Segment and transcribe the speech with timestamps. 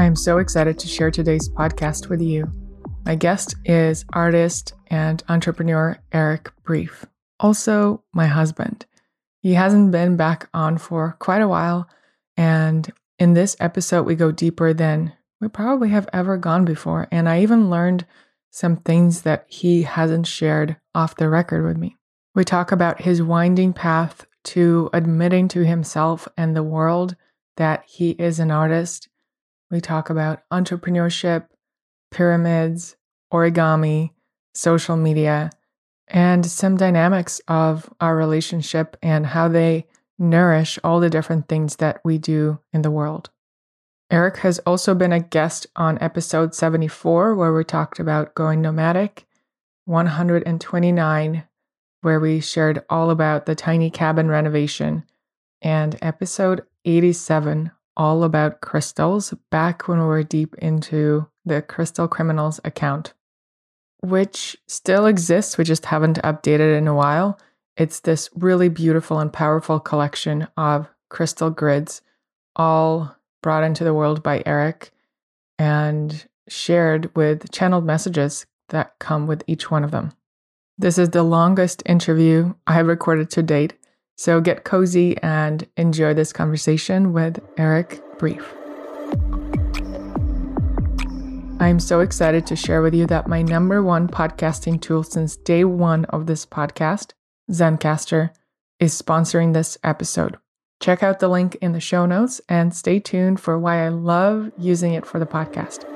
[0.00, 2.50] I am so excited to share today's podcast with you.
[3.04, 7.04] My guest is artist and entrepreneur Eric Brief,
[7.38, 8.86] also my husband.
[9.42, 11.86] He hasn't been back on for quite a while,
[12.34, 17.06] and in this episode, we go deeper than we probably have ever gone before.
[17.12, 18.06] And I even learned
[18.48, 21.98] some things that he hasn't shared off the record with me.
[22.34, 27.16] We talk about his winding path to admitting to himself and the world
[27.58, 29.10] that he is an artist.
[29.70, 31.46] We talk about entrepreneurship,
[32.10, 32.96] pyramids,
[33.32, 34.10] origami,
[34.54, 35.50] social media,
[36.08, 39.86] and some dynamics of our relationship and how they
[40.18, 43.30] nourish all the different things that we do in the world.
[44.10, 49.24] Eric has also been a guest on episode 74, where we talked about going nomadic,
[49.84, 51.44] 129,
[52.02, 55.04] where we shared all about the tiny cabin renovation,
[55.62, 57.70] and episode 87,
[58.00, 63.12] all about crystals, back when we were deep into the Crystal Criminals account,
[64.02, 65.58] which still exists.
[65.58, 67.38] We just haven't updated in a while.
[67.76, 72.00] It's this really beautiful and powerful collection of crystal grids,
[72.56, 74.92] all brought into the world by Eric
[75.58, 80.12] and shared with channeled messages that come with each one of them.
[80.78, 83.74] This is the longest interview I have recorded to date,
[84.20, 88.54] so get cozy and enjoy this conversation with Eric Brief.
[91.58, 95.64] I'm so excited to share with you that my number one podcasting tool since day
[95.64, 97.12] one of this podcast
[97.50, 98.28] Zencastr,
[98.78, 100.36] is sponsoring this episode.
[100.80, 104.52] Check out the link in the show notes and stay tuned for why I love
[104.58, 105.86] using it for the podcast.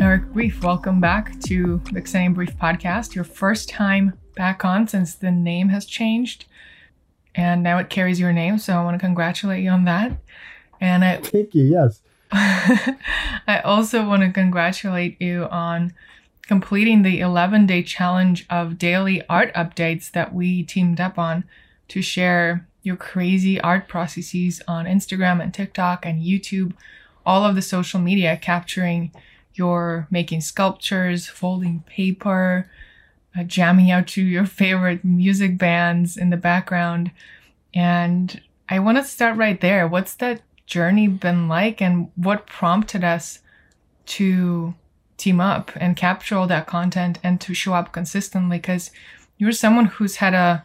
[0.00, 3.14] Eric Brief, welcome back to the Ksenia Brief podcast.
[3.14, 6.44] Your first time back on since the name has changed,
[7.34, 8.58] and now it carries your name.
[8.58, 10.12] So I want to congratulate you on that.
[10.80, 11.64] And I thank you.
[11.64, 12.00] Yes.
[12.32, 15.94] I also want to congratulate you on
[16.46, 21.44] completing the 11 day challenge of daily art updates that we teamed up on
[21.88, 26.72] to share your crazy art processes on Instagram and TikTok and YouTube,
[27.24, 29.10] all of the social media capturing
[29.54, 32.70] your making sculptures, folding paper,
[33.38, 37.10] uh, jamming out to your favorite music bands in the background.
[37.74, 39.86] And I want to start right there.
[39.86, 43.40] What's that journey been like and what prompted us
[44.06, 44.74] to
[45.16, 48.90] team up and capture all that content and to show up consistently because
[49.38, 50.64] you're someone who's had a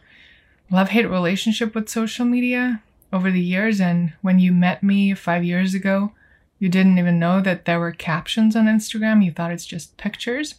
[0.70, 2.82] love hate relationship with social media
[3.14, 3.80] over the years.
[3.80, 6.12] And when you met me five years ago,
[6.60, 9.24] you didn't even know that there were captions on Instagram.
[9.24, 10.56] You thought it's just pictures.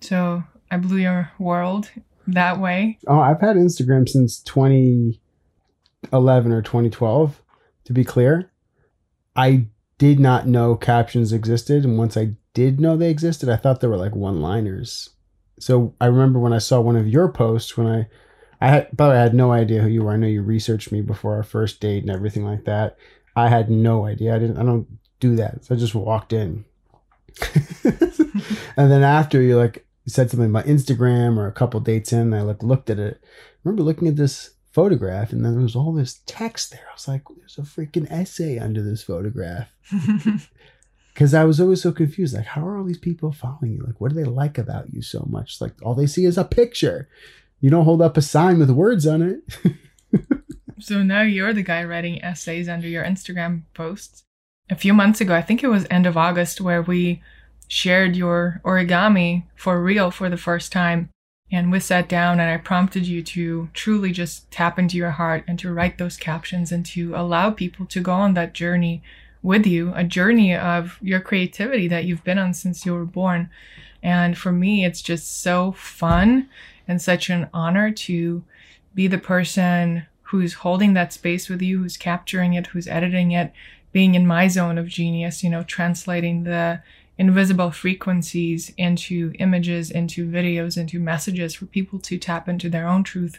[0.00, 1.90] So I blew your world
[2.26, 2.98] that way.
[3.06, 7.42] Oh, I've had Instagram since 2011 or 2012,
[7.84, 8.50] to be clear.
[9.36, 9.66] I
[9.98, 11.84] did not know captions existed.
[11.84, 15.10] And once I did know they existed, I thought they were like one liners.
[15.60, 18.06] So I remember when I saw one of your posts when I
[18.60, 20.12] I had by the way, I had no idea who you were.
[20.12, 22.96] I know you researched me before our first date and everything like that.
[23.36, 24.34] I had no idea.
[24.34, 24.86] I didn't I don't
[25.20, 25.66] do that.
[25.66, 26.64] So I just walked in.
[27.84, 32.42] and then after you're like said something about Instagram or a couple dates in, I
[32.42, 33.20] like looked at it.
[33.22, 33.28] I
[33.64, 36.86] remember looking at this photograph and then there was all this text there.
[36.88, 39.68] I was like, there's a freaking essay under this photograph.
[41.12, 42.34] because I was always so confused.
[42.34, 43.84] Like, how are all these people following you?
[43.86, 45.60] Like, what do they like about you so much?
[45.60, 47.08] Like, all they see is a picture.
[47.60, 49.76] You don't hold up a sign with words on it.
[50.80, 54.24] so now you're the guy writing essays under your Instagram posts.
[54.70, 57.22] A few months ago, I think it was end of August, where we
[57.72, 61.08] shared your origami for real for the first time.
[61.50, 65.42] And we sat down and I prompted you to truly just tap into your heart
[65.48, 69.02] and to write those captions and to allow people to go on that journey
[69.42, 73.48] with you, a journey of your creativity that you've been on since you were born.
[74.02, 76.50] And for me, it's just so fun
[76.86, 78.44] and such an honor to
[78.94, 83.50] be the person who's holding that space with you, who's capturing it, who's editing it,
[83.92, 86.82] being in my zone of genius, you know, translating the
[87.22, 93.02] invisible frequencies into images, into videos, into messages for people to tap into their own
[93.04, 93.38] truth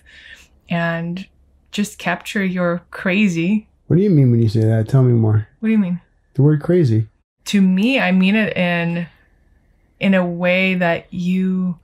[0.70, 1.28] and
[1.72, 4.88] just capture your crazy what do you mean when you say that?
[4.88, 5.48] Tell me more.
[5.60, 6.02] What do you mean?
[6.34, 7.10] The word crazy.
[7.46, 9.08] To me, I mean it in
[10.00, 11.78] in a way that you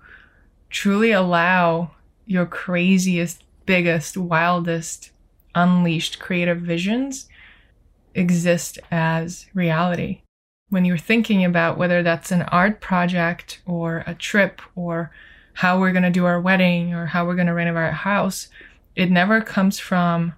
[0.69, 1.91] truly allow
[2.25, 5.11] your craziest, biggest, wildest,
[5.53, 7.27] unleashed creative visions
[8.15, 10.21] exist as reality.
[10.69, 15.11] When you're thinking about whether that's an art project or a trip or
[15.53, 18.49] how we're going to do our wedding or how we're going to renovate our house,
[18.95, 20.33] it never comes from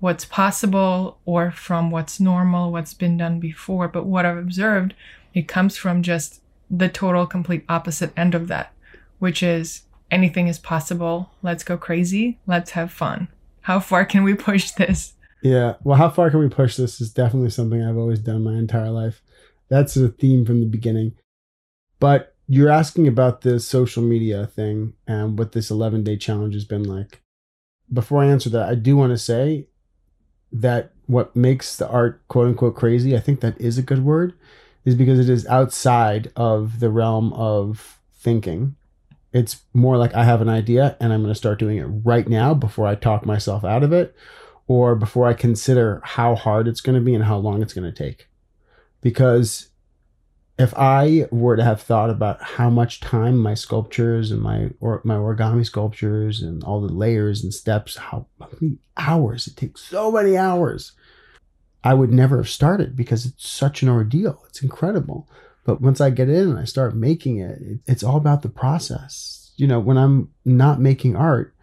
[0.00, 3.88] what's possible or from what's normal, what's been done before.
[3.88, 4.94] But what I've observed,
[5.32, 6.40] it comes from just
[6.70, 8.72] the total complete opposite end of that,
[9.20, 11.30] which is anything is possible.
[11.42, 12.38] Let's go crazy.
[12.46, 13.28] Let's have fun.
[13.62, 15.14] How far can we push this?
[15.42, 15.74] Yeah.
[15.82, 18.90] Well, how far can we push this is definitely something I've always done my entire
[18.90, 19.22] life.
[19.68, 21.14] That's a theme from the beginning.
[21.98, 26.64] But you're asking about the social media thing and what this 11 day challenge has
[26.64, 27.22] been like.
[27.92, 29.68] Before I answer that, I do want to say
[30.52, 34.34] that what makes the art quote unquote crazy, I think that is a good word,
[34.84, 38.76] is because it is outside of the realm of thinking.
[39.32, 42.28] It's more like I have an idea and I'm going to start doing it right
[42.28, 44.14] now before I talk myself out of it
[44.66, 47.90] or before I consider how hard it's going to be and how long it's going
[47.90, 48.28] to take.
[49.02, 49.68] Because
[50.58, 55.00] if I were to have thought about how much time my sculptures and my or
[55.04, 60.12] my origami sculptures and all the layers and steps, how many hours it takes, so
[60.12, 60.92] many hours,
[61.82, 64.44] I would never have started because it's such an ordeal.
[64.48, 65.28] It's incredible.
[65.64, 69.52] But once I get in and I start making it, it's all about the process.
[69.56, 71.54] You know, when I'm not making art,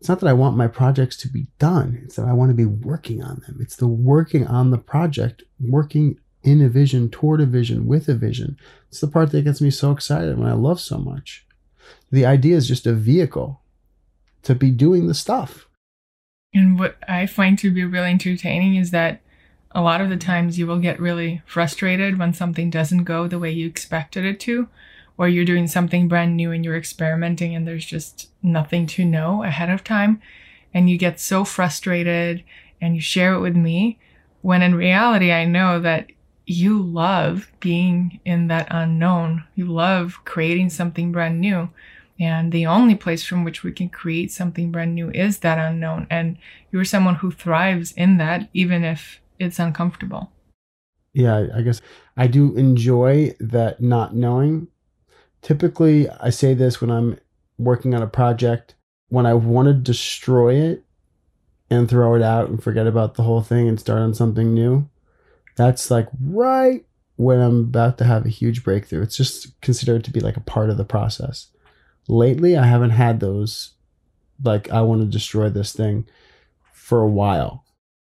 [0.00, 2.00] it's not that I want my projects to be done.
[2.04, 3.58] It's that I want to be working on them.
[3.60, 8.14] It's the working on the project, working in a vision, toward a vision, with a
[8.14, 8.56] vision.
[8.88, 11.46] It's the part that gets me so excited when I love so much.
[12.12, 13.62] The idea is just a vehicle
[14.42, 15.66] to be doing the stuff.
[16.52, 19.20] And what I find to be really entertaining is that
[19.72, 23.38] a lot of the times you will get really frustrated when something doesn't go the
[23.38, 24.68] way you expected it to,
[25.16, 29.42] or you're doing something brand new and you're experimenting and there's just nothing to know
[29.42, 30.20] ahead of time.
[30.72, 32.44] And you get so frustrated
[32.80, 33.98] and you share it with me
[34.42, 36.10] when in reality, I know that
[36.46, 39.44] you love being in that unknown.
[39.54, 41.70] You love creating something brand new.
[42.20, 46.06] And the only place from which we can create something brand new is that unknown.
[46.10, 46.36] And
[46.70, 50.30] you're someone who thrives in that, even if it's uncomfortable.
[51.12, 51.80] Yeah, I guess
[52.16, 54.68] I do enjoy that not knowing.
[55.42, 57.18] Typically, I say this when I'm
[57.58, 58.74] working on a project,
[59.08, 60.84] when I want to destroy it
[61.70, 64.88] and throw it out and forget about the whole thing and start on something new
[65.56, 66.84] that's like right
[67.16, 69.02] when I'm about to have a huge breakthrough.
[69.02, 71.48] It's just considered to be like a part of the process.
[72.08, 73.74] Lately, I haven't had those,
[74.42, 76.06] like, I want to destroy this thing
[76.72, 77.64] for a while.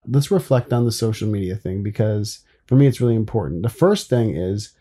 [0.07, 3.63] Let's reflect on the social media thing because for me, it's really important.
[3.63, 4.73] The first thing is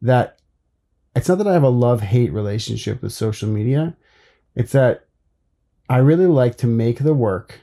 [0.00, 0.38] that
[1.14, 3.96] it's not that I have a love hate relationship with social media,
[4.54, 5.06] it's that
[5.88, 7.60] I really like to make the work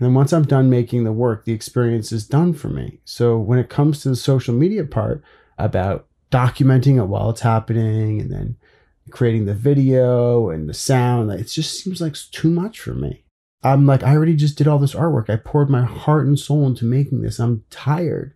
[0.00, 3.00] and then once I'm done making the work, the experience is done for me.
[3.04, 5.22] So when it comes to the social media part
[5.58, 8.56] about documenting it while it's happening and then
[9.10, 13.24] creating the video and the sound, it just seems like too much for me.
[13.62, 15.28] I'm like, I already just did all this artwork.
[15.28, 17.38] I poured my heart and soul into making this.
[17.38, 18.32] I'm tired.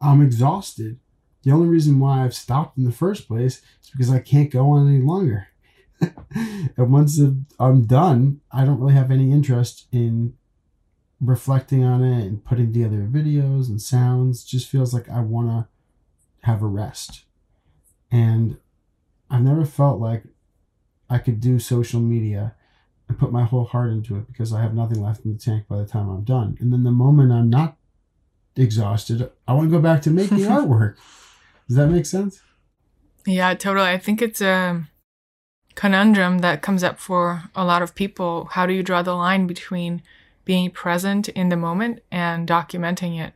[0.00, 0.98] I'm exhausted.
[1.44, 4.70] The only reason why I've stopped in the first place is because I can't go
[4.70, 5.46] on any longer.
[6.00, 7.20] and once
[7.60, 10.34] I'm done, I don't really have any interest in
[11.22, 15.68] reflecting on it and putting together videos and sounds just feels like I want to
[16.46, 17.24] have a rest.
[18.10, 18.58] And
[19.30, 20.24] I've never felt like
[21.08, 22.54] I could do social media
[23.08, 25.68] and put my whole heart into it because I have nothing left in the tank
[25.68, 26.56] by the time I'm done.
[26.60, 27.76] And then the moment I'm not
[28.56, 30.96] exhausted, I want to go back to making artwork.
[31.68, 32.40] Does that make sense?
[33.24, 33.88] Yeah, totally.
[33.88, 34.88] I think it's a
[35.74, 38.46] conundrum that comes up for a lot of people.
[38.52, 40.02] How do you draw the line between
[40.44, 43.32] being present in the moment and documenting it.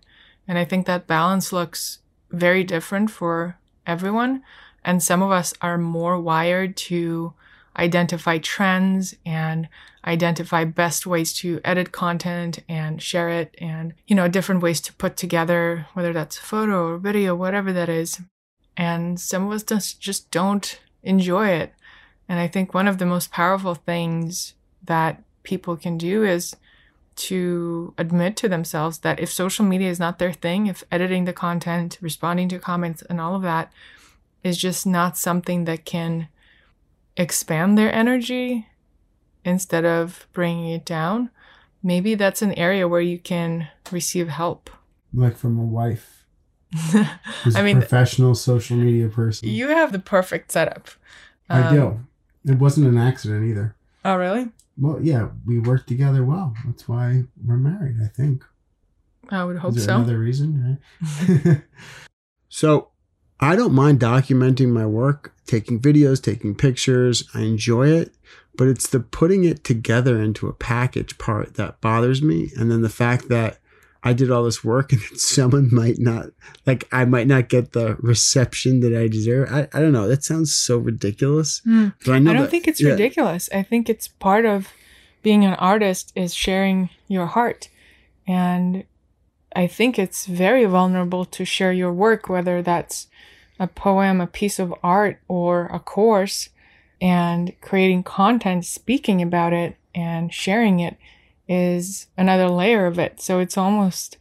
[0.49, 1.99] And I think that balance looks
[2.31, 4.43] very different for everyone.
[4.85, 7.35] And some of us are more wired to
[7.77, 9.69] identify trends and
[10.07, 14.93] identify best ways to edit content and share it and, you know, different ways to
[14.95, 18.21] put together, whether that's photo or video, whatever that is.
[18.77, 21.75] And some of us just, just don't enjoy it.
[22.29, 26.55] And I think one of the most powerful things that people can do is
[27.17, 31.33] to admit to themselves that if social media is not their thing, if editing the
[31.33, 33.73] content, responding to comments, and all of that
[34.45, 36.29] is just not something that can
[37.17, 38.67] expand their energy
[39.45, 41.31] instead of bringing it down,
[41.83, 44.71] maybe that's an area where you can receive help.
[45.15, 46.27] Like from a wife.
[47.55, 49.49] I mean, professional social media person.
[49.49, 50.91] You have the perfect setup.
[51.49, 52.01] Um, I do.
[52.45, 53.75] It wasn't an accident either.
[54.05, 54.49] Oh, really?
[54.79, 56.55] Well, yeah, we work together well.
[56.65, 58.45] That's why we're married, I think.
[59.31, 59.95] I would hope so.
[59.97, 60.79] Another reason,
[62.49, 62.91] so,
[63.41, 67.25] I don't mind documenting my work taking videos, taking pictures.
[67.35, 68.15] I enjoy it,
[68.57, 72.51] but it's the putting it together into a package part that bothers me.
[72.57, 73.59] And then the fact that
[74.07, 76.27] I did all this work and someone might not
[76.65, 79.51] like I might not get the reception that I deserve.
[79.51, 80.07] I, I don't know.
[80.07, 81.61] That sounds so ridiculous.
[81.67, 81.93] Mm.
[82.05, 82.91] But I, I don't that- think it's yeah.
[82.91, 83.49] ridiculous.
[83.53, 84.69] I think it's part of
[85.23, 87.69] being an artist is sharing your heart.
[88.29, 88.85] And
[89.57, 93.09] I think it's very vulnerable to share your work, whether that's
[93.59, 96.51] a poem, a piece of art, or a course,
[97.01, 100.97] and creating content, speaking about it, and sharing it
[101.49, 103.21] is another layer of it.
[103.21, 104.19] So it's almost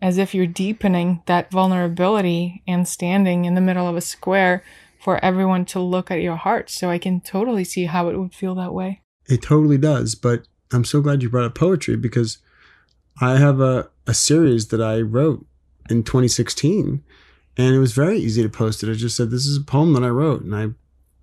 [0.00, 4.62] as if you're deepening that vulnerability and standing in the middle of a square
[5.00, 6.70] for everyone to look at your heart.
[6.70, 9.00] So I can totally see how it would feel that way.
[9.28, 10.14] It totally does.
[10.14, 12.38] But I'm so glad you brought up poetry because
[13.20, 15.46] I have a, a series that I wrote
[15.90, 17.02] in 2016
[17.56, 18.90] and it was very easy to post it.
[18.90, 20.42] I just said, This is a poem that I wrote.
[20.42, 20.68] And I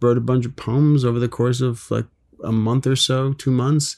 [0.02, 2.06] wrote a bunch of poems over the course of like
[2.44, 3.98] a month or so, two months.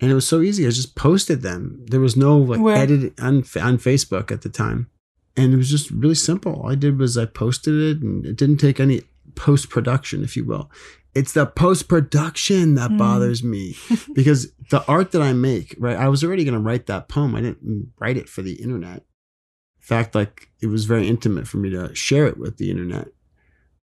[0.00, 0.66] And it was so easy.
[0.66, 1.84] I just posted them.
[1.88, 2.76] There was no like Where?
[2.76, 4.90] edit on, on Facebook at the time.
[5.36, 6.54] And it was just really simple.
[6.54, 9.02] All I did was I posted it and it didn't take any
[9.34, 10.70] post production, if you will.
[11.14, 12.98] It's the post production that Mm.
[12.98, 13.74] bothers me
[14.14, 15.96] because the art that I make, right?
[15.96, 17.34] I was already going to write that poem.
[17.34, 18.96] I didn't write it for the internet.
[18.98, 23.08] In fact, like it was very intimate for me to share it with the internet.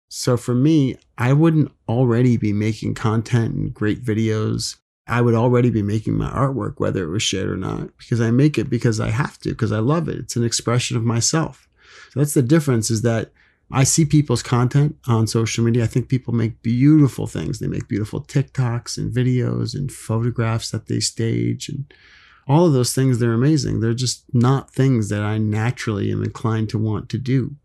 [0.10, 4.76] So for me, I wouldn't already be making content and great videos.
[5.12, 8.32] I would already be making my artwork, whether it was shared or not, because I
[8.32, 10.18] make it because I have to, because I love it.
[10.18, 11.68] It's an expression of myself.
[12.12, 13.34] So that's the difference is that
[13.74, 15.84] I see people's content on social media.
[15.84, 17.60] I think people make beautiful things.
[17.60, 21.94] They make beautiful TikToks and videos and photographs that they stage and
[22.48, 23.20] all of those things.
[23.20, 23.82] They're amazing.
[23.82, 27.58] They're just not things that I naturally am inclined to want to do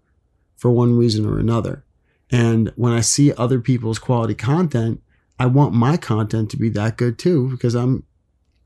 [0.56, 1.84] for one reason or another.
[2.28, 5.00] And when I see other people's quality content,
[5.38, 8.04] I want my content to be that good too, because I'm,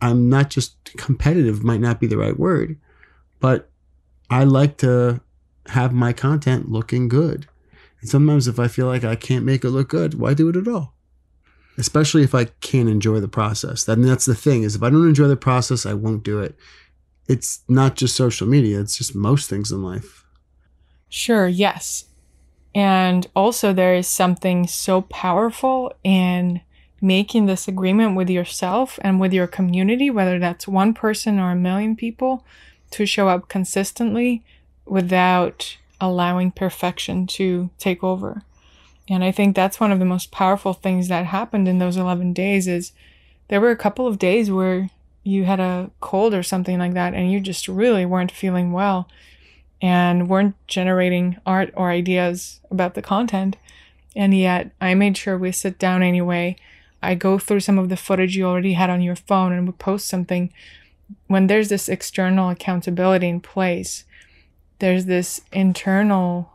[0.01, 2.79] I'm not just competitive, might not be the right word,
[3.41, 3.71] but
[4.31, 5.21] I like to
[5.67, 7.47] have my content looking good.
[8.01, 10.57] And sometimes if I feel like I can't make it look good, why do it
[10.57, 10.95] at all?
[11.77, 13.85] Especially if I can't enjoy the process.
[13.85, 16.57] Then that's the thing is if I don't enjoy the process, I won't do it.
[17.29, 20.25] It's not just social media, it's just most things in life.
[21.09, 22.05] Sure, yes.
[22.75, 26.61] And also, there is something so powerful in
[27.01, 31.57] making this agreement with yourself and with your community, whether that's one person or a
[31.57, 32.45] million people,
[32.91, 34.45] to show up consistently
[34.85, 38.43] without allowing perfection to take over.
[39.09, 42.33] And I think that's one of the most powerful things that happened in those 11
[42.33, 42.93] days is
[43.49, 44.91] there were a couple of days where
[45.25, 49.09] you had a cold or something like that and you just really weren't feeling well
[49.83, 53.57] and weren't generating art or ideas about the content.
[54.15, 56.57] And yet I made sure we sit down anyway.
[57.03, 59.73] I go through some of the footage you already had on your phone and we
[59.73, 60.53] post something.
[61.27, 64.05] When there's this external accountability in place,
[64.81, 66.53] there's this internal,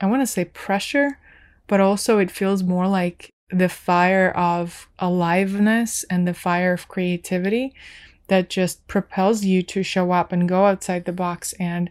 [0.00, 1.18] I want to say pressure,
[1.66, 7.74] but also it feels more like the fire of aliveness and the fire of creativity
[8.28, 11.90] that just propels you to show up and go outside the box and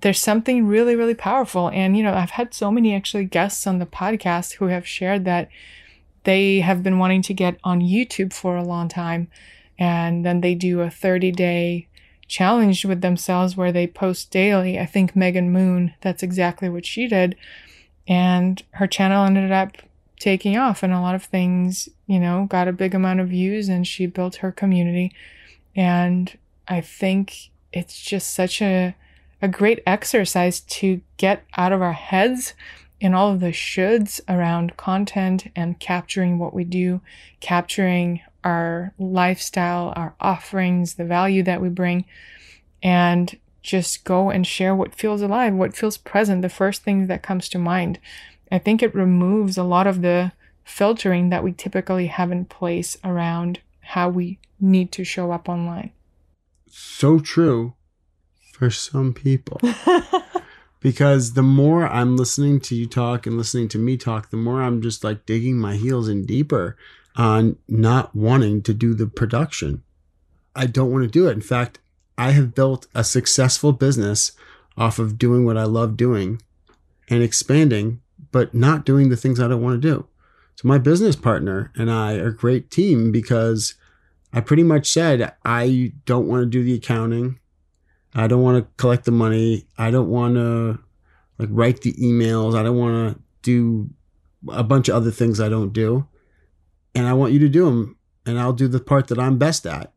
[0.00, 1.68] there's something really really powerful.
[1.70, 5.24] And you know i've had so many actually guests on the podcast who have shared
[5.24, 5.48] that
[6.24, 9.28] they have been wanting to get on youtube for a long time.
[9.78, 11.88] And then they do a 30 day
[12.28, 14.78] challenge with themselves where they post daily.
[14.78, 17.36] I think megan moon that's exactly what she did.
[18.08, 19.76] And her channel ended up
[20.18, 23.68] taking off and a lot of things you know got a big amount of views
[23.68, 25.12] and she built her community.
[25.74, 26.36] And
[26.68, 28.94] i think it's just such a
[29.46, 32.52] a great exercise to get out of our heads
[32.98, 37.00] in all of the shoulds around content and capturing what we do,
[37.38, 42.04] capturing our lifestyle, our offerings, the value that we bring,
[42.82, 47.22] and just go and share what feels alive, what feels present, the first thing that
[47.22, 48.00] comes to mind.
[48.50, 50.32] I think it removes a lot of the
[50.64, 55.92] filtering that we typically have in place around how we need to show up online.
[56.68, 57.75] So true
[58.56, 59.60] for some people.
[60.80, 64.62] because the more I'm listening to you talk and listening to me talk, the more
[64.62, 66.76] I'm just like digging my heels in deeper
[67.16, 69.82] on not wanting to do the production.
[70.54, 71.32] I don't want to do it.
[71.32, 71.80] In fact,
[72.16, 74.32] I have built a successful business
[74.76, 76.40] off of doing what I love doing
[77.08, 78.00] and expanding,
[78.32, 80.06] but not doing the things I don't want to do.
[80.56, 83.74] So my business partner and I are a great team because
[84.32, 87.38] I pretty much said I don't want to do the accounting.
[88.16, 89.66] I don't want to collect the money.
[89.76, 90.78] I don't want to
[91.38, 92.54] like write the emails.
[92.54, 93.90] I don't want to do
[94.48, 96.06] a bunch of other things I don't do.
[96.94, 99.66] And I want you to do them and I'll do the part that I'm best
[99.66, 99.92] at.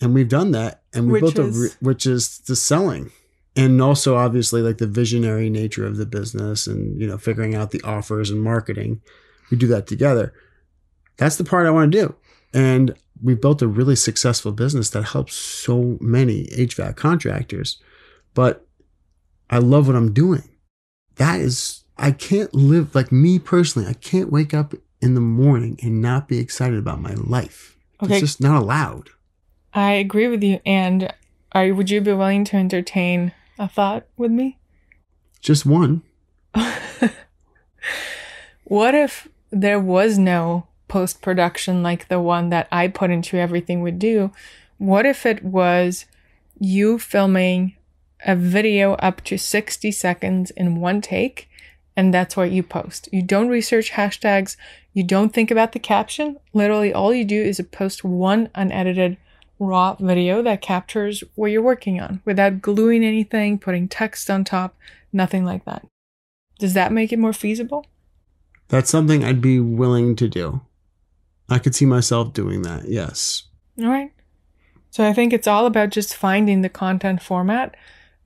[0.00, 1.56] And we've done that and we built is?
[1.56, 3.10] a re- which is the selling.
[3.54, 7.72] And also obviously like the visionary nature of the business and you know figuring out
[7.72, 9.02] the offers and marketing.
[9.50, 10.32] We do that together.
[11.18, 12.14] That's the part I want to do.
[12.54, 17.82] And we built a really successful business that helps so many HVAC contractors.
[18.32, 18.66] But
[19.50, 20.48] I love what I'm doing.
[21.16, 23.88] That is, I can't live like me personally.
[23.88, 27.76] I can't wake up in the morning and not be excited about my life.
[28.02, 28.14] Okay.
[28.14, 29.10] It's just not allowed.
[29.74, 30.60] I agree with you.
[30.64, 31.12] And
[31.52, 34.58] are would you be willing to entertain a thought with me?
[35.40, 36.02] Just one.
[38.64, 43.82] What if there was no post production like the one that I put into everything
[43.82, 44.32] we do?
[44.78, 46.06] What if it was
[46.58, 47.76] you filming
[48.26, 51.48] a video up to 60 seconds in one take
[51.96, 53.08] and that's what you post?
[53.12, 54.56] You don't research hashtags,
[54.92, 56.38] you don't think about the caption.
[56.52, 59.16] Literally, all you do is post one unedited
[59.58, 64.76] raw video that captures what you're working on without gluing anything, putting text on top,
[65.12, 65.86] nothing like that.
[66.58, 67.86] Does that make it more feasible?
[68.68, 70.60] That's something I'd be willing to do.
[71.48, 72.88] I could see myself doing that.
[72.88, 73.44] Yes.
[73.78, 74.12] All right.
[74.90, 77.76] So I think it's all about just finding the content format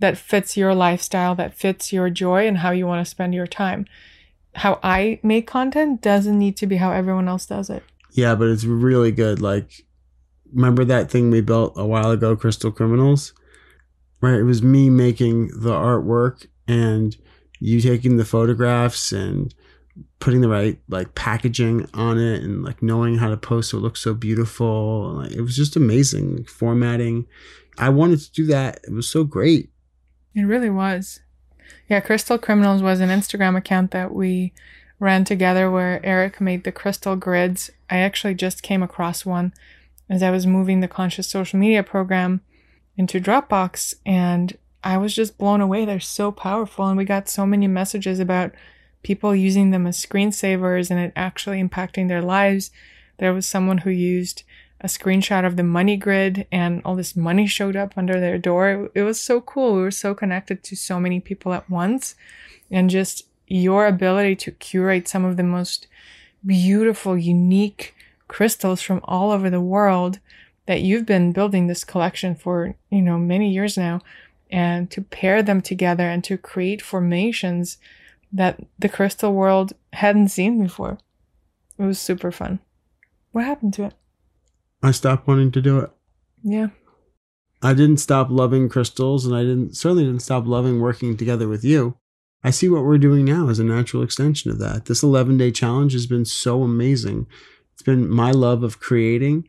[0.01, 3.47] that fits your lifestyle, that fits your joy, and how you want to spend your
[3.47, 3.87] time.
[4.55, 7.83] How I make content doesn't need to be how everyone else does it.
[8.13, 9.41] Yeah, but it's really good.
[9.41, 9.87] Like,
[10.53, 13.33] remember that thing we built a while ago, Crystal Criminals?
[14.21, 14.39] Right?
[14.39, 17.17] It was me making the artwork and
[17.61, 19.55] you taking the photographs and
[20.21, 23.83] putting the right like packaging on it and like knowing how to post so it
[23.83, 25.15] looks so beautiful.
[25.15, 27.27] Like, it was just amazing formatting.
[27.79, 28.81] I wanted to do that.
[28.85, 29.71] It was so great.
[30.35, 31.21] It really was.
[31.89, 34.53] Yeah, Crystal Criminals was an Instagram account that we
[34.99, 37.71] ran together where Eric made the crystal grids.
[37.89, 39.53] I actually just came across one
[40.11, 42.41] as I was moving the conscious social media program
[42.97, 45.85] into Dropbox and I was just blown away.
[45.85, 48.53] They're so powerful and we got so many messages about
[49.03, 52.71] people using them as screensavers and it actually impacting their lives.
[53.19, 54.43] There was someone who used
[54.81, 58.91] a screenshot of the money grid and all this money showed up under their door.
[58.95, 59.75] It was so cool.
[59.75, 62.15] We were so connected to so many people at once.
[62.71, 65.87] And just your ability to curate some of the most
[66.45, 67.95] beautiful, unique
[68.29, 70.21] crystals from all over the world
[70.67, 74.01] that you've been building this collection for, you know, many years now
[74.51, 77.79] and to pair them together and to create formations
[78.33, 80.99] that the crystal world hadn't seen before.
[81.79, 82.61] It was super fun.
[83.33, 83.95] What happened to it?
[84.83, 85.91] I stopped wanting to do it.
[86.43, 86.69] Yeah.
[87.63, 91.65] I didn't stop loving crystals and I didn't certainly didn't stop loving working together with
[91.65, 91.97] you.
[92.45, 94.85] I see what we're doing now as a natural extension of that.
[94.85, 97.27] This 11 day challenge has been so amazing.
[97.73, 99.49] It's been my love of creating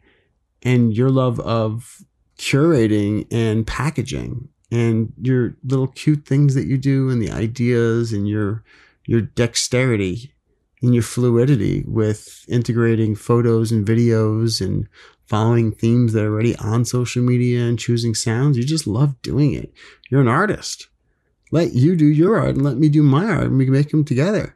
[0.64, 2.04] and your love of
[2.38, 8.28] curating and packaging and your little cute things that you do and the ideas and
[8.28, 8.64] your
[9.06, 10.34] your dexterity
[10.82, 14.88] and your fluidity with integrating photos and videos and
[15.26, 18.58] following themes that are already on social media and choosing sounds.
[18.58, 19.74] You just love doing it.
[20.10, 20.88] You're an artist.
[21.52, 23.90] Let you do your art and let me do my art and we can make
[23.90, 24.56] them together.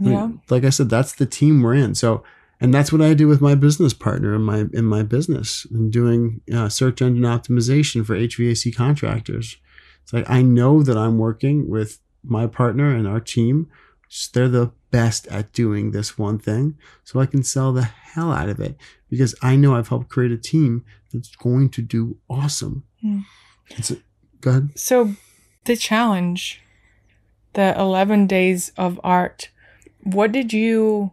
[0.00, 0.30] Yeah.
[0.48, 1.94] Like I said, that's the team we're in.
[1.94, 2.24] So,
[2.62, 5.92] and that's what I do with my business partner in my in my business and
[5.92, 9.56] doing uh, search engine optimization for HVAC contractors.
[10.02, 13.68] It's like I know that I'm working with my partner and our team.
[14.32, 18.48] They're the best at doing this one thing, so I can sell the hell out
[18.48, 18.76] of it
[19.08, 22.84] because I know I've helped create a team that's going to do awesome.
[23.70, 23.96] It's a,
[24.40, 24.70] go ahead.
[24.78, 25.14] So,
[25.64, 26.60] the challenge,
[27.54, 29.48] the 11 days of art,
[30.02, 31.12] what did you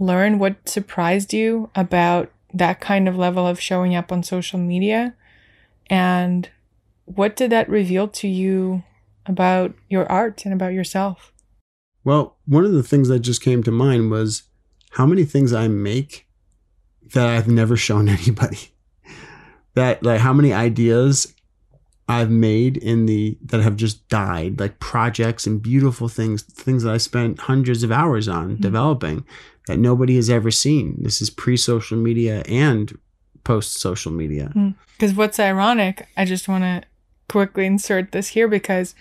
[0.00, 0.38] learn?
[0.38, 5.14] What surprised you about that kind of level of showing up on social media?
[5.88, 6.48] And
[7.04, 8.82] what did that reveal to you
[9.26, 11.32] about your art and about yourself?
[12.02, 14.44] Well, one of the things that just came to mind was
[14.92, 16.26] how many things I make
[17.12, 18.58] that I've never shown anybody.
[19.74, 21.32] That like how many ideas
[22.08, 26.92] I've made in the that have just died, like projects and beautiful things, things that
[26.92, 28.60] I spent hundreds of hours on Mhm.
[28.60, 29.24] developing
[29.70, 30.96] that nobody has ever seen.
[30.98, 32.98] This is pre-social media and
[33.44, 34.50] post-social media.
[34.52, 34.70] Hmm.
[34.92, 36.82] Because what's ironic, I just want to
[37.28, 38.94] quickly insert this here because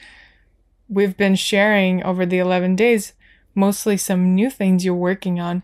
[0.87, 3.13] we've been sharing over the 11 days
[3.55, 5.63] mostly some new things you're working on.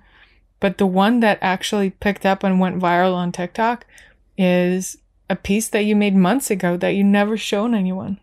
[0.59, 3.85] But the one that actually picked up and went viral on TikTok
[4.37, 4.97] is
[5.29, 8.19] a piece that you made months ago that you never shown anyone.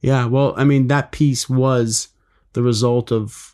[0.00, 2.08] Yeah, well, I mean, that piece was
[2.54, 3.51] the result of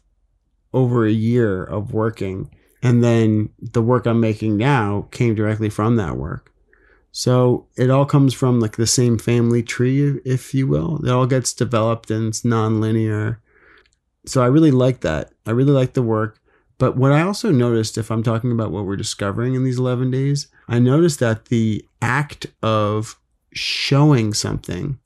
[0.72, 2.50] over a year of working.
[2.82, 6.52] And then the work I'm making now came directly from that work.
[7.10, 11.04] So it all comes from like the same family tree, if you will.
[11.04, 13.40] It all gets developed and it's non-linear.
[14.26, 15.32] So I really like that.
[15.46, 16.38] I really like the work.
[16.76, 20.12] But what I also noticed, if I'm talking about what we're discovering in these 11
[20.12, 23.18] days, I noticed that the act of
[23.52, 24.98] showing something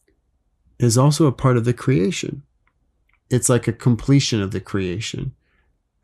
[0.79, 2.42] is also a part of the creation.
[3.31, 5.35] It's like a completion of the creation.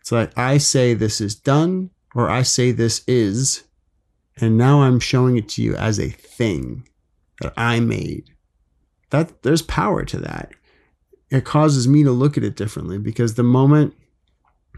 [0.01, 3.65] It's like I say this is done, or I say this is,
[4.37, 6.89] and now I'm showing it to you as a thing
[7.41, 8.31] that I made.
[9.11, 10.53] That there's power to that.
[11.31, 13.95] It causes me to look at it differently because the moment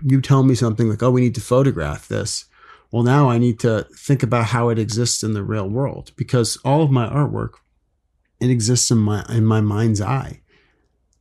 [0.03, 2.47] you tell me something like, oh, we need to photograph this.
[2.91, 6.59] Well, now I need to think about how it exists in the real world because
[6.65, 7.55] all of my artwork,
[8.41, 10.41] it exists in my in my mind's eye.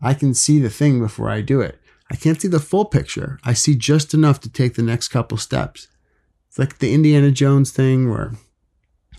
[0.01, 1.79] I can see the thing before I do it.
[2.11, 3.39] I can't see the full picture.
[3.43, 5.87] I see just enough to take the next couple steps.
[6.47, 8.33] It's like the Indiana Jones thing where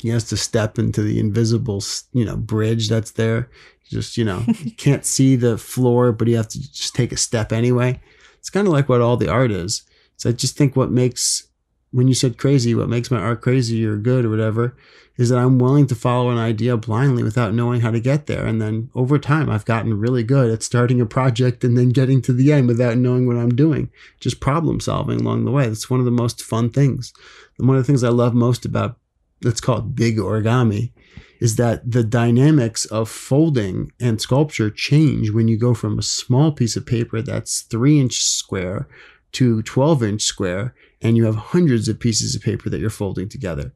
[0.00, 3.48] he has to step into the invisible, you know, bridge that's there.
[3.88, 7.16] Just, you know, you can't see the floor, but you have to just take a
[7.16, 8.00] step anyway.
[8.38, 9.83] It's kind of like what all the art is.
[10.16, 11.46] So I just think what makes,
[11.92, 14.76] when you said crazy, what makes my art crazy or good or whatever,
[15.16, 18.46] is that I'm willing to follow an idea blindly without knowing how to get there.
[18.46, 22.22] And then over time, I've gotten really good at starting a project and then getting
[22.22, 25.66] to the end without knowing what I'm doing, just problem solving along the way.
[25.66, 27.12] That's one of the most fun things.
[27.59, 28.96] And one of the things I love most about,
[29.42, 30.92] let's call it big origami,
[31.40, 36.53] is that the dynamics of folding and sculpture change when you go from a small
[36.53, 38.87] piece of paper that's three inch square
[39.33, 43.29] to 12 inch square, and you have hundreds of pieces of paper that you're folding
[43.29, 43.73] together.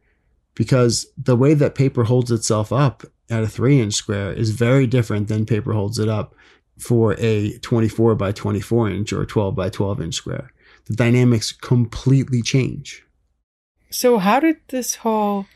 [0.55, 4.87] Because the way that paper holds itself up at a three inch square is very
[4.87, 6.35] different than paper holds it up
[6.79, 10.53] for a 24 by 24 inch or 12 by 12 inch square.
[10.87, 13.05] The dynamics completely change.
[13.91, 15.47] So, how did this whole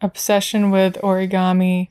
[0.00, 1.88] obsession with origami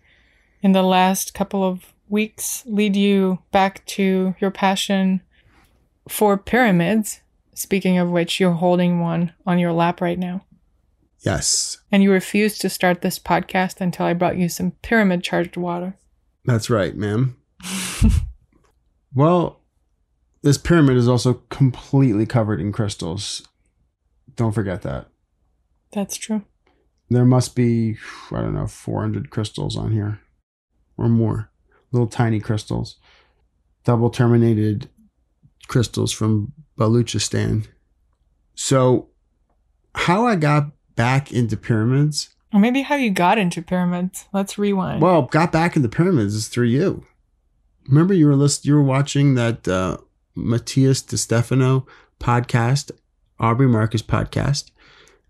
[0.62, 5.22] in the last couple of weeks lead you back to your passion
[6.08, 7.22] for pyramids?
[7.56, 10.46] Speaking of which, you're holding one on your lap right now.
[11.20, 11.78] Yes.
[11.92, 15.96] And you refused to start this podcast until I brought you some pyramid charged water.
[16.46, 17.38] That's right, ma'am.
[19.16, 19.62] well,
[20.42, 23.48] this pyramid is also completely covered in crystals.
[24.36, 25.08] Don't forget that.
[25.94, 26.44] That's true.
[27.10, 27.98] There must be,
[28.32, 30.20] I don't know, 400 crystals on here
[30.98, 31.52] or more.
[31.92, 32.98] Little tiny crystals.
[33.86, 34.90] Double terminated
[35.68, 37.68] crystals from Baluchistan.
[38.56, 39.10] So,
[39.96, 42.30] how I got back into pyramids.
[42.54, 44.26] Or maybe how you got into pyramids.
[44.32, 45.02] Let's rewind.
[45.02, 47.06] Well, got back into pyramids is through you.
[47.88, 49.98] Remember, you were list, you were watching that uh,
[50.36, 51.86] Matias De Stefano
[52.20, 52.92] podcast,
[53.40, 54.72] Aubrey Marcus podcast.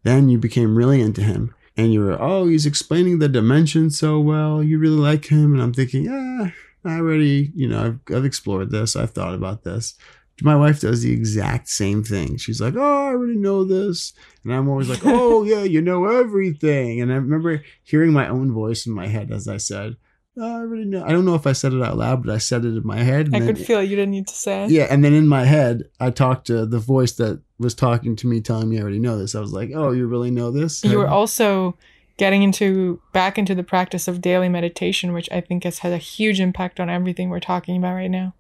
[0.04, 4.20] Then you became really into him, and you were, oh, he's explaining the dimensions so
[4.20, 4.62] well.
[4.62, 6.52] You really like him, and I'm thinking, yeah,
[6.86, 8.96] I already, you know, I've, I've explored this.
[8.96, 9.96] I've thought about this.
[10.42, 12.38] My wife does the exact same thing.
[12.38, 16.06] She's like, "Oh, I already know this," and I'm always like, "Oh, yeah, you know
[16.06, 19.96] everything." And I remember hearing my own voice in my head as I said,
[20.38, 22.40] oh, "I already know." I don't know if I said it out loud, but I
[22.40, 23.30] said it in my head.
[23.34, 23.90] I then, could feel it.
[23.90, 24.72] You didn't need to say it.
[24.72, 28.28] Yeah, and then in my head, I talked to the voice that was talking to
[28.28, 29.36] me, telling me I already know this.
[29.36, 31.78] I was like, "Oh, you really know this?" You were also
[32.18, 35.98] getting into back into the practice of daily meditation, which I think has had a
[35.98, 38.34] huge impact on everything we're talking about right now.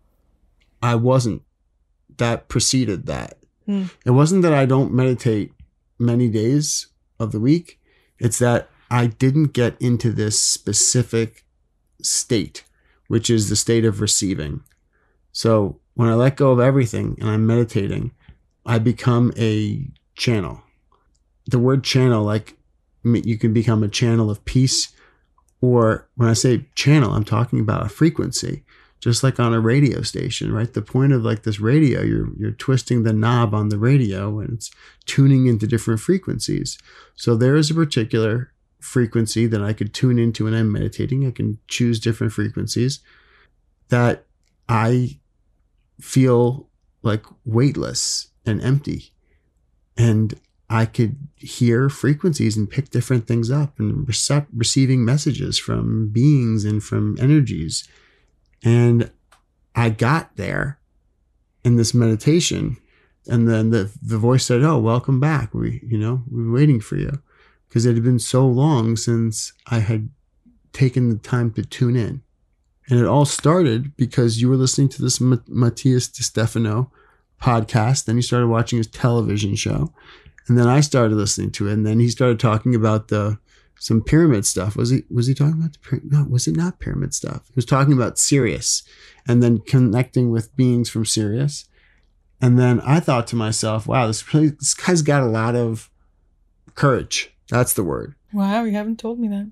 [0.81, 1.43] I wasn't.
[2.17, 3.37] That preceded that.
[3.65, 3.85] Hmm.
[4.05, 5.53] It wasn't that I don't meditate
[5.97, 6.87] many days
[7.19, 7.79] of the week.
[8.19, 11.45] It's that I didn't get into this specific
[12.01, 12.63] state,
[13.07, 14.61] which is the state of receiving.
[15.31, 18.11] So when I let go of everything and I'm meditating,
[18.65, 20.61] I become a channel.
[21.47, 22.55] The word channel, like
[23.03, 24.93] you can become a channel of peace,
[25.59, 28.63] or when I say channel, I'm talking about a frequency,
[29.03, 30.73] just like on a radio station, right?
[30.73, 34.53] The point of like this radio, you're you're twisting the knob on the radio and
[34.53, 34.71] it's
[35.05, 36.77] tuning into different frequencies.
[37.17, 41.27] So there is a particular frequency that I could tune into when I'm meditating.
[41.27, 43.01] I can choose different frequencies
[43.89, 44.25] that
[44.69, 45.19] I
[45.99, 46.69] feel
[47.01, 49.11] like weightless and empty.
[49.97, 50.39] And
[50.69, 56.63] I could hear frequencies and pick different things up and rece- receiving messages from beings
[56.63, 57.85] and from energies.
[58.63, 59.11] And
[59.75, 60.79] I got there
[61.63, 62.77] in this meditation.
[63.27, 65.53] And then the, the voice said, Oh, welcome back.
[65.53, 67.21] We, you know, we're waiting for you.
[67.67, 70.09] Because it had been so long since I had
[70.73, 72.21] taken the time to tune in.
[72.89, 76.91] And it all started because you were listening to this Ma- Matias De Stefano
[77.41, 78.05] podcast.
[78.05, 79.93] Then he started watching his television show.
[80.47, 81.73] And then I started listening to it.
[81.73, 83.39] And then he started talking about the
[83.83, 84.77] some pyramid stuff.
[84.77, 86.11] Was he was he talking about the pyramid?
[86.13, 87.47] No, was it not pyramid stuff?
[87.47, 88.83] He was talking about Sirius
[89.27, 91.65] and then connecting with beings from Sirius.
[92.41, 95.89] And then I thought to myself, wow, this, this guy's got a lot of
[96.75, 97.35] courage.
[97.49, 98.15] That's the word.
[98.31, 99.51] Wow, you haven't told me that.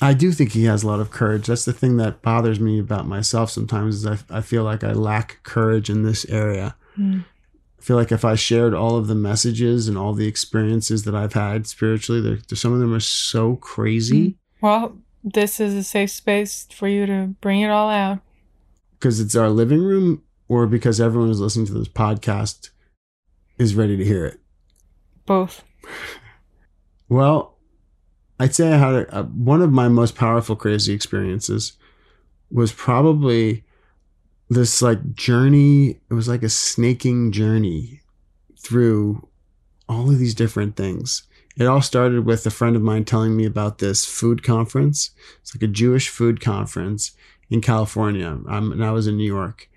[0.00, 1.46] I do think he has a lot of courage.
[1.46, 4.92] That's the thing that bothers me about myself sometimes is I, I feel like I
[4.92, 6.76] lack courage in this area.
[6.96, 7.24] Mm.
[7.84, 11.34] Feel like if I shared all of the messages and all the experiences that I've
[11.34, 14.30] had spiritually, some of them are so crazy.
[14.30, 14.34] Mm.
[14.62, 18.20] Well, this is a safe space for you to bring it all out.
[18.92, 22.70] Because it's our living room or because everyone who's listening to this podcast
[23.58, 24.40] is ready to hear it?
[25.26, 25.62] Both.
[27.06, 27.58] Well,
[28.40, 31.74] I'd say I had a, a, one of my most powerful crazy experiences
[32.50, 33.62] was probably
[34.48, 36.00] this like journey.
[36.10, 38.00] It was like a snaking journey
[38.58, 39.28] through
[39.88, 41.24] all of these different things.
[41.56, 45.10] It all started with a friend of mine telling me about this food conference.
[45.40, 47.12] It's like a Jewish food conference
[47.48, 48.38] in California.
[48.48, 49.68] I'm, and I was in New York.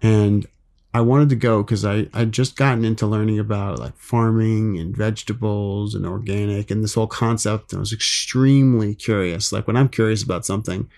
[0.00, 0.46] And
[0.92, 4.96] I wanted to go because I I'd just gotten into learning about like farming and
[4.96, 7.74] vegetables and organic and this whole concept.
[7.74, 9.52] I was extremely curious.
[9.52, 10.88] Like when I'm curious about something,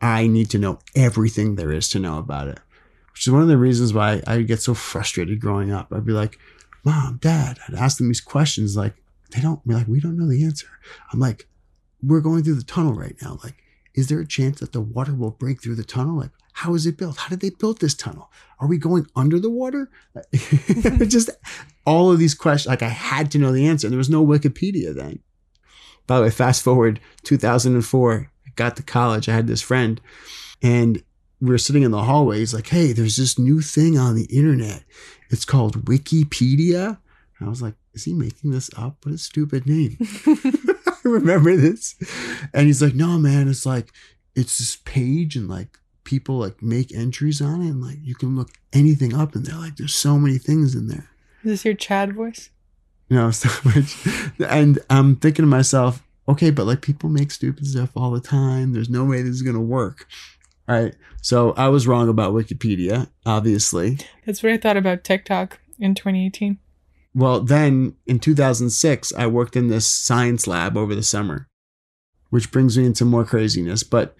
[0.00, 2.60] I need to know everything there is to know about it.
[3.12, 5.92] Which is one of the reasons why I get so frustrated growing up.
[5.92, 6.38] I'd be like,
[6.84, 8.94] Mom, Dad, I'd ask them these questions like
[9.30, 10.68] they don't be like, we don't know the answer.
[11.12, 11.48] I'm like,
[12.02, 13.38] we're going through the tunnel right now.
[13.42, 13.56] Like,
[13.94, 16.16] is there a chance that the water will break through the tunnel?
[16.16, 17.18] Like, how is it built?
[17.18, 18.30] How did they build this tunnel?
[18.60, 19.90] Are we going under the water?
[21.06, 21.30] Just
[21.84, 22.68] all of these questions.
[22.68, 23.88] Like I had to know the answer.
[23.88, 25.20] There was no Wikipedia then.
[26.06, 28.26] By the way, fast forward 2004, I
[28.58, 29.28] got to college.
[29.28, 30.00] I had this friend
[30.62, 31.02] and
[31.40, 32.40] we were sitting in the hallway.
[32.40, 34.84] He's like, Hey, there's this new thing on the internet.
[35.30, 36.98] It's called Wikipedia.
[37.38, 39.04] And I was like, Is he making this up?
[39.04, 39.96] What a stupid name.
[40.26, 41.94] I remember this.
[42.52, 43.92] And he's like, No, man, it's like,
[44.34, 48.34] it's this page and like people like make entries on it and like you can
[48.36, 49.56] look anything up in there.
[49.56, 51.10] Like there's so many things in there.
[51.44, 52.50] Is this your Chad voice?
[53.10, 53.96] No, so much.
[54.48, 58.72] and I'm thinking to myself, okay, but like people make stupid stuff all the time.
[58.72, 60.06] There's no way this is gonna work.
[60.68, 60.94] All right.
[61.22, 63.98] So I was wrong about Wikipedia, obviously.
[64.26, 66.58] That's what I thought about TikTok in 2018.
[67.14, 71.48] Well, then in 2006, I worked in this science lab over the summer,
[72.30, 73.82] which brings me into more craziness.
[73.82, 74.14] But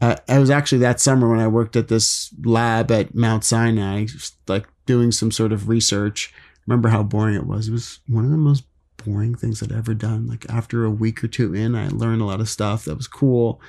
[0.00, 4.06] uh, it was actually that summer when I worked at this lab at Mount Sinai,
[4.48, 6.34] like doing some sort of research.
[6.66, 7.68] Remember how boring it was?
[7.68, 8.64] It was one of the most
[9.06, 10.26] boring things I'd ever done.
[10.26, 13.06] Like after a week or two in, I learned a lot of stuff that was
[13.06, 13.60] cool.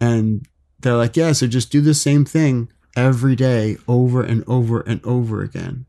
[0.00, 0.46] And
[0.80, 5.04] they're like, yeah, so just do the same thing every day over and over and
[5.04, 5.86] over again.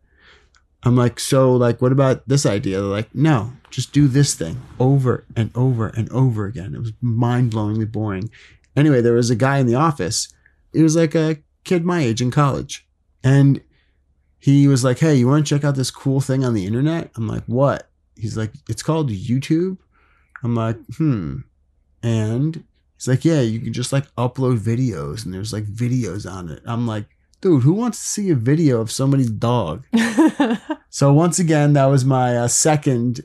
[0.84, 2.80] I'm like, so like, what about this idea?
[2.80, 6.76] They're like, no, just do this thing over and over and over again.
[6.76, 8.30] It was mind blowingly boring.
[8.76, 10.34] Anyway, there was a guy in the office.
[10.74, 12.88] He was like a kid my age in college.
[13.24, 13.62] And
[14.40, 17.12] he was like, Hey, you want to check out this cool thing on the internet?
[17.16, 17.87] I'm like, What?
[18.18, 19.78] He's like, It's called YouTube.
[20.44, 21.40] I'm like, Hmm.
[22.04, 22.64] And
[22.96, 26.62] he's like, Yeah, you can just like upload videos and there's like videos on it.
[26.66, 27.06] I'm like,
[27.42, 29.86] Dude, who wants to see a video of somebody's dog?
[30.90, 33.22] so, once again, that was my uh, second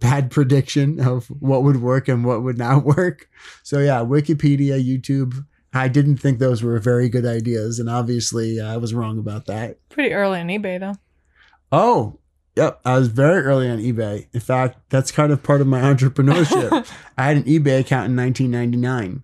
[0.00, 3.28] bad prediction of what would work and what would not work.
[3.62, 5.44] So yeah, Wikipedia, YouTube.
[5.72, 9.78] I didn't think those were very good ideas, and obviously I was wrong about that.
[9.88, 10.96] Pretty early on eBay though.
[11.70, 12.18] Oh,
[12.56, 12.80] yep.
[12.84, 14.26] I was very early on eBay.
[14.32, 16.90] In fact, that's kind of part of my entrepreneurship.
[17.18, 19.22] I had an eBay account in 1999,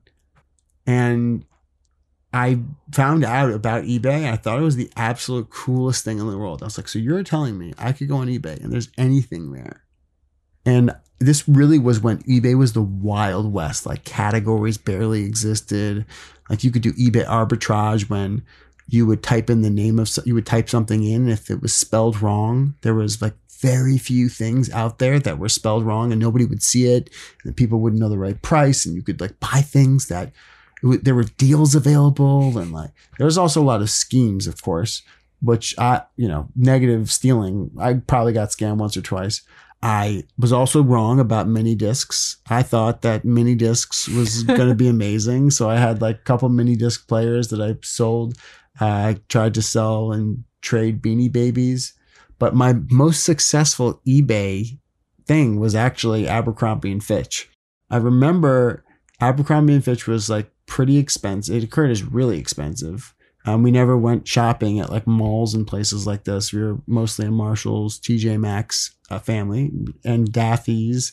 [0.86, 1.44] and
[2.36, 2.58] I
[2.92, 4.30] found out about eBay.
[4.30, 6.62] I thought it was the absolute coolest thing in the world.
[6.62, 9.52] I was like, so you're telling me I could go on eBay and there's anything
[9.52, 9.84] there?
[10.66, 13.86] And this really was when eBay was the wild west.
[13.86, 16.04] Like categories barely existed.
[16.50, 18.44] Like you could do eBay arbitrage when
[18.88, 21.74] you would type in the name of you would type something in if it was
[21.74, 22.74] spelled wrong.
[22.82, 26.62] There was like very few things out there that were spelled wrong and nobody would
[26.62, 27.10] see it
[27.44, 30.32] and people wouldn't know the right price and you could like buy things that
[30.82, 35.02] there were deals available and like there was also a lot of schemes of course
[35.40, 39.42] which I you know negative stealing I probably got scammed once or twice
[39.82, 42.38] I was also wrong about mini discs.
[42.48, 45.50] I thought that mini discs was going to be amazing.
[45.50, 48.36] So I had like a couple mini disc players that I sold.
[48.80, 51.94] I tried to sell and trade beanie babies.
[52.38, 54.78] But my most successful eBay
[55.26, 57.48] thing was actually Abercrombie and Fitch.
[57.90, 58.84] I remember
[59.20, 61.56] Abercrombie and Fitch was like pretty expensive.
[61.56, 63.14] It occurred as really expensive.
[63.46, 66.52] Um, we never went shopping at like malls and places like this.
[66.52, 69.70] We were mostly in Marshalls, TJ Maxx uh, family,
[70.04, 71.12] and Daffy's,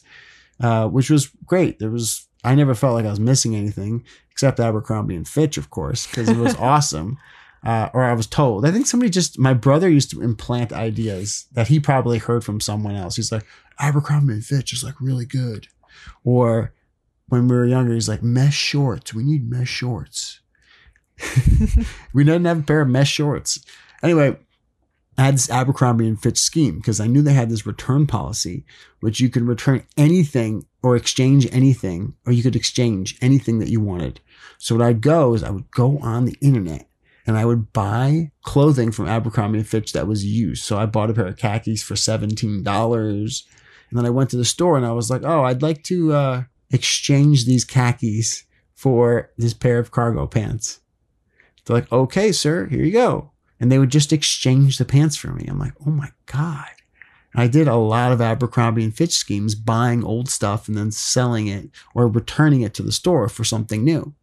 [0.59, 1.77] uh, which was great.
[1.79, 5.69] There was I never felt like I was missing anything except Abercrombie and Fitch, of
[5.69, 7.17] course, because it was awesome.
[7.63, 8.65] Uh, or I was told.
[8.65, 12.59] I think somebody just my brother used to implant ideas that he probably heard from
[12.59, 13.15] someone else.
[13.15, 13.45] He's like
[13.79, 15.67] Abercrombie and Fitch is like really good,
[16.25, 16.73] or
[17.27, 19.13] when we were younger, he's like mesh shorts.
[19.13, 20.41] We need mesh shorts.
[22.13, 23.63] we didn't have a pair of mesh shorts.
[24.01, 24.37] Anyway,
[25.17, 28.65] I had this Abercrombie and Fitch scheme because I knew they had this return policy,
[28.99, 33.79] which you could return anything or exchange anything, or you could exchange anything that you
[33.79, 34.19] wanted.
[34.57, 36.87] So what I'd go is I would go on the internet
[37.25, 40.63] and I would buy clothing from Abercrombie and Fitch that was used.
[40.63, 43.43] So I bought a pair of khakis for $17.
[43.89, 46.13] And then I went to the store and I was like, oh, I'd like to
[46.13, 48.43] uh, exchange these khakis
[48.75, 50.81] for this pair of cargo pants.
[51.65, 53.31] They're like, okay, sir, here you go.
[53.59, 55.45] And they would just exchange the pants for me.
[55.47, 56.67] I'm like, oh my God.
[57.35, 61.47] I did a lot of Abercrombie and Fitch schemes, buying old stuff and then selling
[61.47, 64.13] it or returning it to the store for something new.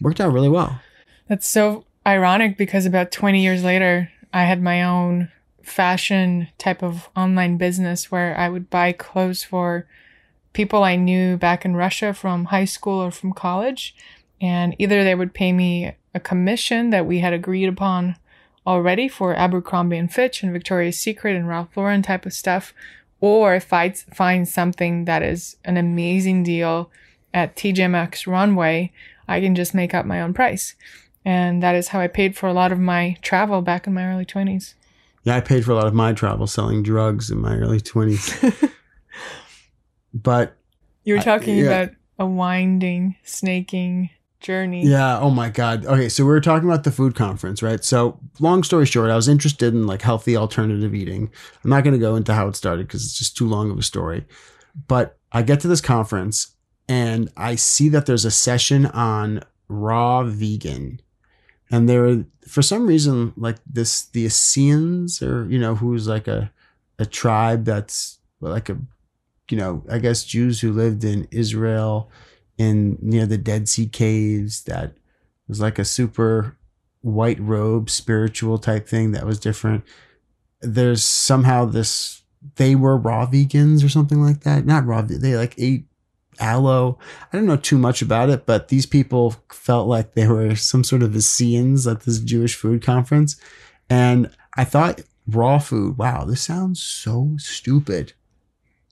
[0.00, 0.80] Worked out really well.
[1.28, 5.30] That's so ironic because about 20 years later, I had my own
[5.62, 9.86] fashion type of online business where I would buy clothes for
[10.54, 13.94] people I knew back in Russia from high school or from college.
[14.40, 18.16] And either they would pay me a commission that we had agreed upon
[18.66, 22.72] already for Abercrombie and Fitch and Victoria's Secret and Ralph Lauren type of stuff,
[23.20, 26.90] or if I find something that is an amazing deal
[27.34, 28.92] at TJ Maxx Runway,
[29.26, 30.74] I can just make up my own price.
[31.28, 34.06] And that is how I paid for a lot of my travel back in my
[34.06, 34.72] early 20s.
[35.24, 38.72] Yeah, I paid for a lot of my travel selling drugs in my early 20s.
[40.14, 40.56] but
[41.04, 41.64] you were talking I, yeah.
[41.66, 44.08] about a winding, snaking
[44.40, 44.86] journey.
[44.86, 45.20] Yeah.
[45.20, 45.84] Oh my God.
[45.84, 46.08] Okay.
[46.08, 47.84] So we were talking about the food conference, right?
[47.84, 51.30] So long story short, I was interested in like healthy alternative eating.
[51.62, 53.76] I'm not going to go into how it started because it's just too long of
[53.76, 54.24] a story.
[54.86, 56.54] But I get to this conference
[56.88, 61.02] and I see that there's a session on raw vegan.
[61.70, 66.26] And there are, for some reason, like this, the Essenes or, you know, who's like
[66.26, 66.50] a,
[66.98, 68.78] a tribe that's like a,
[69.50, 72.10] you know, I guess Jews who lived in Israel
[72.56, 74.94] in near the Dead Sea caves that
[75.46, 76.56] was like a super
[77.00, 79.84] white robe spiritual type thing that was different.
[80.60, 82.22] There's somehow this
[82.56, 84.66] they were raw vegans or something like that.
[84.66, 85.84] Not raw, they like ate
[86.38, 86.98] aloe.
[87.32, 90.84] I don't know too much about it, but these people felt like they were some
[90.84, 93.40] sort of Essenes at this Jewish food conference.
[93.90, 98.14] And I thought raw food, wow, this sounds so stupid.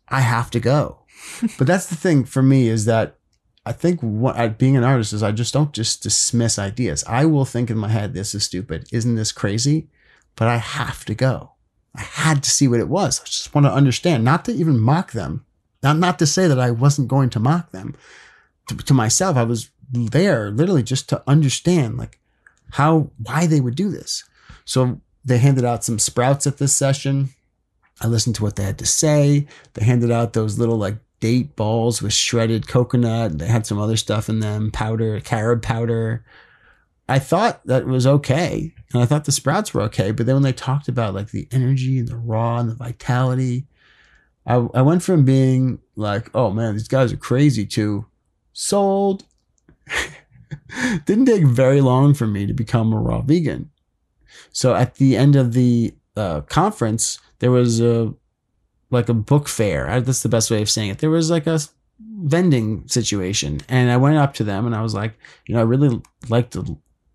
[0.08, 1.00] I have to go.
[1.58, 3.16] but that's the thing for me is that
[3.64, 7.02] I think what I, being an artist is I just don't just dismiss ideas.
[7.08, 8.86] I will think in my head, this is stupid.
[8.92, 9.88] Isn't this crazy?
[10.36, 11.52] But I have to go.
[11.96, 13.20] I had to see what it was.
[13.20, 15.45] I just want to understand, not to even mock them,
[15.86, 17.94] not, not to say that I wasn't going to mock them.
[18.68, 22.18] To, to myself, I was there literally just to understand like
[22.72, 24.24] how, why they would do this.
[24.64, 27.28] So they handed out some sprouts at this session.
[28.00, 29.46] I listened to what they had to say.
[29.74, 33.38] They handed out those little like date balls with shredded coconut.
[33.38, 36.24] They had some other stuff in them, powder, carob powder.
[37.08, 38.74] I thought that was okay.
[38.92, 40.10] And I thought the sprouts were okay.
[40.10, 43.66] But then when they talked about like the energy and the raw and the vitality,
[44.46, 48.06] I, I went from being like, oh man, these guys are crazy to
[48.52, 49.24] sold.
[51.04, 53.70] Didn't take very long for me to become a raw vegan.
[54.52, 58.14] So at the end of the uh, conference, there was a
[58.90, 60.00] like a book fair.
[60.00, 60.98] That's the best way of saying it.
[60.98, 61.58] There was like a
[62.00, 65.64] vending situation, and I went up to them and I was like, you know, I
[65.64, 66.56] really liked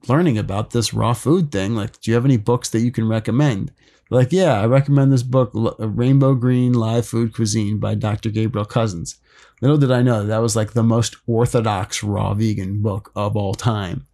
[0.08, 1.76] learning about this raw food thing.
[1.76, 3.72] Like, do you have any books that you can recommend?
[4.12, 8.30] Like, yeah, I recommend this book, uh, Rainbow Green Live Food Cuisine by Dr.
[8.30, 9.16] Gabriel Cousens.
[9.62, 13.38] Little did I know that, that was like the most orthodox raw vegan book of
[13.38, 14.06] all time.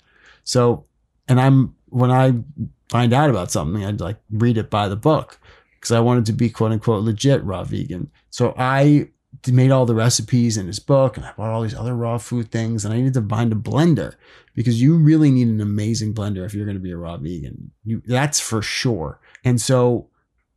[0.43, 0.85] So,
[1.27, 2.35] and I'm when I
[2.89, 5.39] find out about something, I'd like read it by the book
[5.75, 8.11] because I wanted to be quote unquote legit raw vegan.
[8.29, 9.09] So I
[9.47, 12.51] made all the recipes in his book and I bought all these other raw food
[12.51, 14.13] things and I needed to find a blender
[14.53, 17.71] because you really need an amazing blender if you're going to be a raw vegan.
[17.83, 19.19] You, that's for sure.
[19.47, 20.09] And so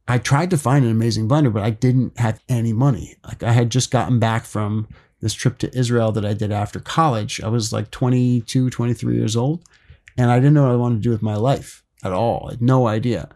[0.08, 3.14] I tried to find an amazing blender, but I didn't have any money.
[3.24, 4.88] Like I had just gotten back from
[5.20, 7.40] this trip to Israel that I did after college.
[7.40, 9.62] I was like 22, 23 years old
[10.18, 12.48] and I didn't know what I wanted to do with my life at all.
[12.48, 13.28] I had no idea.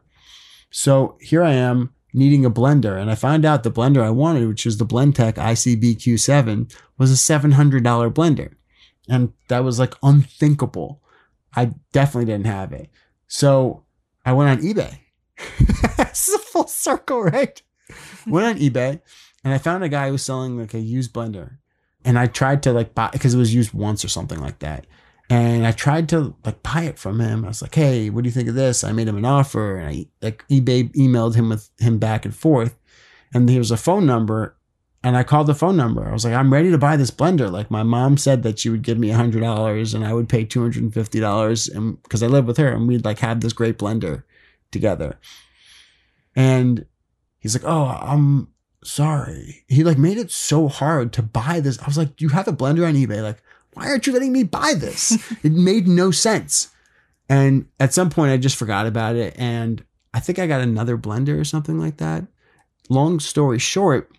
[0.73, 4.49] So here I am needing a blender, and I found out the blender I wanted,
[4.49, 7.83] which was the Blendtec ICBQ7, was a $700
[8.13, 8.55] blender.
[9.09, 11.01] And that was like unthinkable.
[11.55, 12.91] I definitely didn't have it.
[13.29, 13.85] So
[14.25, 14.99] I went on eBay.
[15.97, 17.61] this is a full circle, right?
[18.27, 19.01] went on eBay
[19.45, 21.59] and I found a guy who was selling like a used blender.
[22.05, 24.87] And I tried to like buy because it was used once or something like that.
[25.31, 27.45] And I tried to like buy it from him.
[27.45, 29.77] I was like, "Hey, what do you think of this?" I made him an offer,
[29.77, 32.77] and I like eBay emailed him with him back and forth.
[33.33, 34.55] And there was a phone number,
[35.03, 36.07] and I called the phone number.
[36.07, 38.69] I was like, "I'm ready to buy this blender." Like my mom said that she
[38.69, 42.03] would give me hundred dollars, and I would pay two hundred and fifty dollars, and
[42.03, 44.25] because I live with her, and we'd like have this great blender
[44.75, 45.19] together.
[46.37, 46.85] And
[47.39, 48.49] he's like, "Oh, I'm
[48.83, 51.81] sorry." He like made it so hard to buy this.
[51.81, 53.41] I was like, Do "You have a blender on eBay, like."
[53.75, 55.13] why aren't you letting me buy this?
[55.43, 56.69] it made no sense.
[57.29, 59.35] And at some point, I just forgot about it.
[59.37, 62.25] And I think I got another blender or something like that.
[62.89, 64.11] Long story short,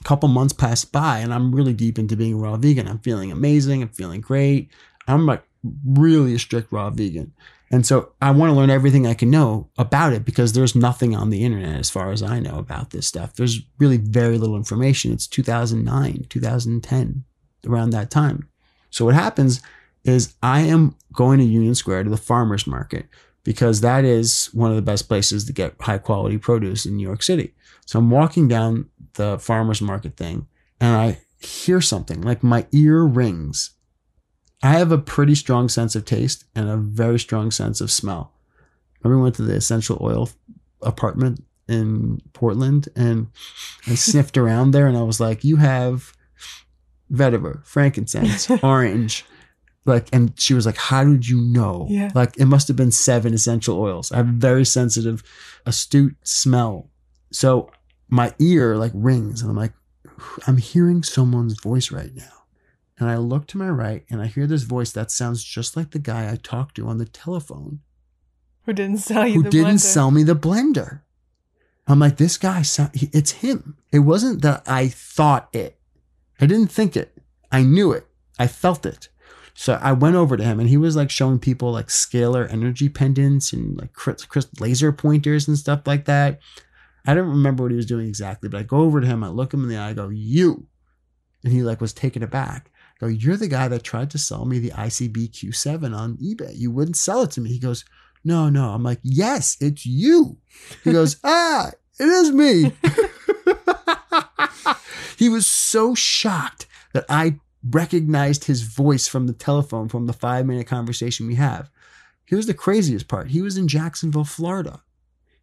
[0.00, 2.88] a couple months passed by, and I'm really deep into being a raw vegan.
[2.88, 3.82] I'm feeling amazing.
[3.82, 4.70] I'm feeling great.
[5.06, 5.44] I'm like
[5.86, 7.32] really a strict raw vegan.
[7.74, 11.16] And so I want to learn everything I can know about it because there's nothing
[11.16, 13.34] on the internet as far as I know about this stuff.
[13.34, 15.10] There's really very little information.
[15.12, 17.24] It's 2009, 2010,
[17.66, 18.48] around that time.
[18.90, 19.60] So what happens
[20.04, 23.06] is I am going to Union Square to the farmers market
[23.42, 27.04] because that is one of the best places to get high quality produce in New
[27.04, 27.56] York City.
[27.86, 30.46] So I'm walking down the farmers market thing
[30.80, 33.73] and I hear something like my ear rings.
[34.64, 38.32] I have a pretty strong sense of taste and a very strong sense of smell.
[39.02, 40.30] Remember, we went to the essential oil
[40.80, 43.28] apartment in Portland and
[43.86, 46.14] I sniffed around there and I was like, you have
[47.12, 49.24] vetiver, frankincense, orange.
[49.84, 51.86] Like, and she was like, How did you know?
[51.90, 52.10] Yeah.
[52.14, 54.10] Like, it must have been seven essential oils.
[54.12, 55.22] I have a very sensitive,
[55.66, 56.88] astute smell.
[57.30, 57.70] So
[58.08, 59.74] my ear like rings, and I'm like,
[60.46, 62.33] I'm hearing someone's voice right now.
[62.98, 65.90] And I look to my right and I hear this voice that sounds just like
[65.90, 67.80] the guy I talked to on the telephone
[68.66, 69.80] Who didn't sell you who didn't blender.
[69.80, 71.00] sell me the blender.
[71.86, 72.62] I'm like, this guy,
[72.94, 73.76] it's him.
[73.92, 75.78] It wasn't that I thought it.
[76.40, 77.16] I didn't think it.
[77.52, 78.06] I knew it.
[78.38, 79.08] I felt it.
[79.54, 82.88] So I went over to him and he was like showing people like scalar energy
[82.88, 83.90] pendants and like
[84.58, 86.40] laser pointers and stuff like that.
[87.06, 89.28] I don't remember what he was doing exactly, but I go over to him, I
[89.28, 90.66] look him in the eye, I go, You.
[91.44, 92.70] And he like was taken aback.
[93.00, 96.56] Go, You're the guy that tried to sell me the ICB Q7 on eBay.
[96.56, 97.50] You wouldn't sell it to me.
[97.50, 97.84] He goes,
[98.24, 98.70] No, no.
[98.70, 100.38] I'm like, Yes, it's you.
[100.82, 102.72] He goes, Ah, it is me.
[105.18, 107.38] he was so shocked that I
[107.68, 111.70] recognized his voice from the telephone from the five minute conversation we have.
[112.24, 114.82] Here's the craziest part he was in Jacksonville, Florida.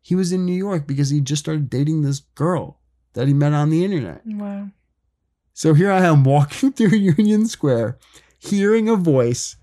[0.01, 2.79] He was in New York because he just started dating this girl
[3.13, 4.21] that he met on the internet.
[4.25, 4.69] Wow.
[5.53, 7.97] So here I am walking through Union Square,
[8.39, 9.55] hearing a voice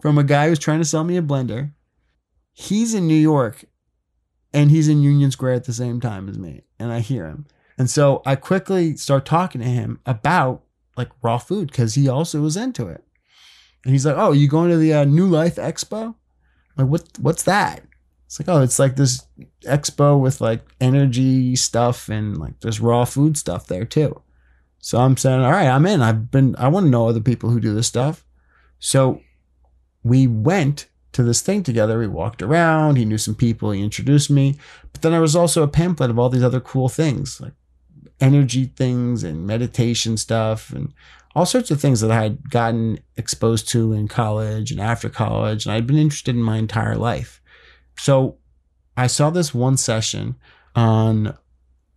[0.00, 1.72] from a guy who's trying to sell me a blender.
[2.52, 3.64] He's in New York
[4.52, 7.46] and he's in Union Square at the same time as me, and I hear him.
[7.78, 10.62] And so I quickly start talking to him about
[10.96, 13.04] like raw food because he also was into it.
[13.84, 16.02] And he's like, "Oh, you going to the uh, New Life Expo?
[16.06, 16.14] I'm
[16.76, 17.08] like, what?
[17.20, 17.82] What's that?"
[18.26, 19.24] It's like, "Oh, it's like this
[19.64, 24.20] expo with like energy stuff and like there's raw food stuff there too."
[24.80, 26.02] So I'm saying, "All right, I'm in.
[26.02, 26.56] I've been.
[26.56, 28.24] I want to know other people who do this stuff."
[28.78, 29.20] So
[30.02, 31.98] we went to this thing together.
[31.98, 32.96] We walked around.
[32.96, 33.72] He knew some people.
[33.72, 34.58] He introduced me.
[34.92, 37.52] But then there was also a pamphlet of all these other cool things, like
[38.20, 40.92] energy things and meditation stuff and
[41.34, 45.64] all sorts of things that I had gotten exposed to in college and after college.
[45.64, 47.40] And I'd been interested in my entire life.
[47.98, 48.38] So
[48.96, 50.36] I saw this one session
[50.74, 51.36] on,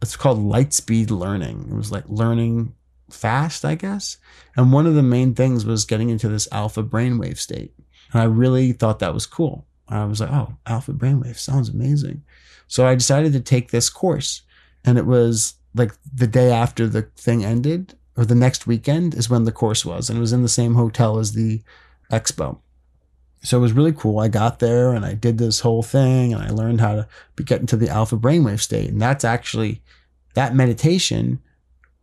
[0.03, 1.67] it's called light speed learning.
[1.71, 2.75] It was like learning
[3.09, 4.17] fast, I guess.
[4.57, 7.73] And one of the main things was getting into this alpha brainwave state.
[8.11, 9.65] And I really thought that was cool.
[9.87, 12.23] I was like, oh, alpha brainwave sounds amazing.
[12.67, 14.41] So I decided to take this course.
[14.83, 19.29] And it was like the day after the thing ended, or the next weekend is
[19.29, 20.09] when the course was.
[20.09, 21.61] And it was in the same hotel as the
[22.11, 22.59] expo.
[23.43, 24.19] So it was really cool.
[24.19, 27.43] I got there and I did this whole thing and I learned how to be,
[27.43, 28.89] get into the alpha brainwave state.
[28.89, 29.81] And that's actually,
[30.33, 31.41] that meditation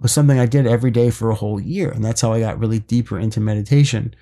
[0.00, 1.90] was something I did every day for a whole year.
[1.90, 4.14] And that's how I got really deeper into meditation.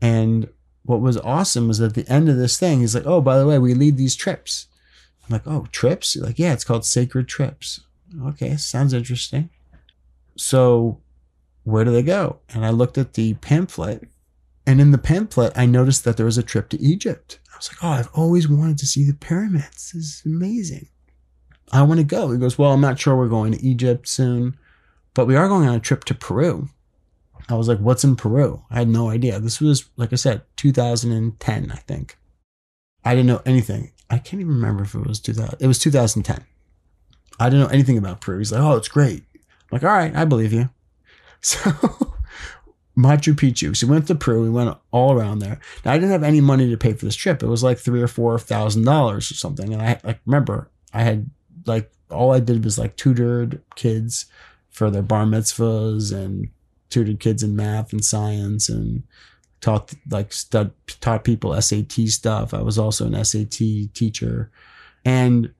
[0.00, 0.48] And
[0.84, 3.46] what was awesome was at the end of this thing, he's like, oh, by the
[3.46, 4.66] way, we lead these trips.
[5.24, 6.14] I'm like, oh, trips?
[6.14, 7.80] He's like, yeah, it's called Sacred Trips.
[8.24, 9.50] Okay, sounds interesting.
[10.36, 11.00] So
[11.64, 12.38] where do they go?
[12.52, 14.08] And I looked at the pamphlet,
[14.66, 17.40] and in the pamphlet, I noticed that there was a trip to Egypt.
[17.52, 19.92] I was like, oh, I've always wanted to see the pyramids.
[19.92, 20.88] This is amazing.
[21.72, 22.30] I want to go.
[22.30, 24.56] He goes, well, I'm not sure we're going to Egypt soon,
[25.14, 26.68] but we are going on a trip to Peru.
[27.48, 28.62] I was like, what's in Peru?
[28.70, 29.40] I had no idea.
[29.40, 32.18] This was, like I said, 2010, I think.
[33.04, 33.92] I didn't know anything.
[34.08, 35.56] I can't even remember if it was 2000.
[35.60, 36.44] It was 2010.
[37.40, 38.38] I didn't know anything about Peru.
[38.38, 39.24] He's like, oh, it's great.
[39.34, 39.40] I'm
[39.72, 40.70] like, all right, I believe you.
[41.44, 42.11] So
[42.96, 43.76] Machu Picchu.
[43.76, 44.42] So we went to Peru.
[44.42, 45.58] We went all around there.
[45.84, 47.42] Now I didn't have any money to pay for this trip.
[47.42, 49.72] It was like three or four thousand dollars or something.
[49.72, 51.30] And I like remember I had
[51.66, 54.26] like all I did was like tutored kids
[54.70, 56.48] for their bar mitzvahs and
[56.90, 59.02] tutored kids in math and science and
[59.60, 62.52] taught like stud, taught people SAT stuff.
[62.52, 64.50] I was also an SAT teacher,
[65.04, 65.52] and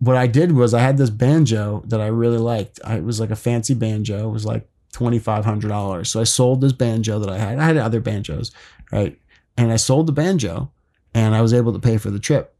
[0.00, 2.78] what I did was I had this banjo that I really liked.
[2.84, 4.28] I, it was like a fancy banjo.
[4.28, 6.10] It was like twenty five hundred dollars.
[6.10, 7.58] So I sold this banjo that I had.
[7.58, 8.50] I had other banjos,
[8.92, 9.18] right?
[9.56, 10.70] And I sold the banjo,
[11.14, 12.54] and I was able to pay for the trip.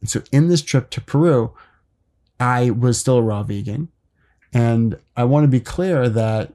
[0.00, 1.54] And so in this trip to Peru,
[2.40, 3.88] I was still a raw vegan,
[4.52, 6.52] and I want to be clear that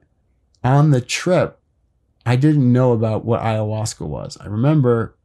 [0.64, 1.60] on the trip,
[2.26, 4.38] I didn't know about what ayahuasca was.
[4.42, 5.16] I remember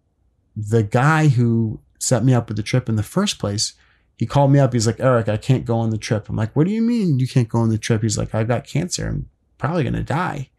[0.56, 3.74] the guy who set me up with the trip in the first place.
[4.16, 4.72] He called me up.
[4.72, 6.28] He's like, Eric, I can't go on the trip.
[6.28, 8.02] I'm like, what do you mean you can't go on the trip?
[8.02, 9.22] He's like, I've got cancer.
[9.58, 10.50] Probably going to die.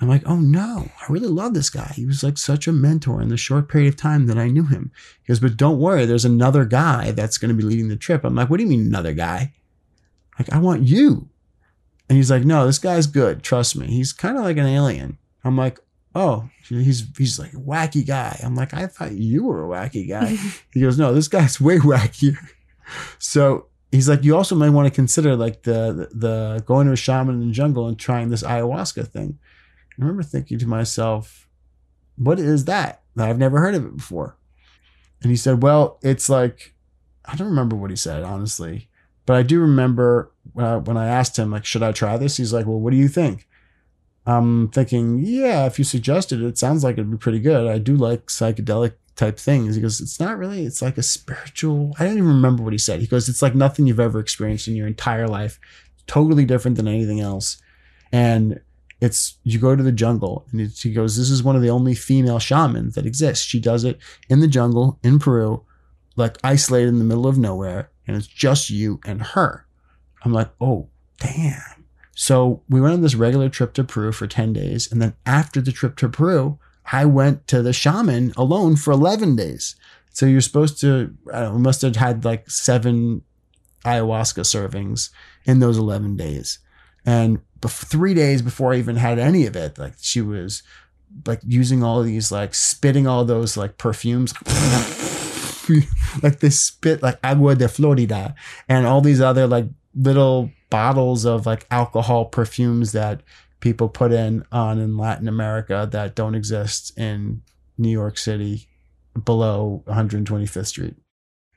[0.00, 1.92] I'm like, oh no, I really love this guy.
[1.96, 4.64] He was like such a mentor in the short period of time that I knew
[4.64, 4.92] him.
[5.22, 8.22] He goes, but don't worry, there's another guy that's going to be leading the trip.
[8.22, 9.52] I'm like, what do you mean another guy?
[10.38, 11.28] Like, I want you.
[12.08, 13.42] And he's like, no, this guy's good.
[13.42, 13.88] Trust me.
[13.88, 15.18] He's kind of like an alien.
[15.42, 15.80] I'm like,
[16.14, 18.38] oh, he's he's like a wacky guy.
[18.42, 20.36] I'm like, I thought you were a wacky guy.
[20.72, 22.38] he goes, no, this guy's way wackier.
[23.18, 26.92] So he's like, you also might want to consider like the, the, the going to
[26.92, 29.38] a shaman in the jungle and trying this ayahuasca thing.
[29.90, 31.48] I remember thinking to myself,
[32.16, 33.02] what is that?
[33.16, 34.36] I've never heard of it before.
[35.22, 36.74] And he said, well, it's like,
[37.24, 38.88] I don't remember what he said, honestly,
[39.26, 42.36] but I do remember uh, when I asked him, like, should I try this?
[42.36, 43.46] He's like, well, what do you think?
[44.24, 47.66] I'm thinking, yeah, if you suggested it, it sounds like it'd be pretty good.
[47.66, 49.74] I do like psychedelic type things.
[49.74, 52.78] He goes, it's not really, it's like a spiritual, I don't even remember what he
[52.78, 53.00] said.
[53.00, 55.60] He goes, it's like nothing you've ever experienced in your entire life.
[56.06, 57.60] Totally different than anything else.
[58.12, 58.60] And
[59.00, 61.94] it's, you go to the jungle and he goes, this is one of the only
[61.94, 63.44] female shamans that exists.
[63.44, 63.98] She does it
[64.30, 65.64] in the jungle in Peru,
[66.16, 67.90] like isolated in the middle of nowhere.
[68.06, 69.66] And it's just you and her.
[70.24, 70.88] I'm like, oh,
[71.18, 71.78] damn
[72.20, 74.90] so we went on this regular trip to Peru for 10 days.
[74.90, 76.58] And then after the trip to Peru,
[76.92, 79.76] I went to the shaman alone for 11 days.
[80.12, 83.22] So you're supposed to, I know, must have had like seven
[83.84, 85.10] ayahuasca servings
[85.44, 86.58] in those 11 days.
[87.06, 90.62] And three days before I even had any of it, like she was
[91.26, 94.34] like using all these, like spitting all those like perfumes.
[96.22, 98.34] like they spit like agua de Florida
[98.68, 103.22] and all these other like little bottles of like alcohol perfumes that
[103.60, 107.42] people put in on in Latin America that don't exist in
[107.76, 108.68] New York City
[109.24, 110.96] below 125th Street.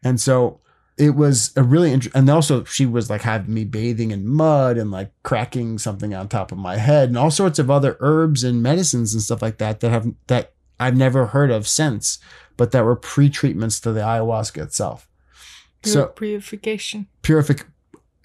[0.04, 0.62] And so
[0.98, 4.78] it was a really interesting, and also she was like having me bathing in mud
[4.78, 8.44] and like cracking something on top of my head and all sorts of other herbs
[8.44, 12.18] and medicines and stuff like that that have that I've never heard of since,
[12.58, 15.08] but that were pre-treatments to the ayahuasca itself.
[15.84, 17.08] So purification.
[17.22, 17.66] Purific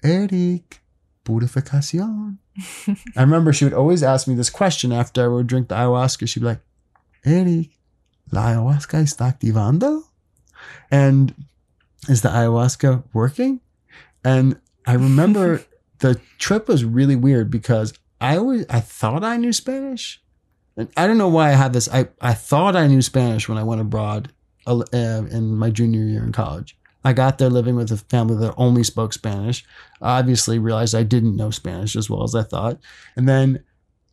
[0.03, 0.81] Eric,
[1.25, 2.37] purificación.
[3.15, 6.27] I remember she would always ask me this question after I would drink the ayahuasca.
[6.27, 6.61] She'd be like,
[7.25, 7.69] Eric,
[8.31, 10.03] la ayahuasca está activando?
[10.89, 11.33] And
[12.09, 13.61] is the ayahuasca working?
[14.23, 15.63] And I remember
[15.99, 20.21] the trip was really weird because I always I thought I knew Spanish.
[20.75, 21.89] And I don't know why I had this.
[21.89, 24.31] I, I thought I knew Spanish when I went abroad
[24.67, 26.77] uh, in my junior year in college.
[27.07, 29.63] I got there living with a family that only spoke Spanish.
[30.01, 32.79] I obviously realized I didn't know Spanish as well as I thought.
[33.15, 33.63] And then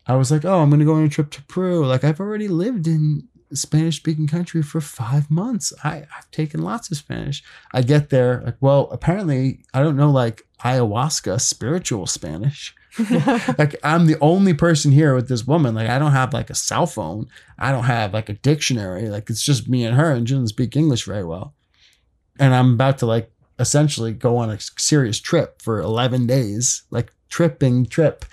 [0.06, 1.84] I was like, oh, I'm going to go on a trip to Peru.
[1.84, 5.72] Like, I've already lived in Spanish speaking country for five months.
[5.82, 7.42] I, I've taken lots of Spanish.
[7.72, 12.76] I get there, like, well, apparently, I don't know, like ayahuasca, spiritual Spanish.
[13.58, 15.74] like I'm the only person here with this woman.
[15.74, 17.26] Like I don't have like a cell phone.
[17.58, 19.08] I don't have like a dictionary.
[19.08, 21.54] Like it's just me and her, and she doesn't speak English very well
[22.38, 27.12] and I'm about to like essentially go on a serious trip for 11 days, like
[27.28, 28.24] tripping trip.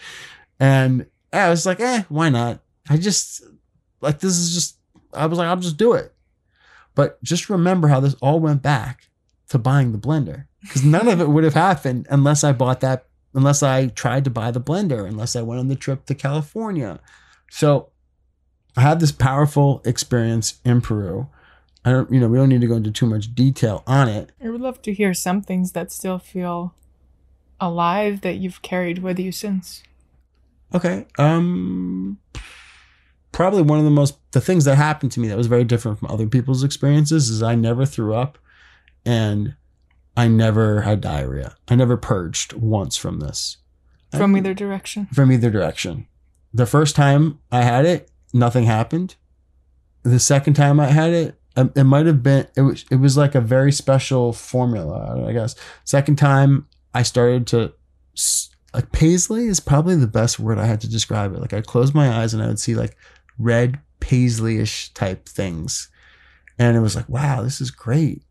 [0.59, 2.59] And I was like, eh, why not?
[2.89, 3.43] I just
[4.01, 4.77] like this is just
[5.13, 6.13] I was like, I'll just do it.
[6.95, 9.09] But just remember how this all went back
[9.49, 10.45] to buying the blender.
[10.61, 14.29] Because none of it would have happened unless I bought that, unless I tried to
[14.29, 16.99] buy the blender, unless I went on the trip to California.
[17.49, 17.89] So
[18.77, 21.27] I had this powerful experience in Peru
[21.84, 24.32] I don't, you know, we don't need to go into too much detail on it.
[24.43, 26.75] I would love to hear some things that still feel
[27.59, 29.84] alive that you've carried with you since.
[30.73, 31.07] Okay.
[31.17, 32.19] Um,
[33.32, 35.99] probably one of the most the things that happened to me that was very different
[35.99, 38.38] from other people's experiences is I never threw up
[39.05, 39.55] and
[40.15, 41.55] I never had diarrhea.
[41.67, 43.57] I never purged once from this.
[44.15, 45.07] From I- either direction.
[45.13, 46.07] from either direction.
[46.53, 49.15] The first time I had it, nothing happened.
[50.03, 53.17] The second time I had it, um, it might have been it was it was
[53.17, 55.55] like a very special formula, I guess.
[55.83, 57.73] Second time I started to
[58.73, 61.39] like paisley is probably the best word I had to describe it.
[61.39, 62.95] Like I'd close my eyes and I would see like
[63.37, 65.89] red paisley-ish type things.
[66.57, 68.23] And it was like, wow, this is great.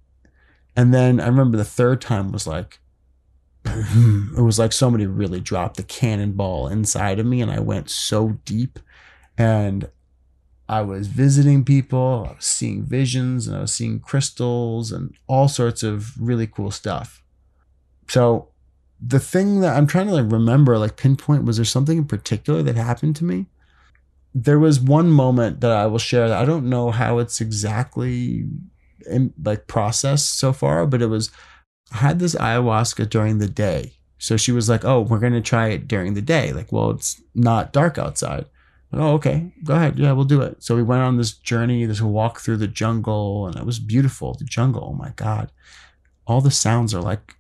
[0.76, 2.80] And then I remember the third time was like
[3.64, 8.38] it was like somebody really dropped the cannonball inside of me and I went so
[8.46, 8.78] deep
[9.36, 9.90] and
[10.70, 15.48] I was visiting people, I was seeing visions and I was seeing crystals and all
[15.48, 17.24] sorts of really cool stuff.
[18.08, 18.50] So
[19.04, 22.62] the thing that I'm trying to like remember, like pinpoint, was there something in particular
[22.62, 23.46] that happened to me?
[24.32, 28.46] There was one moment that I will share that I don't know how it's exactly
[29.10, 31.32] in, like processed so far, but it was
[31.92, 33.94] I had this ayahuasca during the day.
[34.18, 37.20] So she was like, "Oh, we're gonna try it during the day." Like, well, it's
[37.34, 38.44] not dark outside.
[38.92, 39.98] Oh, okay, go ahead.
[39.98, 40.62] Yeah, we'll do it.
[40.62, 44.34] So we went on this journey, this walk through the jungle, and it was beautiful.
[44.34, 45.52] The jungle, oh my god,
[46.26, 47.36] all the sounds are like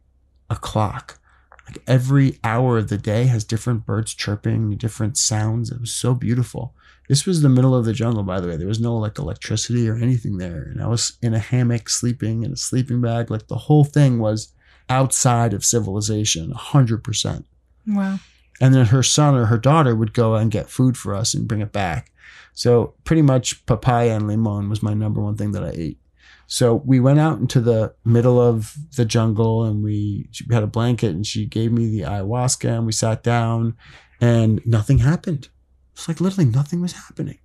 [0.48, 1.18] a clock.
[1.66, 5.70] Like every hour of the day has different birds chirping, different sounds.
[5.70, 6.74] It was so beautiful.
[7.08, 8.56] This was the middle of the jungle, by the way.
[8.56, 10.62] There was no like electricity or anything there.
[10.62, 13.30] And I was in a hammock sleeping in a sleeping bag.
[13.30, 14.52] Like the whole thing was
[14.88, 17.44] outside of civilization, 100%.
[17.88, 18.18] Wow.
[18.60, 21.48] And then her son or her daughter would go and get food for us and
[21.48, 22.12] bring it back.
[22.52, 25.98] So pretty much papaya and limon was my number one thing that I ate.
[26.46, 30.66] So we went out into the middle of the jungle and we she had a
[30.66, 33.76] blanket and she gave me the ayahuasca and we sat down
[34.20, 35.48] and nothing happened.
[35.92, 37.38] It's like literally nothing was happening.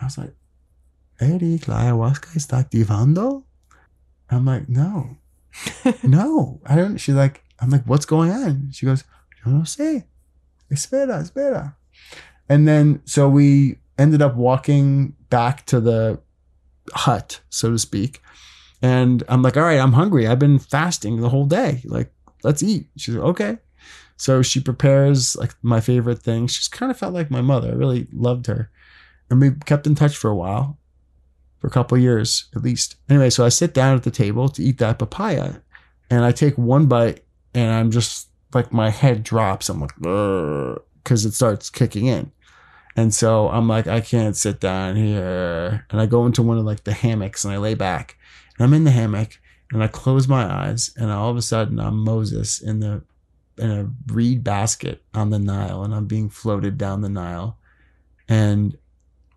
[0.00, 0.34] I was like,
[1.20, 3.42] Eric, la ayahuasca está activando?
[4.30, 5.16] I'm like, no,
[6.04, 6.96] no, I don't.
[6.98, 8.70] She's like, I'm like, what's going on?
[8.72, 9.02] She goes,
[9.44, 10.04] yo no sé.
[10.72, 11.74] Espera, espera.
[12.48, 16.20] And then, so we ended up walking back to the
[16.92, 18.22] hut, so to speak.
[18.80, 20.26] And I'm like, all right, I'm hungry.
[20.26, 21.82] I've been fasting the whole day.
[21.84, 22.12] Like,
[22.44, 22.86] let's eat.
[22.96, 23.58] She's like, okay.
[24.16, 26.46] So she prepares like my favorite thing.
[26.46, 27.70] She's kind of felt like my mother.
[27.70, 28.70] I really loved her.
[29.30, 30.78] And we kept in touch for a while,
[31.58, 32.96] for a couple years at least.
[33.08, 35.56] Anyway, so I sit down at the table to eat that papaya
[36.10, 39.68] and I take one bite and I'm just like my head drops.
[39.68, 42.32] I'm like, because it starts kicking in.
[42.96, 45.86] And so I'm like, I can't sit down here.
[45.90, 48.16] And I go into one of like the hammocks and I lay back.
[48.58, 49.38] And I'm in the hammock
[49.70, 53.02] and I close my eyes and all of a sudden I'm Moses in the
[53.56, 57.58] in a reed basket on the Nile and I'm being floated down the Nile.
[58.28, 58.76] And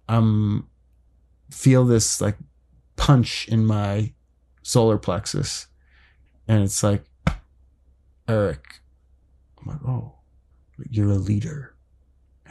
[0.09, 0.67] I'm
[1.51, 2.37] feel this like
[2.95, 4.13] punch in my
[4.63, 5.67] solar plexus.
[6.47, 7.03] And it's like,
[8.27, 8.80] Eric.
[9.61, 10.13] I'm like, oh,
[10.89, 11.75] you're a leader.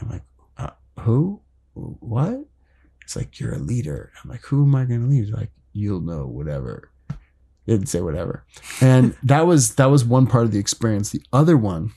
[0.00, 0.22] I'm like,
[0.56, 1.40] uh, who?
[1.74, 2.44] What?
[3.02, 4.12] It's like, you're a leader.
[4.22, 5.30] I'm like, who am I going to lead?
[5.30, 6.90] Like, you'll know, whatever.
[7.66, 8.44] Didn't say whatever.
[8.80, 11.11] And that was, that was one part of the experience.
[11.11, 11.92] The other one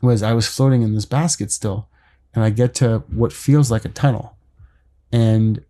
[0.00, 1.88] was I was floating in this basket still
[2.34, 4.36] and I get to what feels like a tunnel.
[5.10, 5.64] And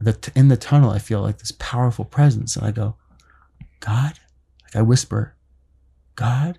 [0.00, 2.56] the, in the tunnel, I feel like this powerful presence.
[2.56, 2.96] And I go,
[3.80, 4.18] God?
[4.64, 5.36] Like I whisper,
[6.14, 6.58] God?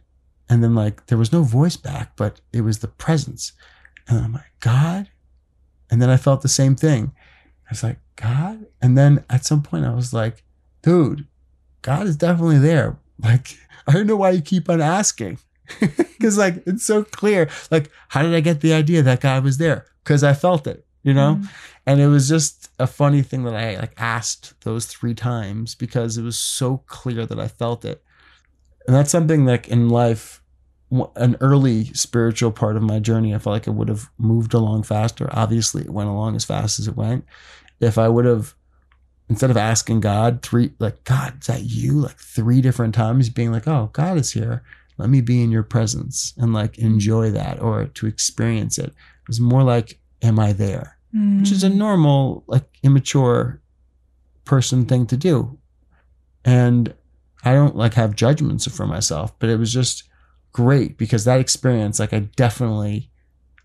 [0.49, 3.53] And then like there was no voice back, but it was the presence.
[4.07, 5.09] And I'm like, God?
[5.89, 7.11] And then I felt the same thing.
[7.67, 8.65] I was like, God?
[8.81, 10.43] And then at some point I was like,
[10.81, 11.27] dude,
[11.81, 12.97] God is definitely there.
[13.23, 13.55] Like,
[13.87, 15.37] I don't know why you keep on asking.
[16.21, 17.47] Cause like it's so clear.
[17.71, 19.85] Like, how did I get the idea that God was there?
[20.03, 21.35] Because I felt it, you know?
[21.35, 21.49] Mm.
[21.85, 26.17] And it was just a funny thing that I like asked those three times because
[26.17, 28.03] it was so clear that I felt it.
[28.87, 30.41] And that's something like in life,
[31.15, 34.83] an early spiritual part of my journey, I felt like it would have moved along
[34.83, 35.29] faster.
[35.31, 37.25] Obviously, it went along as fast as it went.
[37.79, 38.53] If I would have,
[39.29, 41.93] instead of asking God three, like, God, is that you?
[41.93, 44.63] Like three different times, being like, oh, God is here.
[44.97, 48.87] Let me be in your presence and like enjoy that or to experience it.
[48.89, 50.97] It was more like, am I there?
[51.15, 51.75] which is a Mm.
[51.75, 53.61] normal, like immature
[54.45, 55.59] person thing to do.
[56.43, 56.93] And
[57.43, 60.03] I don't like have judgments for myself, but it was just
[60.51, 63.09] great because that experience, like I definitely,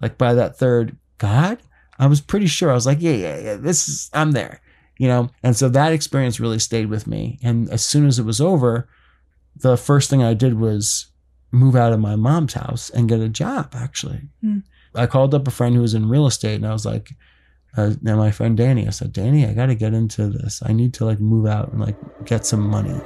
[0.01, 1.59] like by that third God,
[1.99, 4.61] I was pretty sure I was like, yeah, yeah, yeah, this is, I'm there,
[4.97, 5.31] you know?
[5.43, 7.39] And so that experience really stayed with me.
[7.43, 8.89] And as soon as it was over,
[9.55, 11.07] the first thing I did was
[11.51, 14.21] move out of my mom's house and get a job actually.
[14.41, 14.59] Hmm.
[14.95, 17.11] I called up a friend who was in real estate and I was like,
[17.77, 20.63] uh, and my friend Danny, I said, Danny, I got to get into this.
[20.65, 22.99] I need to like move out and like get some money.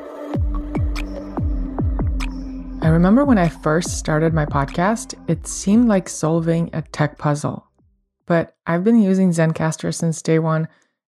[2.83, 7.69] I remember when I first started my podcast, it seemed like solving a tech puzzle.
[8.27, 10.67] But I've been using Zencastr since day one,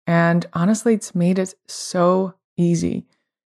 [0.07, 3.07] and honestly, it's made it so easy.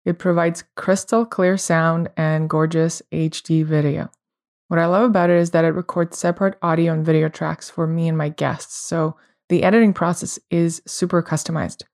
[0.05, 4.11] It provides crystal clear sound and gorgeous HD video.
[4.67, 7.87] What I love about it is that it records separate audio and video tracks for
[7.87, 9.17] me and my guests, so
[9.49, 11.85] the editing process is super customized.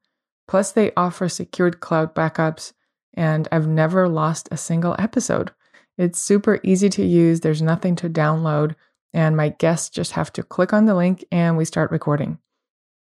[0.49, 2.73] Plus, they offer secured cloud backups,
[3.13, 5.51] and I've never lost a single episode.
[5.97, 8.75] It's super easy to use, there's nothing to download,
[9.13, 12.39] and my guests just have to click on the link and we start recording.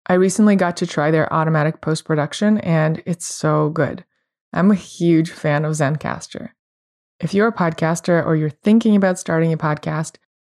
[0.08, 4.04] I recently got to try their automatic post production, and it's so good.
[4.52, 6.50] I'm a huge fan of Zencastr.
[7.18, 10.16] If you're a podcaster or you're thinking about starting a podcast,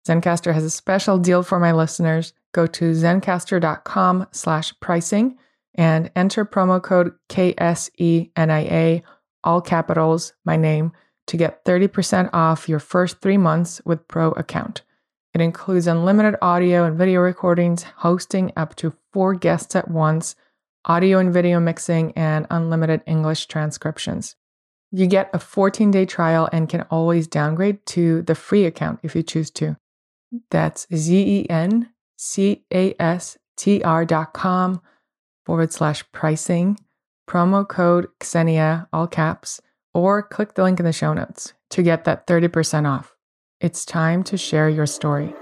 [0.07, 2.33] Zencastr has a special deal for my listeners.
[2.53, 5.37] Go to zencastr.com slash pricing
[5.75, 9.03] and enter promo code KSENIA,
[9.43, 10.91] all capitals, my name,
[11.27, 14.81] to get 30% off your first three months with Pro account.
[15.33, 20.35] It includes unlimited audio and video recordings, hosting up to four guests at once,
[20.85, 24.35] audio and video mixing, and unlimited English transcriptions.
[24.91, 29.15] You get a 14 day trial and can always downgrade to the free account if
[29.15, 29.75] you choose to.
[30.49, 34.81] That's Z E N C A S T R dot com
[35.45, 36.79] forward slash pricing,
[37.29, 39.61] promo code KSENIA, all caps
[39.93, 43.15] or click the link in the show notes to get that 30% off.
[43.59, 45.33] It's time to share your story.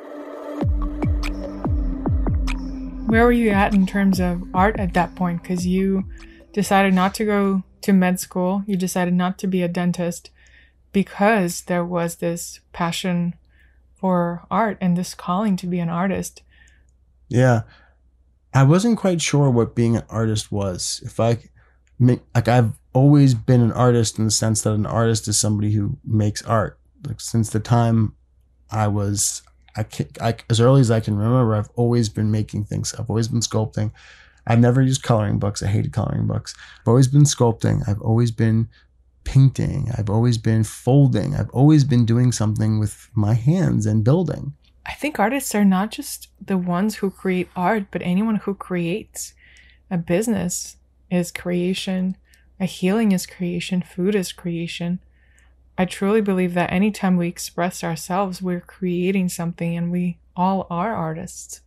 [3.08, 5.42] Where were you at in terms of art at that point?
[5.42, 6.06] Because you
[6.54, 10.32] decided not to go to med school, you decided not to be a dentist
[10.92, 13.36] because there was this passion
[13.94, 16.42] for art and this calling to be an artist.
[17.28, 17.62] Yeah.
[18.54, 21.02] I wasn't quite sure what being an artist was.
[21.06, 21.38] If I
[22.00, 25.98] like I've always been an artist in the sense that an artist is somebody who
[26.04, 26.78] makes art.
[27.06, 28.16] Like since the time
[28.72, 29.44] I was,
[29.76, 29.86] I,
[30.22, 32.94] I as early as I can remember, I've always been making things.
[32.94, 33.92] I've always been sculpting.
[34.48, 35.64] I've never used coloring books.
[35.64, 36.54] I hated coloring books.
[36.82, 37.88] I've always been sculpting.
[37.88, 38.70] I've always been
[39.24, 39.92] painting.
[39.98, 41.36] I've always been folding.
[41.36, 44.54] I've always been doing something with my hands and building.
[44.86, 49.34] I think artists are not just the ones who create art, but anyone who creates
[49.90, 50.78] a business
[51.16, 52.18] is creation,
[52.60, 55.00] a healing is creation, food is creation.
[55.78, 60.94] I truly believe that anytime we express ourselves, we're creating something and we all are
[60.94, 61.62] artists.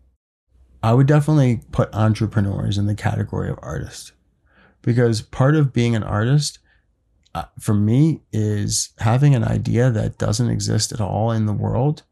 [0.83, 4.13] I would definitely put entrepreneurs in the category of artist
[4.83, 6.61] because part of being an artist
[7.35, 12.05] uh, for me is having an idea that doesn't exist at all in the world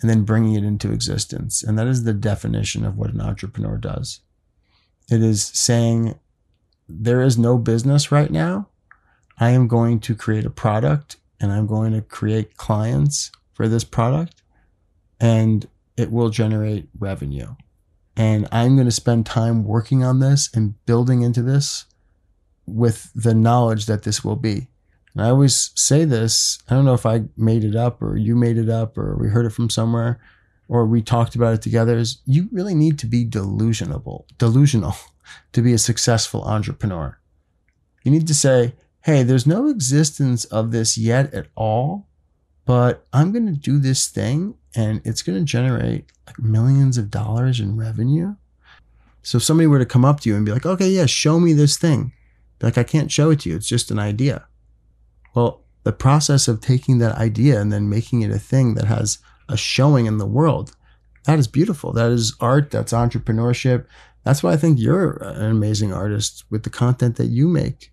[0.00, 1.62] and then bringing it into existence.
[1.62, 4.20] And that is the definition of what an entrepreneur does.
[5.10, 6.18] It is saying,
[6.92, 8.68] there is no business right now.
[9.38, 13.84] I am going to create a product and I'm going to create clients for this
[13.84, 14.42] product
[15.20, 15.66] and
[15.96, 17.54] it will generate revenue.
[18.16, 21.86] And I'm going to spend time working on this and building into this
[22.66, 24.68] with the knowledge that this will be.
[25.14, 28.36] And I always say this I don't know if I made it up or you
[28.36, 30.20] made it up or we heard it from somewhere
[30.68, 34.94] or we talked about it together is you really need to be delusional, delusional
[35.52, 37.18] to be a successful entrepreneur.
[38.02, 42.08] You need to say, hey, there's no existence of this yet at all,
[42.64, 47.10] but I'm going to do this thing and it's going to generate like millions of
[47.10, 48.36] dollars in revenue.
[49.22, 51.40] So if somebody were to come up to you and be like, okay, yeah, show
[51.40, 52.12] me this thing.
[52.62, 53.56] Like, I can't show it to you.
[53.56, 54.46] It's just an idea.
[55.34, 59.18] Well, the process of taking that idea and then making it a thing that has
[59.48, 60.76] a showing in the world,
[61.24, 61.92] that is beautiful.
[61.92, 62.70] That is art.
[62.70, 63.86] That's entrepreneurship.
[64.24, 67.92] That's why I think you're an amazing artist with the content that you make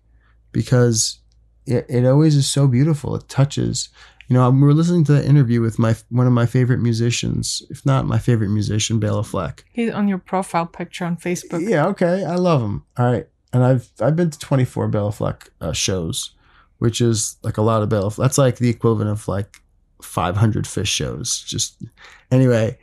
[0.52, 1.20] because
[1.66, 3.14] it, it always is so beautiful.
[3.16, 3.88] It touches.
[4.28, 7.62] You know, we were listening to the interview with my one of my favorite musicians,
[7.70, 9.64] if not my favorite musician, Bela Fleck.
[9.72, 11.66] He's on your profile picture on Facebook.
[11.66, 12.84] Yeah, okay, I love him.
[12.98, 16.34] All right, and I've I've been to 24 Bela Fleck uh, shows,
[16.76, 18.10] which is like a lot of Bela.
[18.10, 19.62] That's like the equivalent of like
[20.02, 21.42] 500 Phish shows.
[21.46, 21.82] Just
[22.30, 22.78] anyway,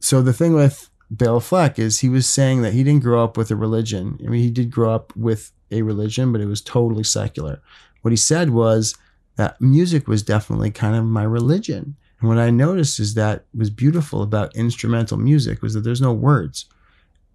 [0.00, 3.36] so the thing with Bela Fleck is he was saying that he didn't grow up
[3.36, 4.18] with a religion.
[4.24, 7.62] I mean, he did grow up with a religion, but it was totally secular.
[8.02, 8.96] What he said was
[9.36, 11.96] that music was definitely kind of my religion.
[12.20, 16.12] And what I noticed is that was beautiful about instrumental music was that there's no
[16.12, 16.66] words.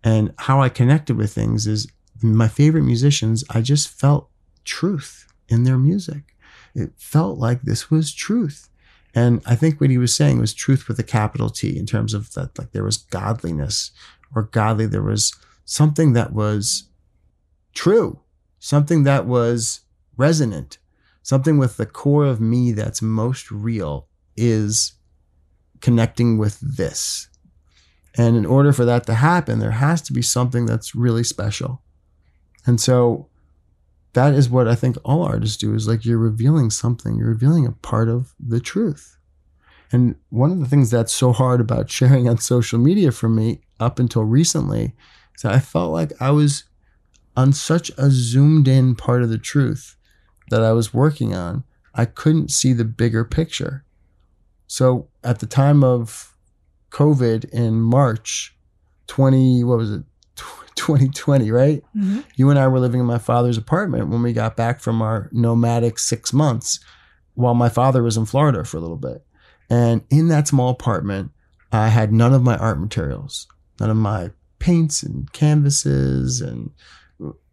[0.04, 1.88] And how I connected with things is
[2.22, 4.30] my favorite musicians, I just felt
[4.66, 6.36] truth in their music.
[6.76, 8.70] It felt like this was truth.
[9.16, 12.14] And I think what he was saying was truth with a capital T in terms
[12.14, 13.92] of that, like there was godliness
[14.36, 15.34] or godly, there was
[15.66, 16.90] something that was
[17.74, 18.20] true,
[18.60, 19.82] something that was
[20.18, 20.78] resonant,
[21.24, 24.94] something with the core of me that's most real is
[25.82, 27.28] connecting with this.
[28.18, 31.82] And in order for that to happen, there has to be something that's really special.
[32.66, 33.29] And so
[34.14, 37.66] that is what I think all artists do is like you're revealing something, you're revealing
[37.66, 39.18] a part of the truth.
[39.92, 43.62] And one of the things that's so hard about sharing on social media for me
[43.80, 44.94] up until recently
[45.36, 46.66] is that I felt like I was
[47.38, 49.96] on such a zoomed in part of the truth
[50.50, 51.64] that I was working on.
[51.94, 53.86] I couldn't see the bigger picture.
[54.68, 56.36] So at the time of
[56.92, 58.56] COVID in March
[59.08, 60.04] 20, what was it?
[60.80, 61.84] 2020, right?
[61.96, 62.22] Mm-hmm.
[62.36, 65.30] You and I were living in my father's apartment when we got back from our
[65.32, 66.80] nomadic six months
[67.36, 69.24] while my father was in Florida for a little bit.
[69.70, 71.32] And in that small apartment,
[71.72, 73.48] I had none of my art materials,
[73.80, 76.72] none of my paints and canvases and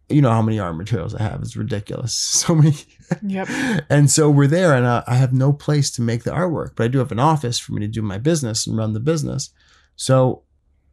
[0.09, 1.41] you know how many art materials I have.
[1.41, 2.15] It's ridiculous.
[2.47, 2.75] So many.
[3.23, 3.49] Yep.
[3.89, 6.85] and so we're there, and I, I, have no place to make the artwork, but
[6.85, 9.49] I do have an office for me to do my business and run the business.
[9.97, 10.43] So,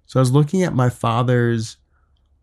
[0.06, 1.76] so I was looking at my father's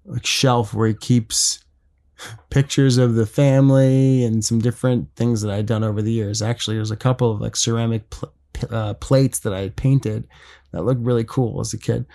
[0.06, 1.64] like shelf where he keeps
[2.49, 6.41] pictures of the family and some different things that I'd done over the years.
[6.41, 8.34] Actually, there's a couple of like ceramic pl-
[8.70, 10.28] uh, plates that I had painted
[10.72, 12.06] that looked really cool as a kid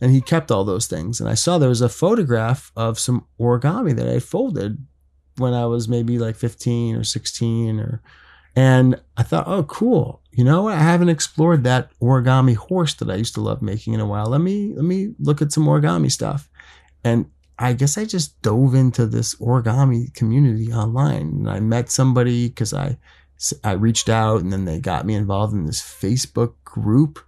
[0.00, 1.20] and he kept all those things.
[1.20, 4.84] And I saw there was a photograph of some origami that I folded
[5.36, 8.02] when I was maybe like 15 or 16 or
[8.56, 10.22] and I thought, oh cool.
[10.30, 14.00] You know, I haven't explored that origami horse that I used to love making in
[14.00, 14.26] a while.
[14.26, 16.48] Let me let me look at some origami stuff.
[17.02, 17.26] And
[17.58, 22.72] I guess I just dove into this origami community online and I met somebody because
[22.72, 22.98] I
[23.62, 27.18] I reached out and then they got me involved in this Facebook group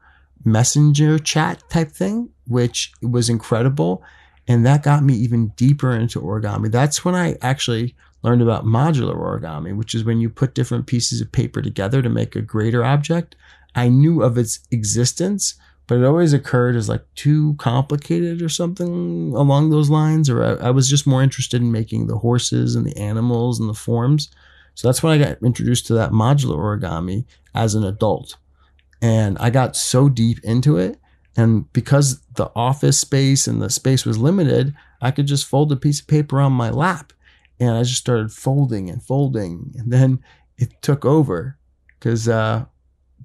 [0.44, 4.02] messenger chat type thing, which was incredible.
[4.48, 6.70] And that got me even deeper into origami.
[6.70, 11.20] That's when I actually learned about modular origami, which is when you put different pieces
[11.20, 13.34] of paper together to make a greater object.
[13.74, 15.54] I knew of its existence,
[15.86, 20.28] but it always occurred as like too complicated or something along those lines.
[20.28, 23.68] Or I, I was just more interested in making the horses and the animals and
[23.68, 24.28] the forms.
[24.74, 27.24] So that's when I got introduced to that modular origami
[27.54, 28.36] as an adult.
[29.00, 30.98] And I got so deep into it.
[31.36, 35.76] And because the office space and the space was limited, I could just fold a
[35.76, 37.12] piece of paper on my lap.
[37.60, 39.72] And I just started folding and folding.
[39.78, 40.22] And then
[40.58, 41.58] it took over
[41.98, 42.64] because uh,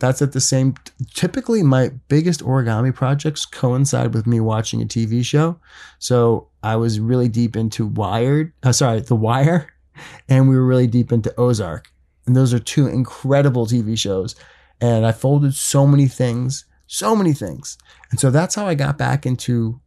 [0.02, 0.74] that's at the same
[1.14, 5.58] typically my biggest origami projects coincide with me watching a tv show
[6.00, 9.74] so i was really deep into wired uh, sorry the wire
[10.30, 11.92] and we were really deep into ozark
[12.26, 14.36] and those are two incredible tv shows
[14.82, 17.78] and I folded so many things, so many things.
[18.10, 19.80] And so that's how I got back into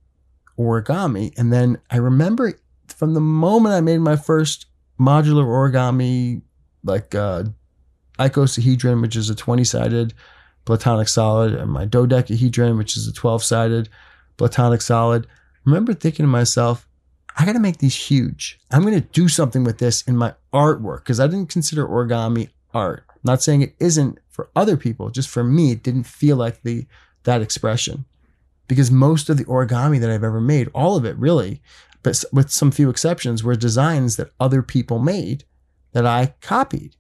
[0.56, 1.36] origami.
[1.36, 2.54] And then I remember
[2.86, 4.66] from the moment I made my first
[4.98, 6.42] modular origami,
[6.84, 7.44] like uh,
[8.18, 10.14] icosahedron, which is a 20 sided
[10.64, 13.88] platonic solid, and my dodecahedron, which is a 12 sided
[14.36, 15.26] platonic solid.
[15.26, 15.30] I
[15.64, 16.88] remember thinking to myself,
[17.36, 18.60] I got to make these huge.
[18.70, 22.50] I'm going to do something with this in my artwork because I didn't consider origami
[22.72, 23.04] art.
[23.08, 26.62] I'm not saying it isn't for other people, just for me, it didn't feel like
[26.62, 26.86] the
[27.24, 28.04] that expression.
[28.68, 31.60] Because most of the origami that I've ever made, all of it really,
[32.02, 35.44] but with some few exceptions, were designs that other people made
[35.92, 36.96] that I copied,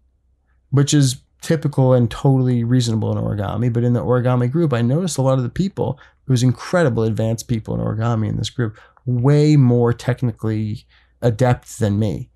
[0.74, 3.72] which is typical and totally reasonable in origami.
[3.72, 7.02] But in the origami group, I noticed a lot of the people, it was incredible
[7.02, 10.86] advanced people in origami in this group, way more technically
[11.20, 12.30] adept than me.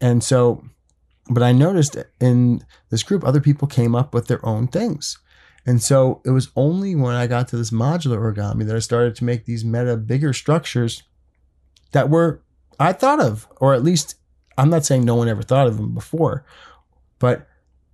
[0.00, 0.62] And so
[1.30, 5.18] but I noticed in this group, other people came up with their own things.
[5.64, 9.14] And so it was only when I got to this modular origami that I started
[9.16, 11.04] to make these meta bigger structures
[11.92, 12.42] that were
[12.80, 14.16] I thought of, or at least
[14.58, 16.44] I'm not saying no one ever thought of them before,
[17.18, 17.46] but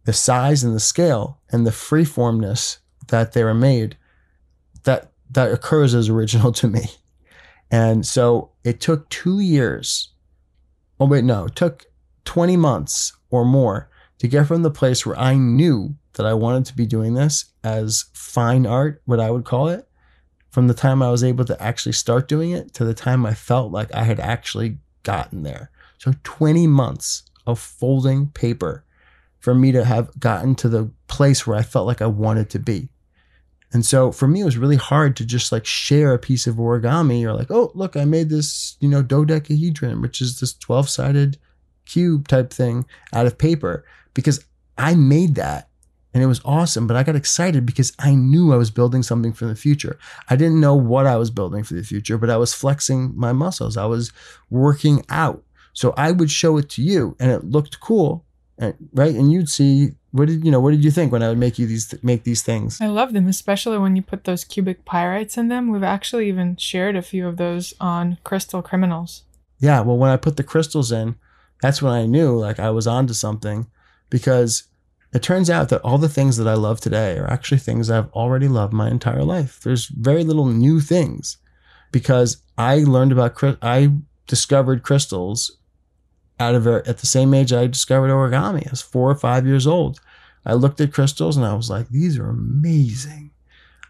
[0.06, 2.78] the size and the scale and the freeformness
[3.08, 3.96] that they were made,
[4.84, 6.84] that that occurs as original to me.
[7.70, 10.10] And so it took two years.
[11.00, 11.86] Oh wait, no, it took
[12.24, 16.64] 20 months or more to get from the place where I knew that I wanted
[16.66, 19.88] to be doing this as fine art, what I would call it,
[20.48, 23.34] from the time I was able to actually start doing it to the time I
[23.34, 25.70] felt like I had actually gotten there.
[25.98, 28.84] So 20 months of folding paper
[29.46, 32.58] for me to have gotten to the place where I felt like I wanted to
[32.58, 32.88] be.
[33.72, 36.56] And so for me, it was really hard to just like share a piece of
[36.56, 40.88] origami or like, oh, look, I made this, you know, dodecahedron, which is this 12
[40.88, 41.38] sided
[41.84, 43.84] cube type thing out of paper
[44.14, 44.44] because
[44.78, 45.68] I made that
[46.12, 46.88] and it was awesome.
[46.88, 49.96] But I got excited because I knew I was building something for the future.
[50.28, 53.32] I didn't know what I was building for the future, but I was flexing my
[53.32, 53.76] muscles.
[53.76, 54.12] I was
[54.50, 55.44] working out.
[55.72, 58.25] So I would show it to you and it looked cool.
[58.58, 59.14] And, right.
[59.14, 60.60] And you'd see what did you know?
[60.60, 62.80] What did you think when I would make you these make these things?
[62.80, 65.70] I love them, especially when you put those cubic pyrites in them.
[65.70, 69.24] We've actually even shared a few of those on Crystal Criminals.
[69.58, 71.16] Yeah, well, when I put the crystals in,
[71.60, 73.66] that's when I knew like I was onto something,
[74.08, 74.64] because
[75.12, 78.10] it turns out that all the things that I love today are actually things I've
[78.12, 79.60] already loved my entire life.
[79.60, 81.36] There's very little new things,
[81.92, 83.92] because I learned about I
[84.26, 85.58] discovered crystals
[86.38, 88.66] out of it at the same age I discovered origami.
[88.66, 90.00] I was four or five years old.
[90.44, 93.30] I looked at crystals and I was like, these are amazing.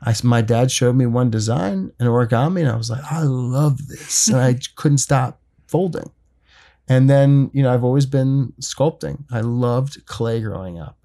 [0.02, 3.88] I, my dad showed me one design in origami and I was like, I love
[3.88, 4.28] this.
[4.28, 6.10] And I couldn't stop folding.
[6.88, 9.24] And then, you know, I've always been sculpting.
[9.30, 10.96] I loved clay growing up.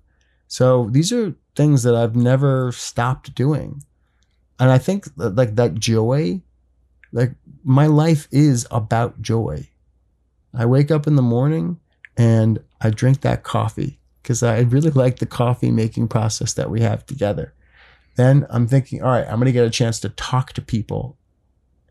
[0.47, 3.81] So these are things that I've never stopped doing.
[4.59, 6.41] And I think that, like that joy,
[7.11, 7.31] like
[7.63, 9.67] my life is about joy.
[10.53, 11.79] I wake up in the morning
[12.17, 16.81] and I drink that coffee because I really like the coffee making process that we
[16.81, 17.53] have together.
[18.15, 21.17] Then I'm thinking, all right, I'm going to get a chance to talk to people.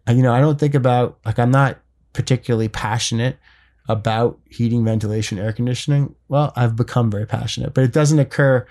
[0.07, 1.79] And, you know, I don't think about, like, I'm not
[2.13, 3.39] particularly passionate
[3.89, 6.15] about heating, ventilation, air conditioning.
[6.29, 8.67] Well, I've become very passionate, but it doesn't occur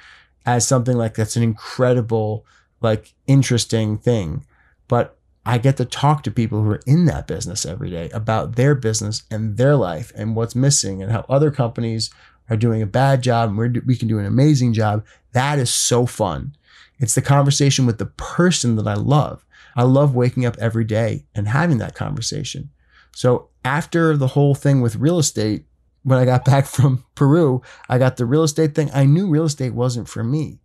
[0.46, 2.46] as something like that's an incredible,
[2.82, 4.46] like, interesting thing.
[4.88, 8.56] But I get to talk to people who are in that business every day about
[8.56, 12.10] their business and their life and what's missing and how other companies
[12.50, 15.06] are doing a bad job and we can do an amazing job.
[15.34, 16.56] That is so fun.
[16.98, 19.46] It's the conversation with the person that I love.
[19.76, 22.70] I love waking up every day and having that conversation.
[23.16, 25.66] So after the whole thing with real estate,
[26.04, 28.90] when I got back from Peru, I got the real estate thing.
[28.94, 30.60] I knew real estate wasn't for me,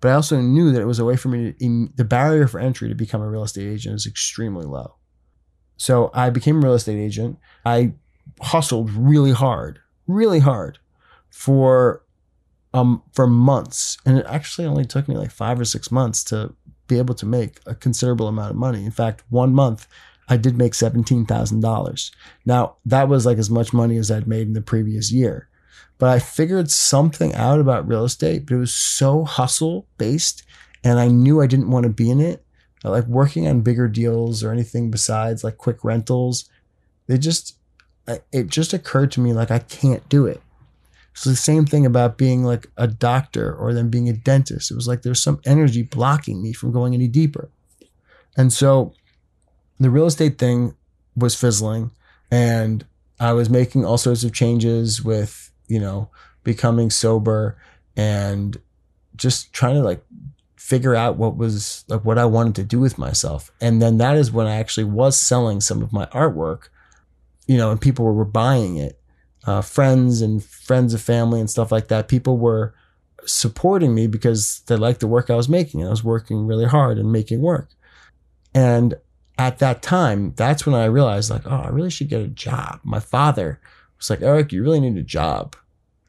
[0.00, 2.58] but I also knew that it was a way for me to, the barrier for
[2.58, 4.96] entry to become a real estate agent is extremely low.
[5.76, 7.38] So I became a real estate agent.
[7.64, 7.92] I
[8.40, 10.78] hustled really hard, really hard
[11.30, 12.02] for
[12.74, 16.54] um for months and it actually only took me like 5 or 6 months to
[16.86, 19.86] be able to make a considerable amount of money in fact one month
[20.28, 22.10] I did make $17,000
[22.44, 25.48] now that was like as much money as I'd made in the previous year
[26.00, 30.42] but I figured something out about real estate but it was so hustle based
[30.82, 32.44] and I knew I didn't want to be in it
[32.82, 36.50] like working on bigger deals or anything besides like quick rentals
[37.06, 37.56] they just
[38.32, 40.42] it just occurred to me like I can't do it
[41.12, 44.70] it's the same thing about being like a doctor or then being a dentist.
[44.70, 47.50] It was like there's some energy blocking me from going any deeper.
[48.36, 48.94] And so
[49.78, 50.74] the real estate thing
[51.16, 51.90] was fizzling
[52.30, 52.86] and
[53.18, 56.10] I was making all sorts of changes with, you know,
[56.44, 57.56] becoming sober
[57.96, 58.58] and
[59.16, 60.04] just trying to like
[60.56, 63.50] figure out what was like what I wanted to do with myself.
[63.60, 66.68] And then that is when I actually was selling some of my artwork,
[67.46, 69.00] you know, and people were buying it
[69.44, 72.74] uh, friends and friends of family and stuff like that, people were
[73.24, 75.86] supporting me because they liked the work I was making.
[75.86, 77.70] I was working really hard and making work.
[78.54, 78.94] And
[79.38, 82.80] at that time, that's when I realized, like, oh, I really should get a job.
[82.84, 83.60] My father
[84.00, 85.54] was like, Eric, you really need a job.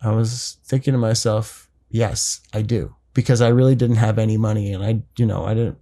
[0.01, 4.73] I was thinking to myself, yes, I do, because I really didn't have any money,
[4.73, 5.77] and I, you know, I didn't,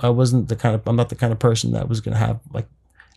[0.00, 2.24] I wasn't the kind of, I'm not the kind of person that was going to
[2.24, 2.68] have like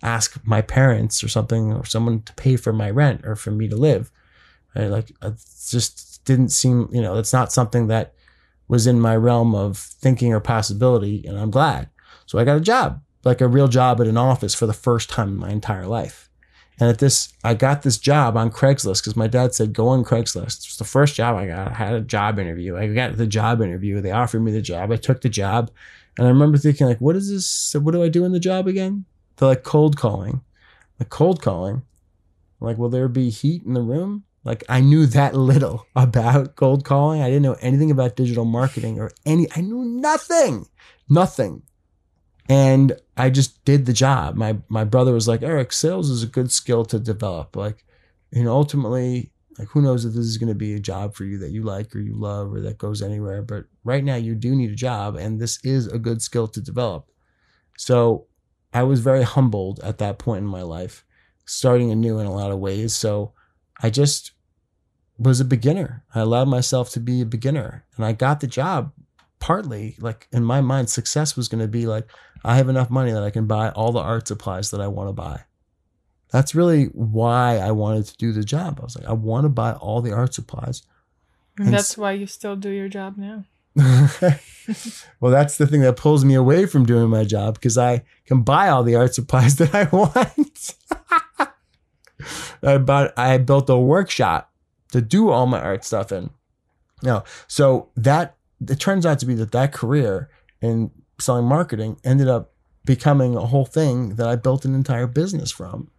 [0.02, 3.68] ask my parents or something or someone to pay for my rent or for me
[3.68, 4.12] to live.
[4.76, 4.88] Right?
[4.88, 5.34] Like it
[5.70, 8.16] just didn't seem, you know, it's not something that
[8.68, 11.24] was in my realm of thinking or possibility.
[11.28, 11.90] And I'm glad.
[12.26, 15.10] So I got a job, like a real job at an office for the first
[15.10, 16.31] time in my entire life.
[16.82, 20.04] And at this, I got this job on Craigslist because my dad said, go on
[20.04, 20.66] Craigslist.
[20.66, 21.68] It's the first job I got.
[21.68, 22.76] I had a job interview.
[22.76, 24.02] I got the job interview.
[24.02, 24.92] They offered me the job.
[24.92, 25.70] I took the job.
[26.18, 27.80] And I remember thinking, like, what is this?
[27.80, 29.06] What do I do in the job again?
[29.38, 30.42] They're like cold calling.
[31.00, 31.84] Like cold calling.
[32.60, 34.24] Like, will there be heat in the room?
[34.44, 37.22] Like I knew that little about cold calling.
[37.22, 40.66] I didn't know anything about digital marketing or any I knew nothing.
[41.08, 41.62] Nothing.
[42.50, 44.36] And I just did the job.
[44.36, 47.56] My my brother was like, Eric, sales is a good skill to develop.
[47.56, 47.86] Like,
[48.32, 51.38] you know, ultimately, like who knows if this is gonna be a job for you
[51.38, 53.44] that you like or you love or that goes anywhere.
[53.44, 56.62] But right now you do need a job and this is a good skill to
[56.62, 57.12] develop.
[57.78, 58.26] So
[58.74, 61.06] I was very humbled at that point in my life,
[61.46, 62.96] starting anew in a lot of ways.
[62.96, 63.34] So
[63.84, 64.32] I just
[65.20, 66.06] was a beginner.
[66.16, 68.94] I allowed myself to be a beginner and I got the job
[69.42, 72.08] partly like in my mind success was going to be like
[72.44, 75.10] I have enough money that I can buy all the art supplies that I want
[75.10, 75.42] to buy.
[76.32, 78.80] That's really why I wanted to do the job.
[78.80, 80.84] I was like I want to buy all the art supplies.
[81.58, 83.46] And that's why you still do your job now.
[85.20, 88.42] well, that's the thing that pulls me away from doing my job because I can
[88.42, 90.76] buy all the art supplies that I want.
[92.64, 94.52] I bought, I built a workshop
[94.92, 96.30] to do all my art stuff in.
[97.02, 98.38] Now, so that
[98.68, 100.30] it turns out to be that that career
[100.62, 102.52] in selling marketing ended up
[102.84, 105.90] becoming a whole thing that I built an entire business from.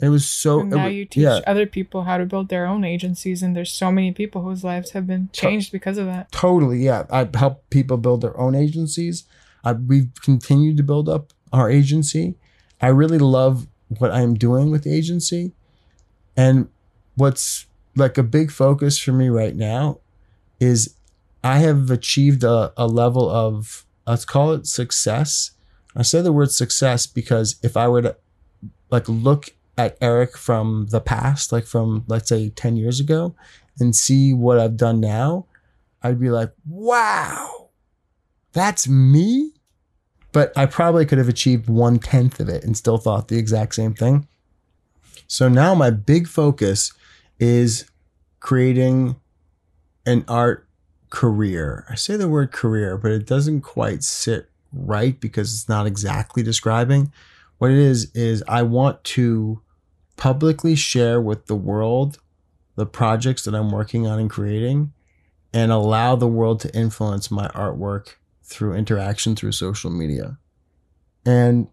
[0.00, 0.60] It was so.
[0.60, 3.54] And now it, you teach yeah, other people how to build their own agencies, and
[3.54, 6.32] there's so many people whose lives have been changed because of that.
[6.32, 6.78] totally.
[6.78, 9.24] Yeah, I help people build their own agencies.
[9.62, 12.34] I, we've continued to build up our agency.
[12.80, 13.68] I really love
[13.98, 15.52] what I'm doing with the agency,
[16.36, 16.68] and
[17.14, 20.00] what's like a big focus for me right now
[20.58, 20.96] is
[21.44, 25.52] I have achieved a, a level of let's call it success.
[25.96, 28.16] I say the word success because if I were to
[28.90, 33.34] like look at Eric from the past, like from let's say 10 years ago,
[33.80, 35.46] and see what I've done now,
[36.02, 37.70] I'd be like, wow,
[38.52, 39.52] that's me.
[40.30, 43.74] But I probably could have achieved one tenth of it and still thought the exact
[43.74, 44.28] same thing.
[45.26, 46.92] So now my big focus
[47.38, 47.86] is
[48.40, 49.16] creating
[50.04, 50.68] an art
[51.12, 51.84] career.
[51.90, 56.42] I say the word career, but it doesn't quite sit right because it's not exactly
[56.42, 57.12] describing.
[57.58, 59.60] What it is, is I want to
[60.16, 62.18] publicly share with the world
[62.76, 64.94] the projects that I'm working on and creating
[65.52, 70.38] and allow the world to influence my artwork through interaction through social media.
[71.26, 71.68] And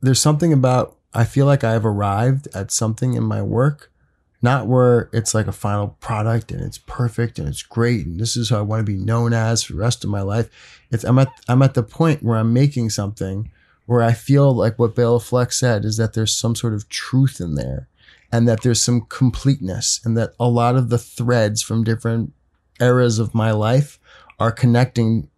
[0.00, 3.92] there's something about, I feel like I've arrived at something in my work
[4.40, 8.36] not where it's like a final product and it's perfect and it's great and this
[8.36, 10.48] is how I want to be known as for the rest of my life.
[10.90, 13.50] It's I'm at I'm at the point where I'm making something
[13.86, 17.40] where I feel like what Bela Fleck said is that there's some sort of truth
[17.40, 17.88] in there
[18.30, 22.32] and that there's some completeness and that a lot of the threads from different
[22.80, 23.98] eras of my life
[24.38, 25.28] are connecting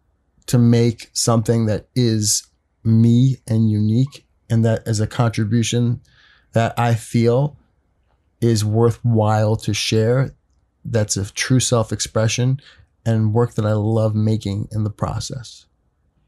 [0.47, 2.49] to make something that is
[2.83, 6.01] me and unique and that as a contribution
[6.53, 7.57] that I feel
[8.41, 10.35] is worthwhile to share
[10.85, 12.61] that's a true self-expression
[13.05, 15.67] and work that I love making in the process.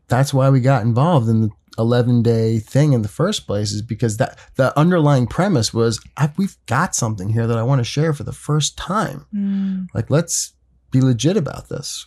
[0.09, 3.81] That's why we got involved in the 11 day thing in the first place is
[3.81, 7.85] because that the underlying premise was I, we've got something here that I want to
[7.85, 9.25] share for the first time.
[9.35, 10.53] Mm, Like let's
[10.91, 12.07] be legit about this.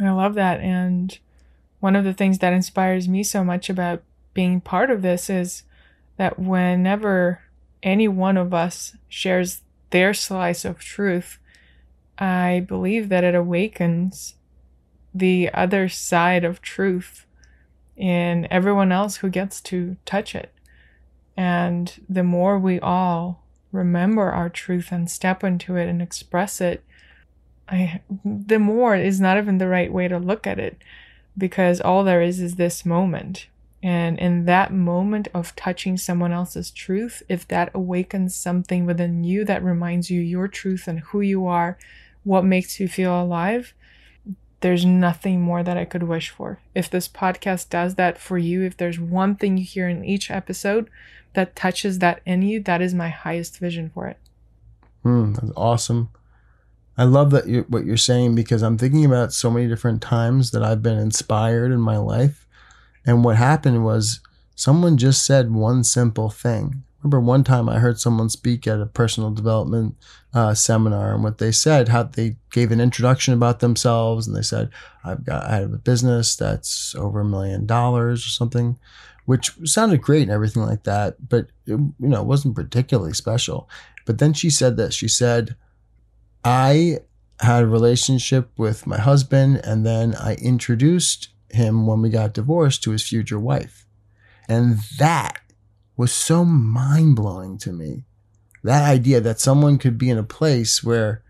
[0.00, 0.60] I love that.
[0.60, 1.18] And
[1.80, 4.02] one of the things that inspires me so much about
[4.34, 5.62] being part of this is
[6.18, 7.40] that whenever
[7.86, 11.38] any one of us shares their slice of truth,
[12.18, 14.34] I believe that it awakens
[15.14, 17.24] the other side of truth
[17.96, 20.52] in everyone else who gets to touch it.
[21.36, 26.82] And the more we all remember our truth and step into it and express it,
[27.68, 30.78] I the more is not even the right way to look at it
[31.36, 33.46] because all there is is this moment.
[33.82, 39.44] And in that moment of touching someone else's truth, if that awakens something within you
[39.44, 41.78] that reminds you your truth and who you are,
[42.24, 43.74] what makes you feel alive,
[44.60, 46.58] there's nothing more that I could wish for.
[46.74, 50.30] If this podcast does that for you, if there's one thing you hear in each
[50.30, 50.90] episode
[51.34, 54.18] that touches that in you, that is my highest vision for it.
[55.02, 56.08] Hmm, that's awesome.
[56.98, 60.50] I love that you, what you're saying because I'm thinking about so many different times
[60.52, 62.45] that I've been inspired in my life.
[63.06, 64.20] And what happened was
[64.56, 66.82] someone just said one simple thing.
[67.02, 69.94] Remember one time I heard someone speak at a personal development
[70.34, 74.42] uh, seminar, and what they said, how they gave an introduction about themselves, and they
[74.42, 74.70] said,
[75.04, 78.76] "I've got, I have a business that's over a million dollars or something,"
[79.24, 83.68] which sounded great and everything like that, but it, you know, it wasn't particularly special.
[84.04, 84.94] But then she said this.
[84.94, 85.54] She said,
[86.44, 86.98] I
[87.40, 92.82] had a relationship with my husband, and then I introduced him when we got divorced
[92.82, 93.86] to his future wife.
[94.48, 95.40] And that
[95.96, 98.04] was so mind blowing to me.
[98.62, 101.22] That idea that someone could be in a place where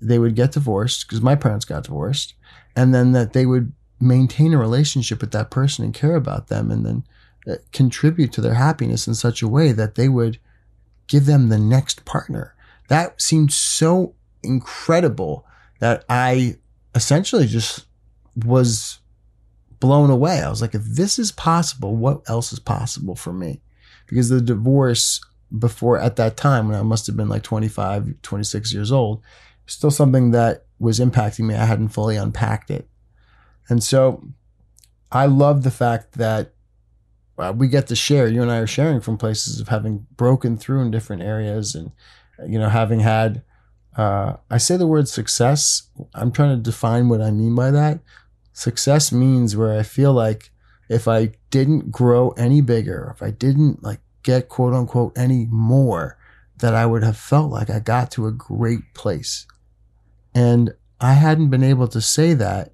[0.00, 2.34] they would get divorced, because my parents got divorced,
[2.76, 6.70] and then that they would maintain a relationship with that person and care about them,
[6.70, 7.04] and then
[7.48, 10.38] uh, contribute to their happiness in such a way that they would
[11.06, 12.54] give them the next partner.
[12.88, 15.46] That seemed so incredible
[15.80, 16.58] that I
[16.94, 17.86] essentially just
[18.36, 19.00] was
[19.84, 20.40] blown away.
[20.40, 23.60] I was like, if this is possible, what else is possible for me?
[24.06, 25.20] Because the divorce
[25.58, 29.22] before at that time, when I must have been like 25, 26 years old,
[29.66, 31.54] still something that was impacting me.
[31.54, 32.88] I hadn't fully unpacked it.
[33.68, 34.26] And so
[35.12, 36.54] I love the fact that
[37.54, 38.26] we get to share.
[38.26, 41.92] You and I are sharing from places of having broken through in different areas and,
[42.46, 43.42] you know, having had
[43.96, 45.88] uh, I say the word success.
[46.14, 48.00] I'm trying to define what I mean by that.
[48.54, 50.50] Success means where I feel like
[50.88, 56.16] if I didn't grow any bigger, if I didn't like get quote unquote any more,
[56.58, 59.46] that I would have felt like I got to a great place.
[60.34, 62.72] And I hadn't been able to say that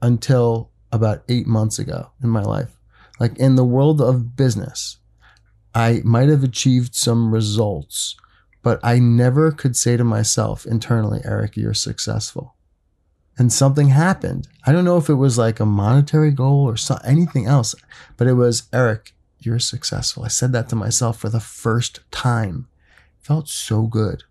[0.00, 2.78] until about eight months ago in my life.
[3.20, 4.96] Like in the world of business,
[5.74, 8.16] I might have achieved some results,
[8.62, 12.54] but I never could say to myself internally, Eric, you're successful.
[13.38, 14.48] And something happened.
[14.66, 17.74] I don't know if it was like a monetary goal or so, anything else,
[18.16, 20.24] but it was, Eric, you're successful.
[20.24, 22.66] I said that to myself for the first time.
[23.20, 24.24] felt so good.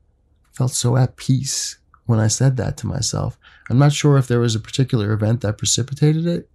[0.52, 3.38] felt so at peace when I said that to myself.
[3.70, 6.50] I'm not sure if there was a particular event that precipitated it,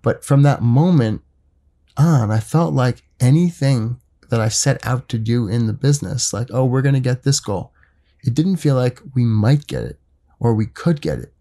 [0.00, 1.22] but from that moment
[1.96, 4.00] on, I felt like anything
[4.30, 7.22] that I set out to do in the business, like, oh, we're going to get
[7.22, 7.72] this goal,
[8.24, 10.00] it didn't feel like we might get it
[10.40, 11.32] or we could get it.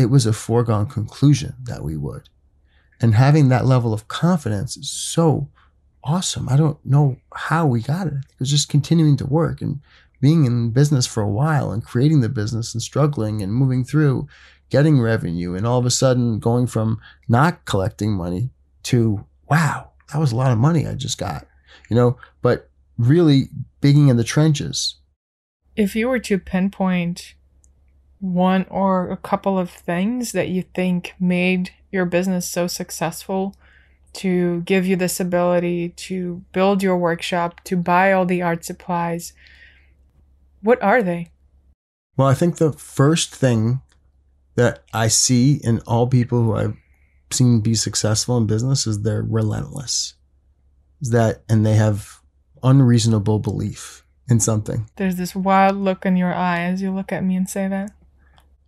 [0.00, 2.28] It was a foregone conclusion that we would.
[3.00, 5.48] And having that level of confidence is so
[6.02, 6.48] awesome.
[6.48, 8.14] I don't know how we got it.
[8.14, 9.80] It was just continuing to work and
[10.20, 14.28] being in business for a while and creating the business and struggling and moving through
[14.70, 18.50] getting revenue and all of a sudden going from not collecting money
[18.82, 21.46] to wow that was a lot of money i just got
[21.88, 23.48] you know but really
[23.80, 24.96] being in the trenches
[25.74, 27.34] if you were to pinpoint
[28.20, 33.56] one or a couple of things that you think made your business so successful
[34.12, 39.32] to give you this ability to build your workshop to buy all the art supplies
[40.62, 41.30] what are they?
[42.16, 43.80] Well, I think the first thing
[44.56, 46.76] that I see in all people who I've
[47.30, 50.14] seen be successful in business is they're relentless.
[51.00, 52.20] Is that and they have
[52.62, 54.90] unreasonable belief in something.
[54.96, 57.92] There's this wild look in your eye as you look at me and say that.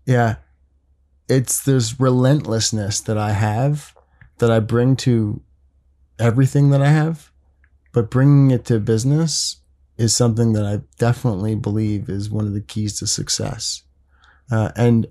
[0.05, 0.37] Yeah.
[1.29, 3.95] It's this relentlessness that I have
[4.39, 5.41] that I bring to
[6.19, 7.31] everything that I have,
[7.93, 9.61] but bringing it to business
[9.97, 13.83] is something that I definitely believe is one of the keys to success.
[14.51, 15.07] Uh, and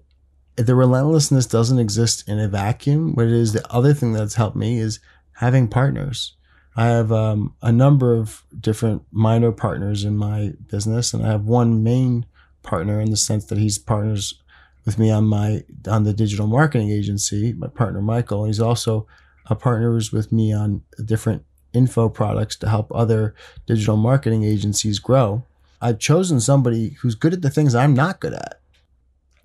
[0.55, 3.13] the relentlessness doesn't exist in a vacuum.
[3.13, 4.99] What it is, the other thing that's helped me is
[5.33, 6.35] having partners.
[6.75, 11.45] I have um, a number of different minor partners in my business, and I have
[11.45, 12.25] one main
[12.63, 14.40] partner in the sense that he's partners
[14.85, 17.53] with me on my on the digital marketing agency.
[17.53, 19.07] My partner Michael, he's also
[19.47, 21.43] a partners with me on different
[21.73, 23.33] info products to help other
[23.65, 25.45] digital marketing agencies grow.
[25.81, 28.59] I've chosen somebody who's good at the things I'm not good at.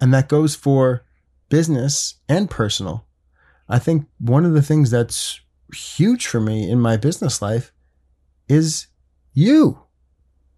[0.01, 1.03] And that goes for
[1.49, 3.07] business and personal.
[3.69, 5.41] I think one of the things that's
[5.73, 7.73] huge for me in my business life
[8.49, 8.87] is
[9.33, 9.81] you.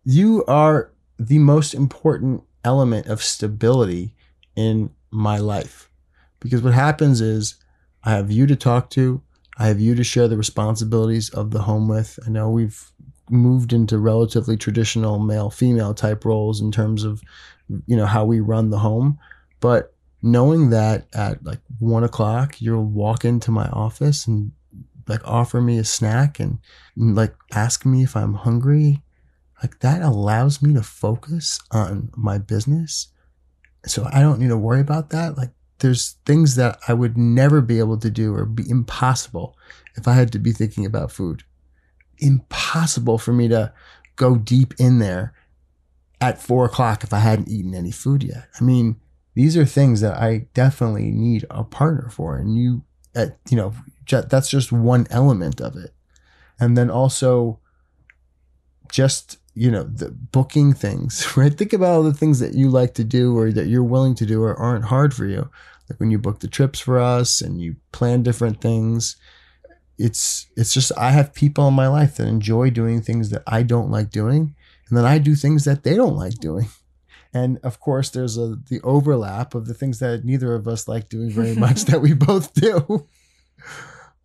[0.05, 4.15] You are the most important element of stability
[4.59, 5.89] in my life.
[6.41, 7.55] Because what happens is
[8.03, 9.23] I have you to talk to,
[9.57, 12.19] I have you to share the responsibilities of the home with.
[12.27, 12.91] I know we've
[13.31, 17.23] moved into relatively traditional male female type roles in terms of
[17.87, 19.19] you know how we run the home
[19.61, 24.51] but knowing that at like one o'clock you'll walk into my office and
[25.07, 26.59] like offer me a snack and,
[26.97, 29.03] and like ask me if i'm hungry
[29.63, 33.09] like that allows me to focus on my business
[33.89, 37.61] so i don't need to worry about that like there's things that I would never
[37.61, 39.57] be able to do or be impossible
[39.97, 41.45] if I had to be thinking about food.
[42.19, 43.73] Impossible for me to
[44.17, 45.35] go deep in there
[46.21, 48.49] at four o'clock if I hadn't eaten any food yet.
[48.61, 48.97] I mean,
[49.35, 52.37] these are things that I definitely need a partner for.
[52.37, 52.83] And you,
[53.15, 53.73] uh, you know,
[54.09, 55.95] that's just one element of it.
[56.59, 57.61] And then also
[58.91, 61.53] just you know, the booking things, right?
[61.53, 64.27] Think about all the things that you like to do or that you're willing to
[64.27, 65.51] do or aren't hard for you.
[65.91, 69.17] Like when you book the trips for us and you plan different things.
[69.99, 73.65] It's it's just I have people in my life that enjoy doing things that I
[73.65, 74.55] don't like doing,
[74.89, 76.69] and then I do things that they don't like doing.
[77.35, 81.09] And of course, there's a the overlap of the things that neither of us like
[81.09, 83.09] doing very much that we both do.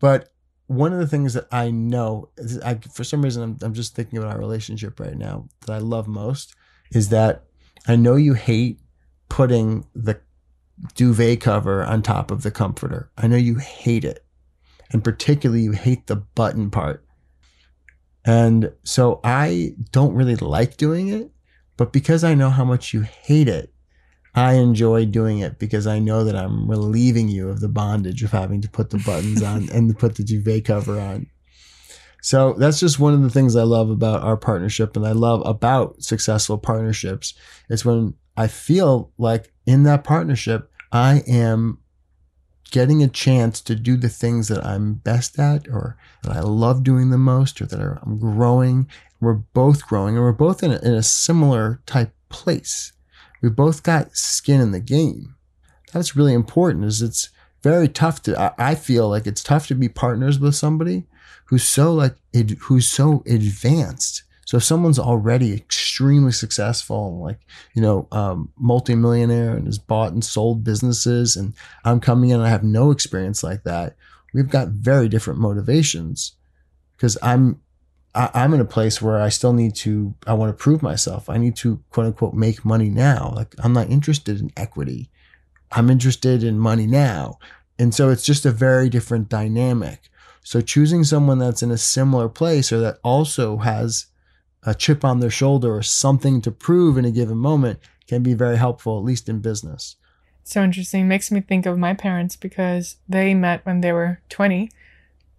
[0.00, 0.33] But
[0.66, 2.30] one of the things that I know,
[2.64, 5.78] I, for some reason, I'm, I'm just thinking about our relationship right now that I
[5.78, 6.54] love most
[6.92, 7.44] is that
[7.86, 8.80] I know you hate
[9.28, 10.20] putting the
[10.94, 13.10] duvet cover on top of the comforter.
[13.18, 14.24] I know you hate it.
[14.90, 17.04] And particularly, you hate the button part.
[18.24, 21.30] And so I don't really like doing it.
[21.76, 23.73] But because I know how much you hate it,
[24.34, 28.32] I enjoy doing it because I know that I'm relieving you of the bondage of
[28.32, 31.28] having to put the buttons on and to put the duvet cover on.
[32.20, 35.42] So that's just one of the things I love about our partnership and I love
[35.44, 37.34] about successful partnerships.
[37.68, 41.78] It's when I feel like in that partnership, I am
[42.70, 46.82] getting a chance to do the things that I'm best at or that I love
[46.82, 48.88] doing the most or that I'm growing.
[49.20, 52.93] We're both growing and we're both in a, in a similar type place.
[53.44, 55.34] We've both got skin in the game.
[55.92, 57.28] That's really important is it's
[57.62, 61.04] very tough to, I, I feel like it's tough to be partners with somebody
[61.46, 62.16] who's so like,
[62.62, 67.40] who's so advanced so if someone's already extremely successful, like,
[67.74, 71.54] you know, um, multimillionaire and has bought and sold businesses, and
[71.84, 73.96] I'm coming in and I have no experience like that,
[74.34, 76.32] we've got very different motivations
[76.92, 77.60] because I'm,
[78.14, 81.28] I, I'm in a place where I still need to, I want to prove myself.
[81.28, 83.32] I need to quote unquote make money now.
[83.34, 85.10] Like I'm not interested in equity.
[85.72, 87.38] I'm interested in money now.
[87.78, 90.08] And so it's just a very different dynamic.
[90.42, 94.06] So choosing someone that's in a similar place or that also has
[94.62, 98.34] a chip on their shoulder or something to prove in a given moment can be
[98.34, 99.96] very helpful, at least in business.
[100.44, 101.08] So interesting.
[101.08, 104.70] Makes me think of my parents because they met when they were 20.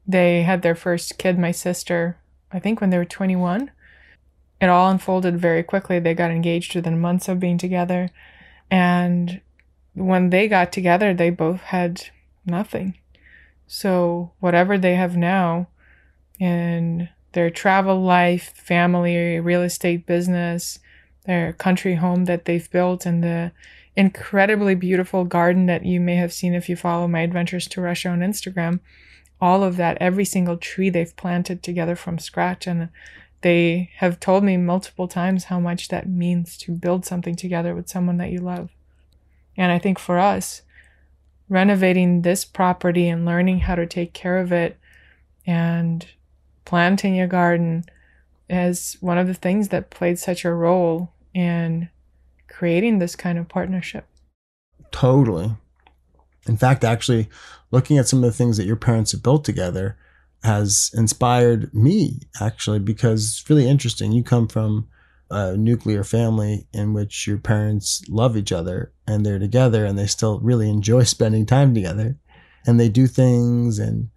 [0.07, 2.17] They had their first kid, my sister,
[2.55, 3.69] I think when they were 21.
[4.61, 5.99] It all unfolded very quickly.
[5.99, 8.09] They got engaged within months of being together.
[8.71, 9.41] And
[9.93, 12.07] when they got together, they both had
[12.45, 12.97] nothing.
[13.67, 15.67] So, whatever they have now
[16.39, 20.79] in their travel life, family, real estate business,
[21.25, 23.51] their country home that they've built, and the
[23.97, 28.09] incredibly beautiful garden that you may have seen if you follow my adventures to Russia
[28.09, 28.79] on Instagram.
[29.41, 32.67] All of that, every single tree they've planted together from scratch.
[32.67, 32.89] And
[33.41, 37.89] they have told me multiple times how much that means to build something together with
[37.89, 38.71] someone that you love.
[39.57, 40.61] And I think for us,
[41.47, 44.79] renovating this property and learning how to take care of it
[45.45, 46.05] and
[46.65, 47.85] planting a garden
[48.49, 51.89] is one of the things that played such a role in
[52.47, 54.05] creating this kind of partnership.
[54.91, 55.55] Totally.
[56.47, 57.27] In fact, actually,
[57.75, 59.97] looking at some of the things that your parents have built together
[60.43, 64.13] has inspired me, actually, because it's really interesting.
[64.13, 64.87] You come from
[65.29, 70.07] a nuclear family in which your parents love each other and they're together and they
[70.07, 72.17] still really enjoy spending time together
[72.65, 74.09] and they do things and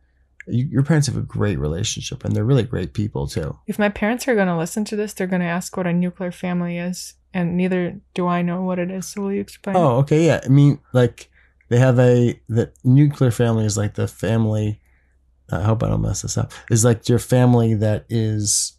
[0.46, 3.58] you, your parents have a great relationship and they're really great people too.
[3.66, 5.92] If my parents are going to listen to this, they're going to ask what a
[5.92, 9.08] nuclear family is, and neither do I know what it is.
[9.08, 9.74] So will you explain?
[9.76, 10.40] Oh, okay, yeah.
[10.44, 11.30] I mean, like
[11.68, 14.80] they have a the nuclear family is like the family.
[15.50, 16.52] I hope I don't mess this up.
[16.70, 18.74] Is like your family that is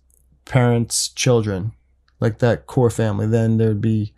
[0.45, 1.73] parents, children,
[2.19, 3.27] like that core family.
[3.27, 4.13] Then there'd be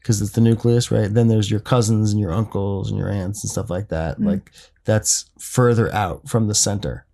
[0.00, 1.12] because it's the nucleus, right?
[1.12, 4.14] Then there's your cousins and your uncles and your aunts and stuff like that.
[4.14, 4.28] Mm-hmm.
[4.28, 4.50] Like
[4.84, 7.04] that's further out from the center.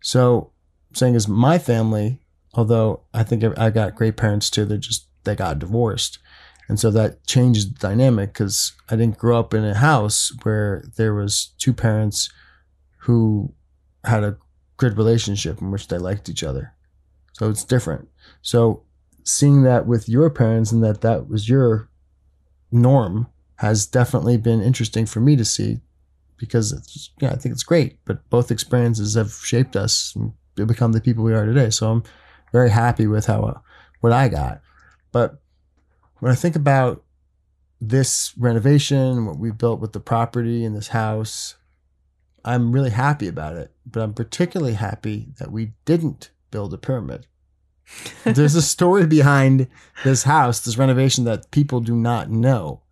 [0.00, 0.52] So
[0.94, 2.20] saying is my family,
[2.54, 6.18] although I think I got great parents too, they're just, they got divorced.
[6.68, 10.84] And so that changes the dynamic because I didn't grow up in a house where
[10.96, 12.30] there was two parents
[12.98, 13.54] who
[14.04, 14.36] had a
[14.76, 16.74] good relationship in which they liked each other.
[17.32, 18.08] So it's different.
[18.42, 18.82] So
[19.24, 21.88] seeing that with your parents and that that was your
[22.70, 25.80] norm has definitely been interesting for me to see
[26.36, 27.98] because it's, yeah, I think it's great.
[28.04, 30.32] But both experiences have shaped us and
[30.66, 31.70] become the people we are today.
[31.70, 32.02] So I'm
[32.52, 33.62] very happy with how
[34.00, 34.60] what I got.
[35.12, 35.40] But
[36.20, 37.04] when I think about
[37.80, 41.56] this renovation, what we built with the property in this house,
[42.44, 43.72] I'm really happy about it.
[43.86, 47.26] But I'm particularly happy that we didn't build a pyramid.
[48.24, 49.68] There's a story behind
[50.04, 52.82] this house, this renovation that people do not know.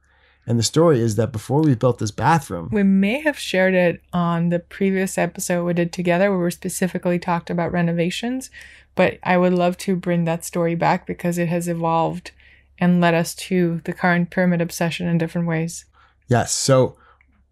[0.46, 4.00] And the story is that before we built this bathroom, we may have shared it
[4.12, 8.48] on the previous episode we did together where we specifically talked about renovations.
[8.94, 12.30] But I would love to bring that story back because it has evolved
[12.78, 15.84] and led us to the current pyramid obsession in different ways.
[16.28, 16.52] Yes.
[16.52, 16.96] So,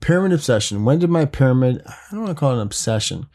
[0.00, 0.84] pyramid obsession.
[0.84, 3.26] When did my pyramid, I don't want to call it an obsession,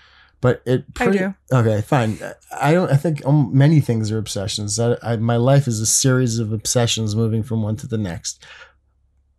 [0.42, 1.36] but it pretty, I do.
[1.52, 2.18] Okay, fine.
[2.60, 2.92] I don't.
[2.92, 4.80] I think um, many things are obsessions.
[4.80, 8.44] I, I, my life is a series of obsessions, moving from one to the next.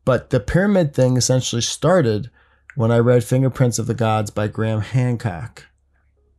[0.05, 2.31] But the pyramid thing essentially started
[2.74, 5.66] when I read Fingerprints of the Gods by Graham Hancock.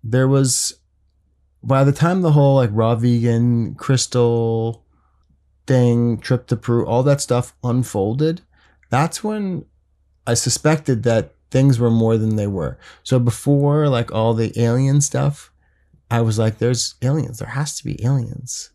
[0.03, 0.79] There was,
[1.63, 4.80] by the time the whole like raw vegan crystal
[5.67, 8.41] thing, trip to Peru, all that stuff unfolded,
[8.89, 9.65] that's when
[10.27, 12.77] I suspected that things were more than they were.
[13.03, 15.51] So before like all the alien stuff,
[16.09, 17.39] I was like, there's aliens.
[17.39, 18.71] There has to be aliens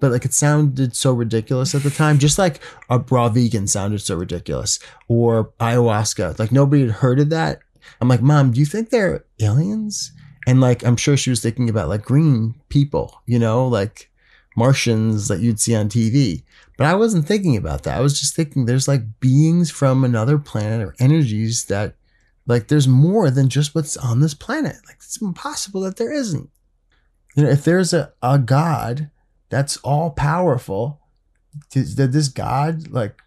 [0.00, 4.00] but like it sounded so ridiculous at the time, just like a raw vegan sounded
[4.00, 4.78] so ridiculous
[5.08, 6.38] or ayahuasca.
[6.38, 7.60] Like nobody had heard of that.
[8.00, 10.12] I'm like, mom, do you think they're aliens?
[10.46, 14.10] And like, I'm sure she was thinking about like green people, you know, like
[14.58, 16.42] Martians that you'd see on TV.
[16.76, 17.96] But I wasn't thinking about that.
[17.96, 21.94] I was just thinking there's like beings from another planet or energies that
[22.46, 24.76] Like there's more than just what's on this planet.
[24.86, 26.50] Like it's impossible that there isn't.
[27.36, 29.10] You know, if there's a, a God
[29.48, 31.00] that's all powerful,
[31.70, 33.22] did, did this God like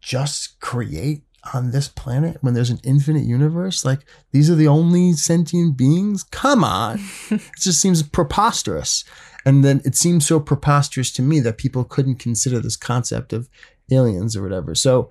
[0.00, 1.22] just create
[1.54, 3.84] on this planet when there's an infinite universe?
[3.84, 4.00] Like
[4.32, 6.22] these are the only sentient beings?
[6.22, 7.00] Come on.
[7.30, 9.04] it just seems preposterous.
[9.44, 13.48] And then it seems so preposterous to me that people couldn't consider this concept of
[13.90, 14.74] aliens or whatever.
[14.74, 15.10] So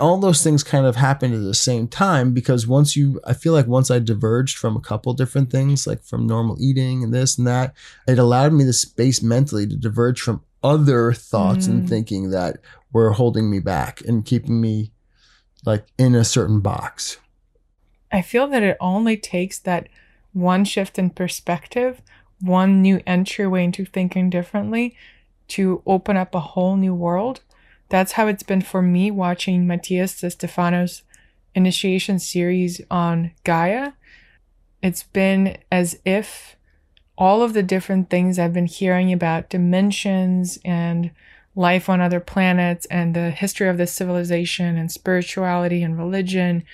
[0.00, 3.52] all those things kind of happened at the same time because once you, I feel
[3.52, 7.38] like once I diverged from a couple different things, like from normal eating and this
[7.38, 7.74] and that,
[8.08, 11.72] it allowed me the space mentally to diverge from other thoughts mm.
[11.72, 12.58] and thinking that
[12.92, 14.90] were holding me back and keeping me
[15.64, 17.18] like in a certain box.
[18.10, 19.88] I feel that it only takes that
[20.32, 22.02] one shift in perspective,
[22.40, 24.96] one new entryway into thinking differently
[25.48, 27.40] to open up a whole new world
[27.88, 31.02] that's how it's been for me watching Matias Stefano's
[31.54, 33.92] initiation series on Gaia.
[34.82, 36.56] It's been as if
[37.16, 41.10] all of the different things I've been hearing about dimensions and
[41.54, 46.64] life on other planets and the history of this civilization and spirituality and religion,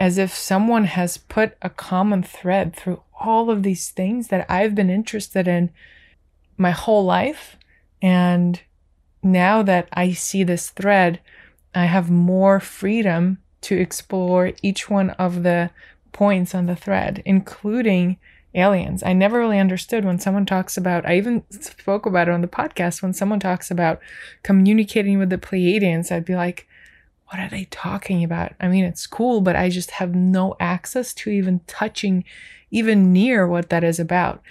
[0.00, 4.74] as if someone has put a common thread through all of these things that I've
[4.74, 5.70] been interested in
[6.56, 7.56] my whole life.
[8.00, 8.58] And
[9.22, 11.20] now that I see this thread,
[11.74, 15.70] I have more freedom to explore each one of the
[16.12, 18.16] points on the thread, including
[18.54, 19.02] aliens.
[19.02, 22.48] I never really understood when someone talks about, I even spoke about it on the
[22.48, 24.00] podcast, when someone talks about
[24.42, 26.66] communicating with the Pleiadians, I'd be like,
[27.30, 28.52] what are they talking about?
[28.60, 32.24] I mean, it's cool, but I just have no access to even touching
[32.72, 34.42] even near what that is about.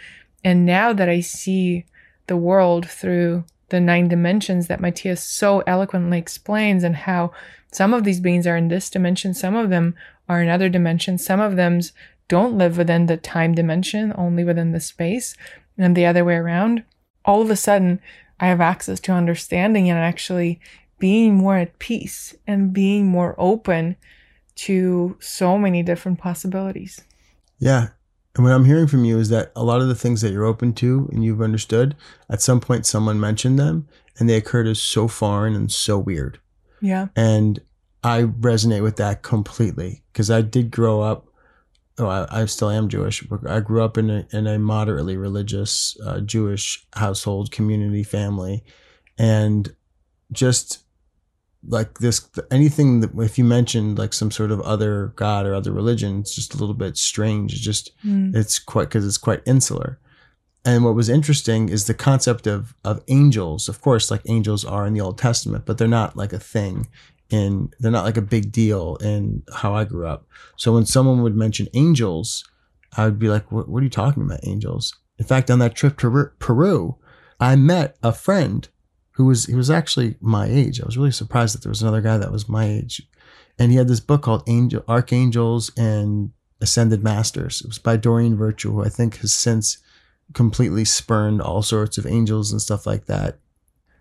[0.46, 1.86] And now that I see
[2.28, 7.34] the world through the nine dimensions that Matias so eloquently explains, and how
[7.70, 9.94] some of these beings are in this dimension, some of them
[10.30, 11.82] are in other dimensions, some of them
[12.30, 15.36] don't live within the time dimension, only within the space,
[15.78, 16.84] and the other way around.
[17.26, 18.00] All of a sudden,
[18.40, 20.62] I have access to understanding and actually
[21.00, 23.96] being more at peace and being more open
[24.56, 27.02] to so many different possibilities.
[27.60, 27.90] Yeah.
[28.36, 30.46] And what I'm hearing from you is that a lot of the things that you're
[30.46, 31.96] open to and you've understood,
[32.30, 33.88] at some point someone mentioned them
[34.20, 36.40] and they occurred as so foreign and so weird.
[36.82, 37.08] Yeah.
[37.16, 37.60] And
[38.04, 41.28] I resonate with that completely because I did grow up.
[41.98, 43.22] Oh, I, I, still am Jewish.
[43.24, 48.64] But I grew up in a, in a moderately religious uh, Jewish household, community, family,
[49.18, 49.76] and
[50.32, 50.86] just
[51.68, 55.74] like this anything that if you mentioned like some sort of other god or other
[55.74, 57.54] religion it's just a little bit strange.
[57.54, 58.36] It's just mm.
[58.36, 60.00] it's quite because it's quite insular.
[60.66, 63.68] And what was interesting is the concept of of angels.
[63.68, 66.88] Of course like angels are in the old testament but they're not like a thing
[67.30, 70.26] in they're not like a big deal in how i grew up.
[70.56, 72.48] So when someone would mention angels
[72.96, 74.96] i would be like what, what are you talking about angels?
[75.18, 76.96] In fact on that trip to peru
[77.38, 78.70] i met a friend
[79.20, 80.82] who was he was actually my age.
[80.82, 83.02] I was really surprised that there was another guy that was my age,
[83.60, 86.32] and he had this book called Angel Archangels and
[86.62, 87.60] Ascended Masters.
[87.60, 89.80] It was by Doreen Virtue, who I think has since
[90.34, 93.40] completely spurned all sorts of angels and stuff like that.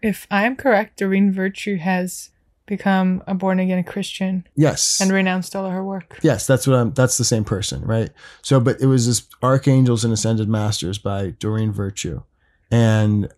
[0.02, 2.30] If I'm correct, Doreen Virtue has
[2.66, 4.46] become a born again Christian.
[4.54, 5.00] Yes.
[5.00, 6.20] And renounced all of her work.
[6.22, 8.10] Yes, that's what I'm that's the same person, right?
[8.42, 12.22] So but it was this Archangels and Ascended Masters by Doreen Virtue.
[12.70, 13.32] And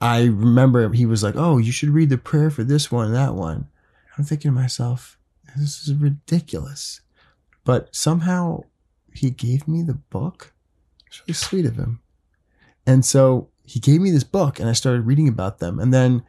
[0.00, 3.14] I remember he was like, "Oh, you should read the prayer for this one and
[3.14, 3.68] that one."
[4.16, 5.18] I'm thinking to myself,
[5.56, 7.00] "This is ridiculous,"
[7.64, 8.64] but somehow
[9.12, 10.54] he gave me the book.
[11.06, 12.00] It's really sweet of him,
[12.86, 15.78] and so he gave me this book, and I started reading about them.
[15.78, 16.22] And then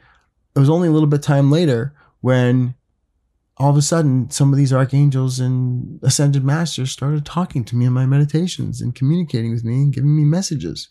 [0.56, 2.76] it was only a little bit time later when
[3.58, 7.86] all of a sudden some of these archangels and ascended masters started talking to me
[7.86, 10.88] in my meditations and communicating with me and giving me messages.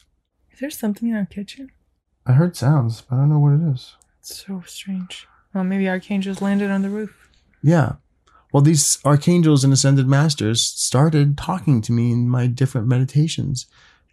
[0.52, 1.70] Is there something in our kitchen?
[2.26, 3.96] I heard sounds, but I don't know what it is.
[4.20, 5.26] It's so strange.
[5.54, 7.30] Well, maybe archangels landed on the roof.
[7.62, 7.94] Yeah.
[8.52, 13.66] Well, these archangels and ascended masters started talking to me in my different meditations.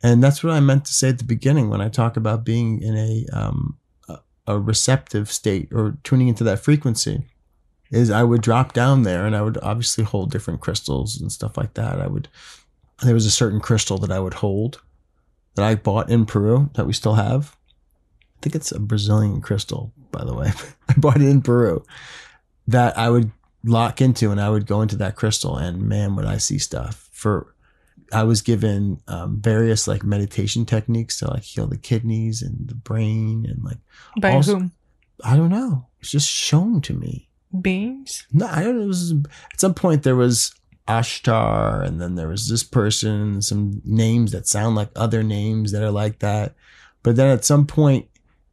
[0.03, 2.81] And that's what I meant to say at the beginning when I talk about being
[2.81, 3.77] in a, um,
[4.47, 7.23] a receptive state or tuning into that frequency
[7.91, 11.57] is I would drop down there and I would obviously hold different crystals and stuff
[11.57, 11.99] like that.
[11.99, 12.27] I would,
[13.03, 14.81] there was a certain crystal that I would hold
[15.55, 17.56] that I bought in Peru that we still have.
[18.37, 20.51] I think it's a Brazilian crystal, by the way.
[20.89, 21.83] I bought it in Peru
[22.67, 23.31] that I would
[23.63, 27.09] lock into and I would go into that crystal and man, would I see stuff
[27.11, 27.53] for,
[28.13, 32.75] I was given um, various like meditation techniques to like heal the kidneys and the
[32.75, 33.79] brain and like
[34.21, 34.71] by also, whom?
[35.23, 35.87] I don't know.
[35.99, 37.29] It's just shown to me.
[37.61, 38.25] Beings?
[38.31, 38.83] No, I don't know.
[38.83, 40.53] It Was, at some point there was
[40.87, 45.83] Ashtar, and then there was this person, some names that sound like other names that
[45.83, 46.55] are like that.
[47.03, 48.07] But then at some point,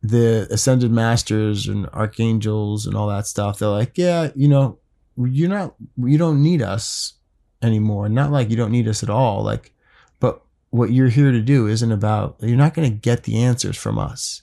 [0.05, 4.79] the ascended masters and archangels and all that stuff, they're like, yeah, you know,
[5.17, 7.15] you're not, you don't need us
[7.63, 8.11] anymore.
[8.11, 9.43] Not like you don't need us at all.
[9.43, 9.73] Like,
[10.21, 13.79] but what you're here to do isn't about, you're not going to get the answers
[13.79, 14.43] from us.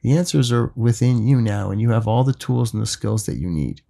[0.00, 3.26] The answers are within you now, and you have all the tools and the skills
[3.26, 3.82] that you need,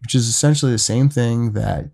[0.00, 1.90] which is essentially the same thing that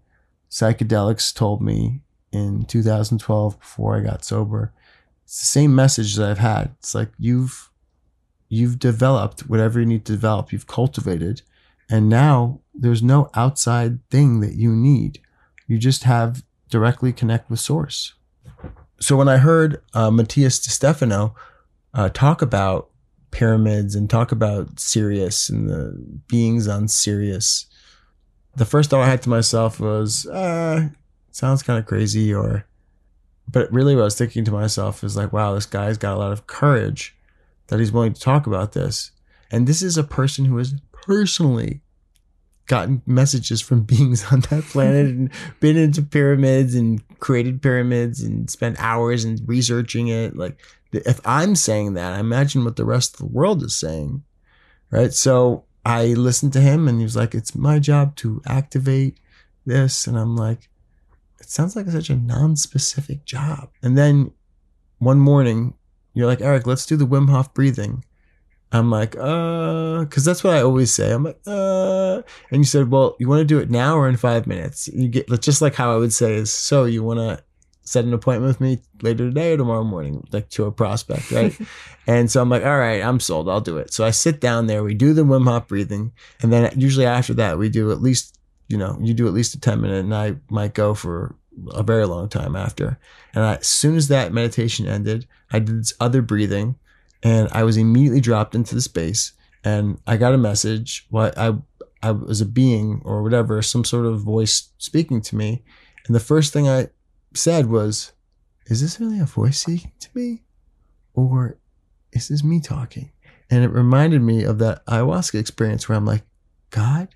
[0.49, 4.73] psychedelics told me in 2012 before I got sober.
[5.25, 6.77] It's the same message that I've had.
[6.79, 7.71] It's like you've
[8.55, 11.43] you've developed whatever you need to develop, you've cultivated,
[11.91, 15.21] and now there's no outside thing that you need.
[15.67, 18.15] You just have directly connect with source.
[19.01, 21.35] So when I heard uh, Matias Stefano
[21.93, 22.91] uh, talk about
[23.31, 27.67] pyramids and talk about Sirius and the beings on Sirius,
[28.57, 30.89] the first thought I had to myself was, uh,
[31.33, 32.67] sounds kind of crazy or
[33.47, 36.19] but really what I was thinking to myself is like, wow, this guy's got a
[36.19, 37.15] lot of courage
[37.69, 39.11] that he's willing to talk about this.
[39.51, 41.81] And this is a person who has personally
[42.67, 45.31] gotten messages from beings on that planet and
[45.61, 50.37] been into pyramids and created pyramids and spent hours and researching it.
[50.37, 50.59] Like,
[50.93, 54.23] if I'm saying that, I imagine what the rest of the world is saying.
[54.91, 55.13] Right.
[55.13, 59.19] So I listened to him and he was like, it's my job to activate
[59.67, 60.07] this.
[60.07, 60.69] And I'm like,
[61.41, 63.71] it sounds like such a non-specific job.
[63.83, 64.31] And then
[64.99, 65.75] one morning,
[66.15, 68.05] you're like, Eric, let's do the Wim Hof breathing.
[68.73, 71.13] I'm like, uh, because that's what I always say.
[71.13, 74.17] I'm like, uh, and you said, well, you want to do it now or in
[74.17, 74.89] five minutes?
[74.89, 77.45] You get that's just like how I would say is, so you want to
[77.83, 81.57] set an appointment with me later today or tomorrow morning, like to a prospect, right?
[82.07, 83.49] and so I'm like, all right, I'm sold.
[83.49, 83.93] I'll do it.
[83.93, 86.13] So I sit down there, we do the Wim Hof breathing,
[86.43, 88.35] and then usually after that, we do at least
[88.69, 91.35] you know, you do at least a 10 minute and I might go for
[91.73, 92.99] a very long time after.
[93.35, 96.77] And I, as soon as that meditation ended, I did this other breathing
[97.23, 99.33] and I was immediately dropped into the space
[99.65, 101.07] and I got a message.
[101.11, 101.55] What I,
[102.03, 105.63] I was a being or whatever, some sort of voice speaking to me.
[106.07, 106.89] And the first thing I
[107.35, 108.13] said was,
[108.67, 110.43] is this really a voice speaking to me?
[111.15, 111.59] Or
[112.13, 113.11] is this me talking?
[113.51, 116.23] And it reminded me of that ayahuasca experience where I'm like,
[116.71, 117.09] God,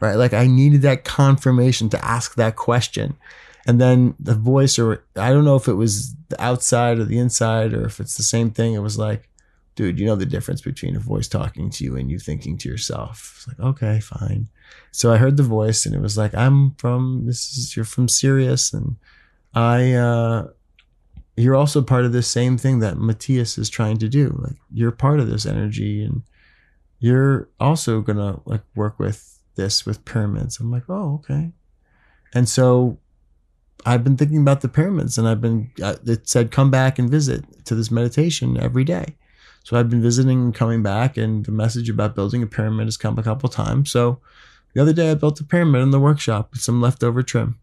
[0.00, 0.16] right?
[0.16, 3.16] Like I needed that confirmation to ask that question.
[3.66, 7.18] And then the voice, or I don't know if it was the outside or the
[7.18, 8.74] inside, or if it's the same thing.
[8.74, 9.28] It was like,
[9.74, 12.68] dude, you know the difference between a voice talking to you and you thinking to
[12.68, 13.34] yourself.
[13.36, 14.48] It's like, okay, fine.
[14.90, 18.08] So I heard the voice and it was like, I'm from, this is, you're from
[18.08, 18.72] Sirius.
[18.72, 18.96] And
[19.54, 20.48] I, uh,
[21.36, 24.38] you're also part of this same thing that Matias is trying to do.
[24.42, 26.22] Like you're part of this energy and
[26.98, 30.60] you're also to like work with this with pyramids.
[30.60, 31.52] I'm like, oh, okay.
[32.34, 32.98] And so
[33.84, 37.10] I've been thinking about the pyramids and I've been, uh, it said, come back and
[37.10, 39.16] visit to this meditation every day.
[39.64, 42.96] So I've been visiting and coming back, and the message about building a pyramid has
[42.96, 43.92] come a couple times.
[43.92, 44.18] So
[44.74, 47.60] the other day I built a pyramid in the workshop with some leftover trim,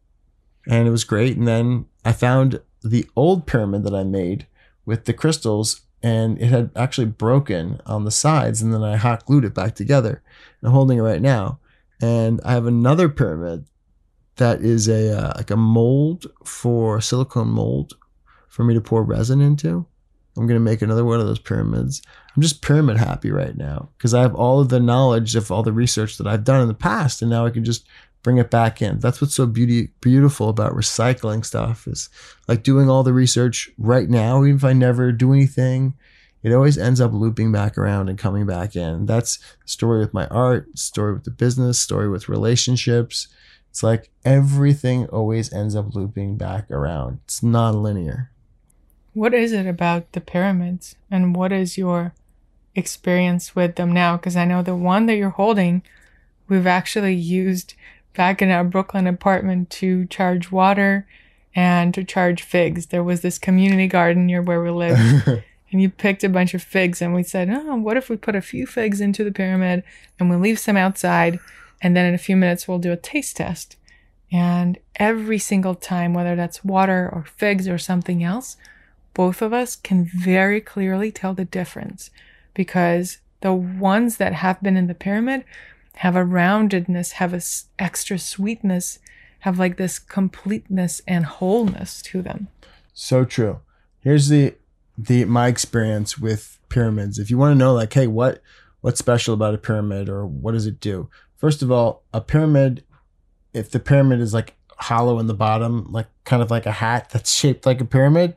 [0.65, 1.35] and it was great.
[1.35, 4.47] And then I found the old pyramid that I made
[4.85, 9.25] with the crystals, and it had actually broken on the sides, and then I hot
[9.25, 10.23] glued it back together.
[10.63, 11.59] I'm holding it right now
[12.01, 13.65] and I have another pyramid
[14.39, 17.93] that is a uh, like a mold for silicone mold
[18.49, 19.85] for me to pour resin into.
[20.37, 22.01] I'm gonna make another one of those pyramids.
[22.35, 25.63] I'm just pyramid happy right now because I have all of the knowledge of all
[25.63, 27.87] the research that I've done in the past, and now I can just
[28.23, 28.99] bring it back in.
[28.99, 32.09] That's what's so beauty beautiful about recycling stuff is
[32.47, 35.93] like doing all the research right now, even if I never do anything
[36.41, 39.05] it always ends up looping back around and coming back in.
[39.05, 43.27] That's the story with my art, story with the business, story with relationships.
[43.69, 47.19] It's like everything always ends up looping back around.
[47.25, 48.31] It's non linear.
[49.13, 52.13] What is it about the pyramids and what is your
[52.75, 54.17] experience with them now?
[54.17, 55.83] Because I know the one that you're holding,
[56.47, 57.73] we've actually used
[58.15, 61.07] back in our Brooklyn apartment to charge water
[61.55, 62.87] and to charge figs.
[62.87, 65.43] There was this community garden near where we live.
[65.71, 68.35] and you picked a bunch of figs and we said oh what if we put
[68.35, 69.83] a few figs into the pyramid
[70.19, 71.39] and we leave some outside
[71.81, 73.75] and then in a few minutes we'll do a taste test
[74.31, 78.57] and every single time whether that's water or figs or something else
[79.13, 82.09] both of us can very clearly tell the difference
[82.53, 85.43] because the ones that have been in the pyramid
[85.95, 87.41] have a roundedness have a
[87.81, 88.99] extra sweetness
[89.39, 92.47] have like this completeness and wholeness to them
[92.93, 93.59] so true
[94.01, 94.53] here's the
[94.99, 97.19] the my experience with pyramids.
[97.19, 98.41] If you want to know like, hey, what
[98.81, 101.09] what's special about a pyramid or what does it do?
[101.39, 102.83] First of all, a pyramid,
[103.53, 107.09] if the pyramid is like hollow in the bottom, like kind of like a hat
[107.11, 108.35] that's shaped like a pyramid,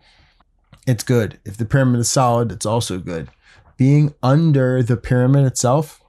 [0.87, 1.41] it's good.
[1.45, 3.29] If the pyramid is solid, it's also good.
[3.77, 6.01] Being under the pyramid itself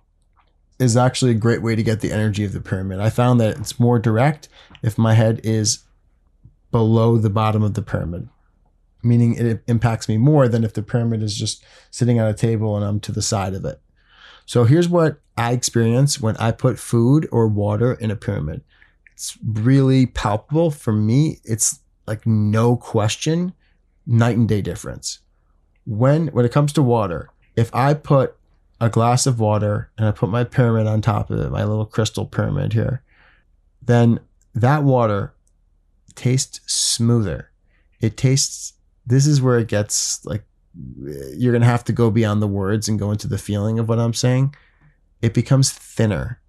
[0.77, 2.99] is actually a great way to get the energy of the pyramid.
[2.99, 4.47] I found that it's more direct
[4.83, 5.79] if my head is
[6.71, 8.29] below the bottom of the pyramid,
[9.01, 12.75] meaning it impacts me more than if the pyramid is just sitting on a table
[12.75, 13.79] and I'm to the side of it.
[14.45, 18.61] So here's what I experience when I put food or water in a pyramid.
[19.13, 21.39] It's really palpable for me.
[21.43, 23.53] It's like no question,
[24.05, 25.19] night and day difference.
[25.85, 28.35] When when it comes to water, if I put
[28.79, 31.85] a glass of water and I put my pyramid on top of it, my little
[31.85, 33.01] crystal pyramid here,
[33.81, 34.19] then
[34.53, 35.33] that water
[36.15, 37.49] tastes smoother.
[38.01, 38.73] It tastes
[39.05, 40.43] this is where it gets like
[40.75, 43.87] you're going to have to go beyond the words and go into the feeling of
[43.87, 44.55] what I'm saying.
[45.21, 46.41] It becomes thinner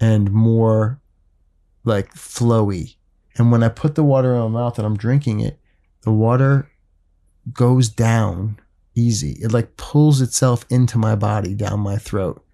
[0.00, 1.00] and more
[1.84, 2.96] like flowy.
[3.36, 5.58] And when I put the water in my mouth and I'm drinking it,
[6.02, 6.70] the water
[7.52, 8.58] goes down
[8.94, 9.32] easy.
[9.40, 12.44] It like pulls itself into my body down my throat.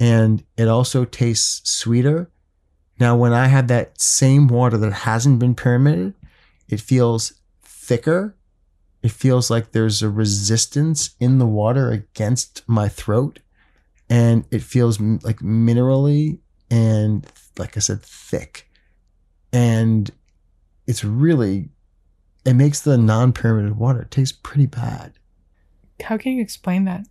[0.00, 2.30] And it also tastes sweeter.
[2.98, 6.14] Now, when I have that same water that hasn't been pyramided,
[6.68, 8.35] it feels thicker
[9.06, 13.38] it feels like there's a resistance in the water against my throat.
[14.10, 16.40] And it feels like minerally
[16.72, 17.24] and,
[17.56, 18.68] like I said, thick.
[19.52, 20.10] And
[20.88, 21.68] it's really,
[22.44, 25.12] it makes the non pyramided water taste pretty bad.
[26.02, 27.06] How can you explain that?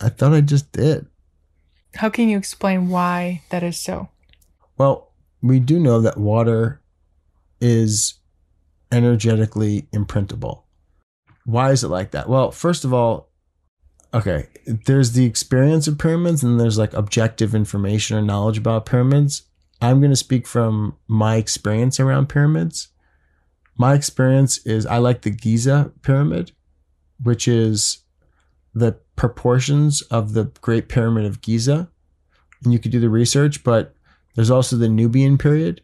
[0.00, 1.08] I thought I just did.
[1.94, 4.08] How can you explain why that is so?
[4.78, 5.12] Well,
[5.42, 6.80] we do know that water
[7.60, 8.14] is
[8.90, 10.61] energetically imprintable.
[11.44, 12.28] Why is it like that?
[12.28, 13.30] Well, first of all,
[14.14, 19.42] okay, there's the experience of pyramids and there's like objective information or knowledge about pyramids.
[19.80, 22.88] I'm going to speak from my experience around pyramids.
[23.76, 26.52] My experience is I like the Giza pyramid,
[27.20, 27.98] which is
[28.74, 31.88] the proportions of the Great Pyramid of Giza.
[32.62, 33.94] And you could do the research, but
[34.34, 35.82] there's also the Nubian period.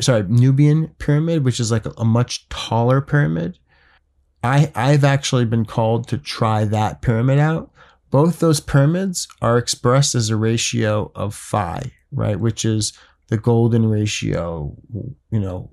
[0.00, 3.58] Sorry, Nubian pyramid, which is like a, much taller pyramid.
[4.42, 7.70] I I've actually been called to try that pyramid out.
[8.10, 12.92] Both those pyramids are expressed as a ratio of phi, right, which is
[13.28, 14.76] the golden ratio,
[15.30, 15.70] you know,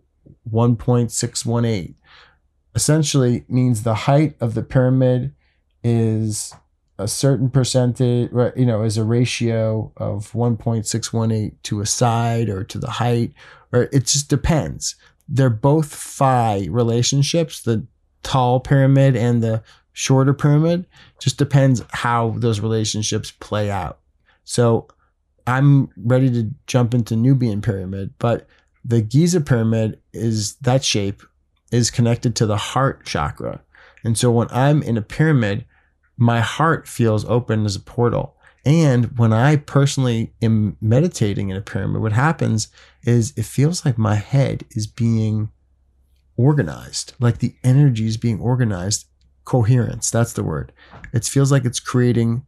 [0.50, 1.96] 1.618.
[2.76, 5.34] Essentially means the height of the pyramid
[5.84, 6.54] is
[6.98, 8.56] a certain percentage, right?
[8.56, 13.34] you know, is a ratio of 1.618 to a side or to the height,
[13.72, 14.96] or it just depends.
[15.28, 17.62] They're both phi relationships.
[17.62, 17.86] The
[18.24, 19.64] tall pyramid and the
[19.94, 20.86] shorter pyramid.
[21.20, 24.00] Just depends how those relationships play out.
[24.44, 24.88] So
[25.46, 28.48] I'm ready to jump into Nubian pyramid, but
[28.86, 31.22] the Giza pyramid is that shape
[31.72, 33.62] is connected to the heart chakra.
[34.04, 35.66] And so when I'm in a pyramid,
[36.18, 38.36] my heart feels open as a portal.
[38.66, 42.68] And when I personally am meditating in a pyramid, what happens
[43.04, 45.50] is it feels like my head is being
[46.40, 49.06] organized, like the energy is being organized.
[49.44, 50.72] Coherence, that's the word.
[51.12, 52.46] It feels like it's creating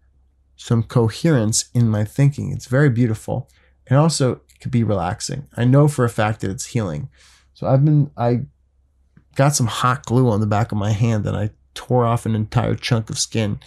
[0.56, 2.54] some coherence in my thinking.
[2.54, 3.50] It's very beautiful.
[3.88, 5.48] And also it could be relaxing.
[5.58, 7.10] I know for a fact that it's healing.
[7.54, 8.44] So I've been I
[9.36, 12.36] got some hot glue on the back of my hand and I tore off an
[12.36, 13.60] entire chunk of skin.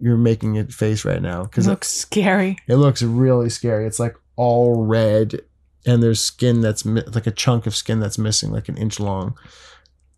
[0.00, 2.58] You're making it face right now because it looks it, scary.
[2.68, 3.86] It looks really scary.
[3.86, 5.40] It's like all red
[5.86, 8.98] and there's skin that's mi- like a chunk of skin that's missing, like an inch
[9.00, 9.36] long.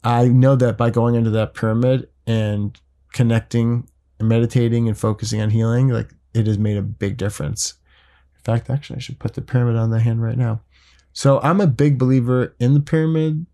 [0.04, 2.78] I know that by going into that pyramid and
[3.12, 3.88] connecting
[4.18, 7.74] and meditating and focusing on healing, like it has made a big difference.
[8.36, 10.60] In fact, actually, I should put the pyramid on the hand right now.
[11.12, 13.46] So I'm a big believer in the pyramid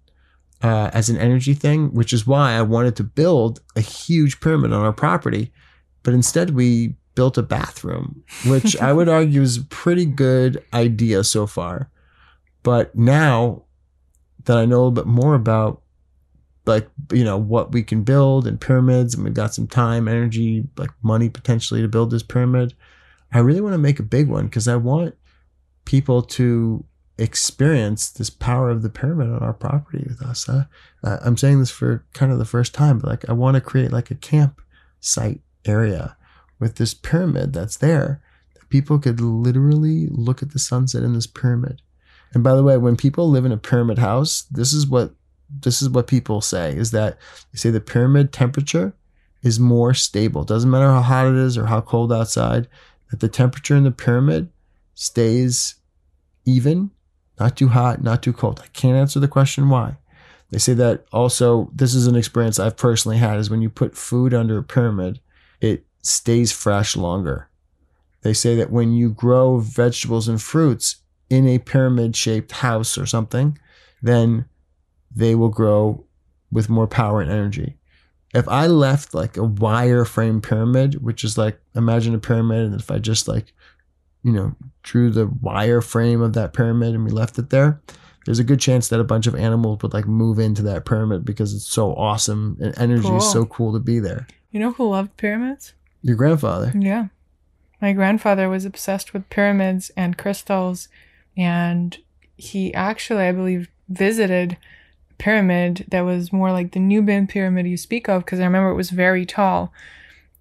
[0.63, 4.73] uh, as an energy thing, which is why I wanted to build a huge pyramid
[4.73, 5.53] on our property.
[6.03, 11.25] But instead, we built a bathroom, which I would argue is a pretty good idea
[11.25, 11.89] so far.
[12.63, 13.65] But now
[14.45, 15.83] that I know a little bit more about
[16.67, 20.65] like you know what we can build and pyramids and we've got some time energy
[20.77, 22.75] like money potentially to build this pyramid
[23.33, 25.15] i really want to make a big one because i want
[25.85, 26.85] people to
[27.19, 30.49] experience this power of the pyramid on our property with us.
[30.49, 30.65] Uh,
[31.03, 33.93] i'm saying this for kind of the first time but like i want to create
[33.93, 34.61] like a camp
[35.01, 36.17] site area
[36.59, 38.23] with this pyramid that's there
[38.55, 41.83] that people could literally look at the sunset in this pyramid
[42.35, 45.15] and by the way, when people live in a pyramid house, this is what
[45.61, 47.19] this is what people say is that
[47.53, 48.95] they say the pyramid temperature
[49.43, 50.43] is more stable.
[50.43, 52.69] It Doesn't matter how hot it is or how cold outside,
[53.11, 54.49] that the temperature in the pyramid
[54.95, 55.75] stays
[56.47, 56.91] even,
[57.39, 58.61] not too hot, not too cold.
[58.65, 59.99] I can't answer the question why.
[60.51, 63.97] They say that also, this is an experience I've personally had is when you put
[63.97, 65.21] food under a pyramid,
[65.61, 67.49] it stays fresh longer.
[68.23, 70.97] They say that when you grow vegetables and fruits
[71.33, 73.59] in a pyramid shaped house or something,
[74.03, 74.45] then
[75.11, 76.05] they will grow
[76.51, 77.79] with more power and energy.
[78.35, 82.91] If I left like a wireframe pyramid, which is like imagine a pyramid, and if
[82.91, 83.55] I just like,
[84.23, 87.81] you know, drew the wireframe of that pyramid and we left it there,
[88.27, 91.25] there's a good chance that a bunch of animals would like move into that pyramid
[91.25, 93.17] because it's so awesome and energy Cool.
[93.17, 94.27] is so cool to be there.
[94.51, 95.73] You know who loved pyramids?
[96.03, 96.73] Your grandfather.
[96.79, 97.07] Yeah.
[97.81, 100.89] My grandfather was obsessed with pyramids and crystals,
[101.37, 101.97] and
[102.37, 104.57] he actually, I believe, visited
[105.11, 108.71] a pyramid that was more like the Nubian pyramid you speak of, because I remember
[108.71, 109.73] it was very tall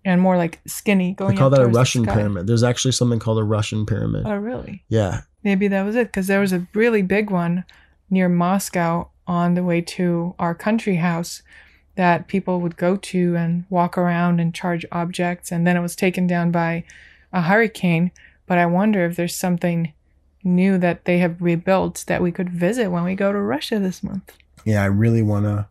[0.03, 1.13] and more like skinny.
[1.13, 2.47] Going They call that a towards the Russian pyramid.
[2.47, 4.23] There's actually something called a Russian pyramid.
[4.25, 4.83] Oh, really?
[4.89, 5.21] yeah.
[5.43, 7.65] Maybe that was it, because there was a really big one
[8.09, 11.41] near Moscow on the way to our country house
[11.95, 15.95] that people would go to and walk around and charge objects, and then it was
[15.95, 16.83] taken down by
[17.33, 18.11] a hurricane.
[18.45, 19.93] But I wonder if there's something
[20.43, 24.03] new that they have rebuilt that we could visit when we go to Russia this
[24.03, 24.33] month.
[24.65, 25.67] yeah, I really want to.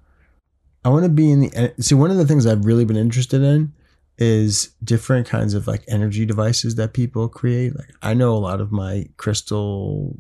[0.85, 1.51] I want to be in the.
[1.55, 3.73] Eh, see, one of the things I've really been interested in
[4.19, 7.77] is different kinds of like energy devices that people create.
[7.77, 10.17] Like, I know a lot of my crystal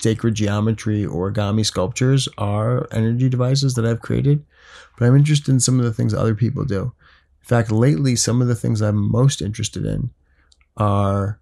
[0.00, 4.44] sacred geometry origami sculptures are energy devices that I've created,
[4.98, 6.92] but I'm interested in some of the things other people do.
[7.42, 10.10] In fact, lately, some of the things I'm most interested in
[10.76, 11.38] are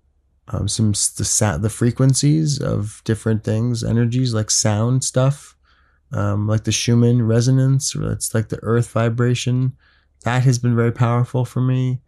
[0.49, 5.57] um, some the sa- the frequencies of different things, energies like sound stuff,
[6.13, 9.77] um, like the Schumann resonance, or that's like the earth vibration.
[10.25, 12.01] That has been very powerful for me.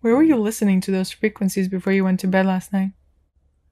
[0.00, 2.92] Where were you listening to those frequencies before you went to bed last night?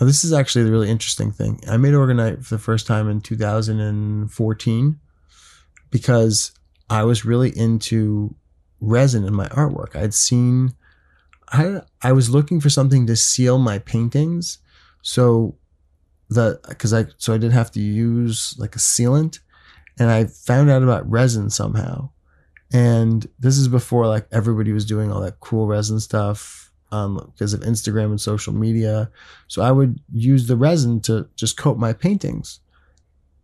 [0.00, 1.60] Oh, this is actually the really interesting thing.
[1.68, 5.00] I made orgonite for the first time in 2014
[5.90, 6.52] because
[6.90, 8.34] I was really into
[8.80, 9.96] resin in my artwork.
[9.96, 10.74] I'd seen,
[11.48, 14.58] I I was looking for something to seal my paintings,
[15.02, 15.56] so
[16.28, 19.40] the because I so I didn't have to use like a sealant,
[19.98, 22.10] and I found out about resin somehow,
[22.72, 27.54] and this is before like everybody was doing all that cool resin stuff um, because
[27.54, 29.10] of Instagram and social media.
[29.48, 32.60] So I would use the resin to just coat my paintings.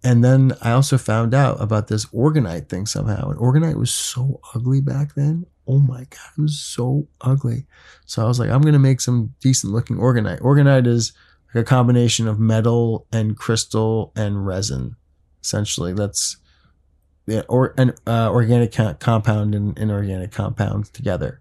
[0.03, 3.29] And then I also found out about this orgonite thing somehow.
[3.29, 5.47] And orgonite was so ugly back then.
[5.67, 7.67] Oh my God, it was so ugly.
[8.07, 10.41] So I was like, I'm going to make some decent looking orgonite.
[10.41, 11.13] Orgonite is
[11.55, 14.97] a combination of metal and crystal and resin,
[15.43, 15.93] essentially.
[15.93, 16.37] That's
[17.27, 21.41] yeah, or an uh, organic co- compound and inorganic compound together.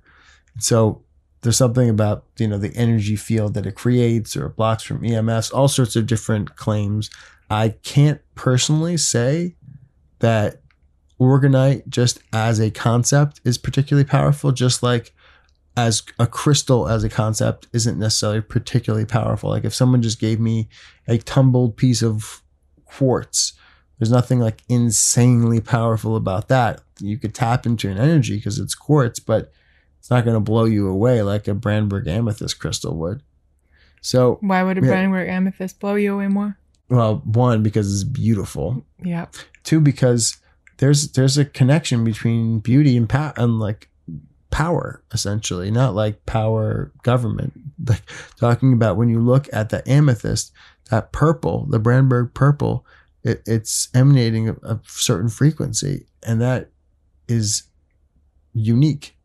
[0.59, 1.03] So
[1.41, 5.51] there's something about you know the energy field that it creates or blocks from EMS,
[5.51, 7.09] all sorts of different claims.
[7.49, 9.55] I can't personally say
[10.19, 10.61] that
[11.19, 15.13] orgonite just as a concept is particularly powerful, just like
[15.87, 19.49] as a crystal as a concept isn't necessarily particularly powerful.
[19.49, 20.67] Like if someone just gave me
[21.07, 22.41] a tumbled piece of
[22.85, 23.53] quartz,
[23.97, 26.81] there's nothing like insanely powerful about that.
[26.99, 29.51] You could tap into an energy because it's quartz, but
[29.99, 33.21] it's not going to blow you away like a Brandberg amethyst crystal would.
[34.01, 34.87] So, Why would a Yeah.
[34.87, 36.57] Brandenburg amethyst blow you away more?
[36.89, 38.85] well, one because it's beautiful.
[39.03, 39.25] Yeah.
[39.63, 40.37] Two because
[40.77, 43.88] there's there's a connection between beauty and power and like
[44.49, 47.53] power essentially, not like power government.
[47.87, 48.03] Like
[48.37, 50.51] talking about when you look at the amethyst,
[50.89, 52.85] that purple, the Brandberg purple,
[53.23, 56.69] it, it's emanating a, a certain frequency, and that
[57.27, 57.63] is
[58.53, 59.15] unique.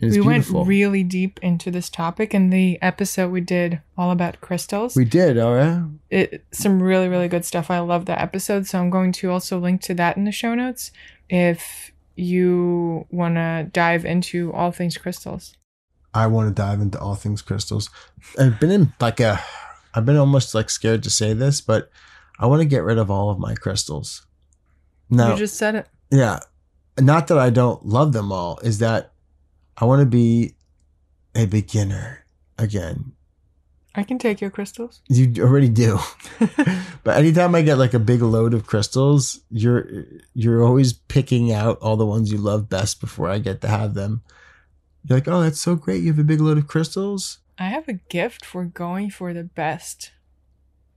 [0.00, 0.60] It is we beautiful.
[0.60, 4.96] went really deep into this topic in the episode we did all about crystals.
[4.96, 5.82] we did, oh, all right.
[6.10, 7.70] it, some really really good stuff.
[7.70, 10.54] I love that episode, so I'm going to also link to that in the show
[10.54, 10.90] notes
[11.28, 15.54] if you want to dive into all things crystals.
[16.12, 17.90] I want to dive into all things crystals.
[18.38, 19.40] I've been in like a,
[19.94, 21.90] I've been almost like scared to say this, but
[22.38, 24.26] I want to get rid of all of my crystals.
[25.10, 25.86] No, You just said it.
[26.10, 26.38] yeah,
[26.98, 28.58] not that I don't love them all.
[28.62, 29.12] Is that
[29.76, 30.54] I want to be
[31.34, 32.24] a beginner
[32.58, 33.12] again.
[33.96, 35.02] I can take your crystals.
[35.08, 36.00] You already do,
[37.04, 40.04] but anytime I get like a big load of crystals, you're
[40.34, 43.94] you're always picking out all the ones you love best before I get to have
[43.94, 44.22] them.
[45.04, 46.02] You're like, oh, that's so great.
[46.02, 47.38] You have a big load of crystals.
[47.58, 50.10] I have a gift for going for the best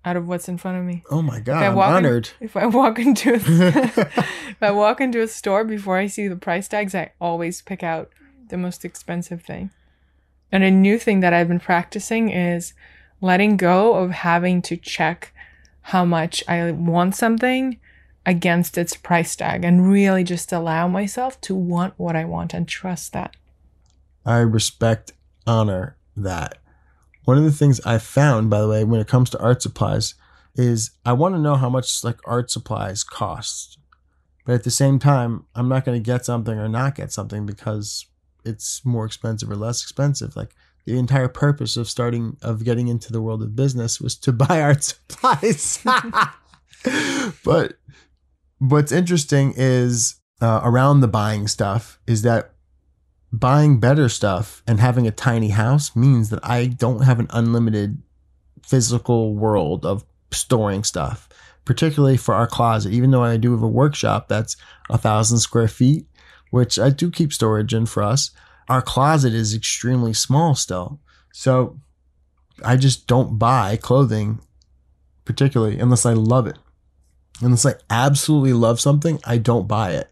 [0.03, 1.03] out of what's in front of me.
[1.11, 2.29] Oh my god, I'm walk in- honored.
[2.39, 6.35] If I walk into a, if I walk into a store before I see the
[6.35, 8.09] price tags, I always pick out
[8.49, 9.69] the most expensive thing.
[10.51, 12.73] And a new thing that I've been practicing is
[13.21, 15.33] letting go of having to check
[15.81, 17.79] how much I want something
[18.25, 22.67] against its price tag and really just allow myself to want what I want and
[22.67, 23.35] trust that.
[24.25, 25.13] I respect,
[25.45, 26.57] honor that.
[27.23, 30.15] One of the things I found, by the way, when it comes to art supplies,
[30.55, 33.77] is I want to know how much like art supplies cost.
[34.45, 37.45] But at the same time, I'm not going to get something or not get something
[37.45, 38.05] because
[38.47, 40.35] it's more expensive or less expensive.
[40.35, 40.55] Like
[40.85, 44.61] the entire purpose of starting of getting into the world of business was to buy
[44.61, 45.83] art supplies.
[47.43, 47.73] but
[48.59, 52.51] what's interesting is uh, around the buying stuff is that
[53.31, 58.01] buying better stuff and having a tiny house means that I don't have an unlimited
[58.63, 61.27] physical world of storing stuff,
[61.65, 62.93] particularly for our closet.
[62.93, 64.55] Even though I do have a workshop that's
[64.89, 66.05] a thousand square feet,
[66.51, 68.31] which I do keep storage in for us,
[68.69, 70.99] our closet is extremely small still.
[71.33, 71.79] So
[72.63, 74.39] I just don't buy clothing,
[75.25, 76.57] particularly unless I love it.
[77.41, 80.11] Unless I absolutely love something, I don't buy it.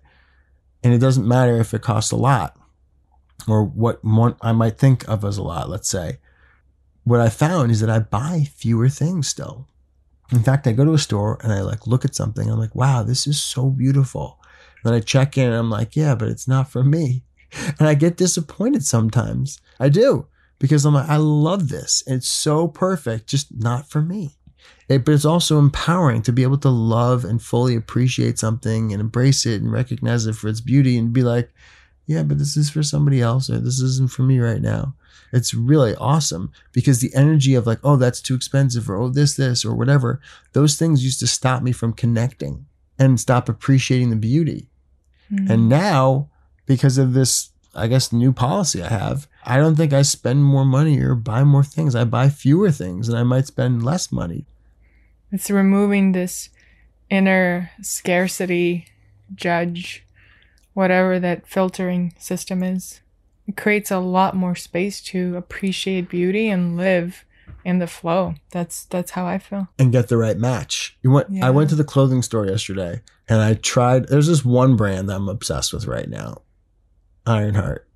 [0.84, 2.58] And it doesn't matter if it costs a lot
[3.48, 4.00] or what
[4.42, 6.20] I might think of as a lot, let's say.
[7.04, 9.68] What I found is that I buy fewer things still.
[10.32, 12.50] In fact, I go to a store and I like look at something.
[12.50, 14.40] I'm like, wow, this is so beautiful.
[14.86, 17.24] Then I check in and I'm like, yeah, but it's not for me.
[17.80, 19.60] And I get disappointed sometimes.
[19.80, 20.28] I do
[20.60, 22.04] because I'm like, I love this.
[22.06, 24.38] It's so perfect, just not for me.
[24.88, 29.02] It, but it's also empowering to be able to love and fully appreciate something and
[29.02, 31.50] embrace it and recognize it for its beauty and be like,
[32.06, 34.94] yeah, but this is for somebody else or this isn't for me right now.
[35.34, 39.36] It's really awesome because the energy of like, oh, that's too expensive or oh, this,
[39.36, 40.22] this or whatever,
[40.54, 42.68] those things used to stop me from connecting
[43.00, 44.70] and stop appreciating the beauty.
[45.30, 45.68] And hmm.
[45.68, 46.30] now,
[46.66, 50.66] because of this, I guess, new policy I have, I don't think I spend more
[50.66, 51.96] money or buy more things.
[51.96, 54.46] I buy fewer things and I might spend less money.
[55.32, 56.50] It's removing this
[57.10, 58.88] inner scarcity,
[59.34, 60.06] judge,
[60.74, 63.02] whatever that filtering system is.
[63.48, 67.25] It creates a lot more space to appreciate beauty and live
[67.66, 68.36] in the flow.
[68.52, 69.68] That's that's how I feel.
[69.78, 70.98] and get the right match.
[71.02, 71.46] You went, Yeah.
[71.48, 74.08] I went to the clothing store yesterday and I tried.
[74.08, 76.44] There's this one brand that I'm obsessed with right now,
[77.26, 77.88] Ironheart.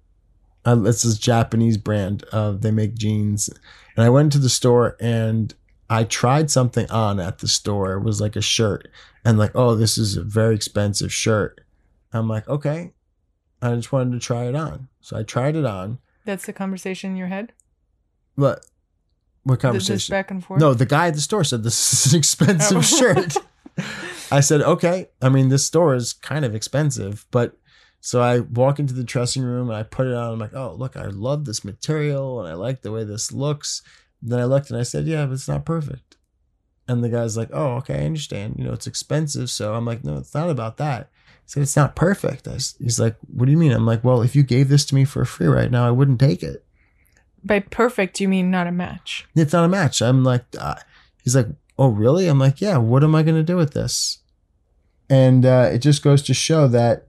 [0.66, 2.24] Uh, it's this Japanese brand.
[2.32, 3.50] Uh, they make jeans,
[3.96, 5.54] and I went to the store and
[5.90, 7.94] I tried something on at the store.
[7.94, 8.88] It was like a shirt,
[9.24, 11.62] and like, oh, this is a very expensive shirt.
[12.12, 12.92] I'm like, okay.
[13.62, 16.00] I just wanted to try it on, so I tried it on.
[16.26, 17.52] That's the conversation in your head.
[18.38, 18.66] But
[19.44, 19.96] what conversation?
[19.96, 20.60] This back and forth.
[20.60, 22.82] No, the guy at the store said this is an expensive Oh.
[22.82, 23.36] shirt.
[24.32, 25.10] I said, okay.
[25.22, 27.58] I mean, this store is kind of expensive, but
[28.02, 30.34] so I walk into the dressing room and I put it on.
[30.34, 33.82] I'm like, oh, look, I love this material and I like the way this looks.
[34.22, 36.18] Then I looked and I said, yeah, but it's not perfect.
[36.88, 38.56] And the guy's like, oh, okay, I understand.
[38.58, 39.50] You know, it's expensive.
[39.50, 41.10] So I'm like, no, it's not about that.
[41.46, 42.48] He said, it's not perfect.
[42.48, 43.72] I he's like, what do you mean?
[43.72, 46.20] I'm like, well, if you gave this to me for free right now, I wouldn't
[46.20, 46.66] take it.
[47.44, 49.28] By perfect, you mean not a match.
[49.36, 50.02] it's not a match.
[50.02, 50.76] I'm like, uh,
[51.24, 51.48] he's like,
[51.78, 52.28] oh, really?
[52.28, 54.20] I'm like, yeah, what am I going to do with this?
[55.10, 57.08] And uh, it just goes to show that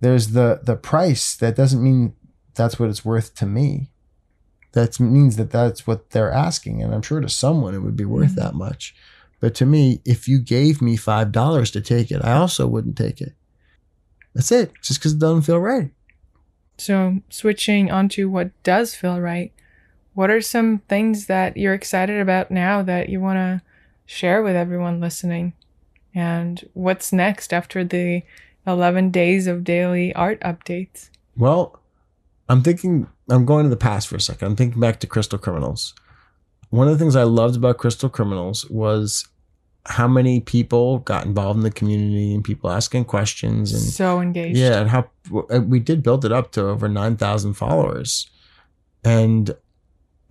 [0.00, 1.34] there's the, the price.
[1.36, 2.14] That doesn't mean
[2.54, 3.88] that's what it's worth to me.
[4.72, 6.82] That means that that's what they're asking.
[6.82, 8.36] And I'm sure to someone it would be worth Mhm.
[8.36, 8.94] that much.
[9.40, 13.20] But to me, if you gave me $5 to take it, I also wouldn't take
[13.20, 13.34] it.
[14.34, 14.72] That's it.
[14.82, 15.90] Just because it doesn't feel right.
[16.78, 19.52] So, switching onto what does feel right,
[20.14, 23.62] what are some things that you're excited about now that you want to
[24.06, 25.52] share with everyone listening?
[26.14, 28.22] And what's next after the
[28.66, 31.08] 11 days of daily art updates?
[31.36, 31.80] Well,
[32.48, 34.46] I'm thinking, I'm going to the past for a second.
[34.48, 35.94] I'm thinking back to Crystal Criminals.
[36.70, 39.26] One of the things I loved about Crystal Criminals was
[39.86, 44.56] how many people got involved in the community and people asking questions and So engaged.
[44.58, 45.10] yeah, and how
[45.60, 48.30] we did build it up to over 9,000 followers.
[49.02, 49.56] And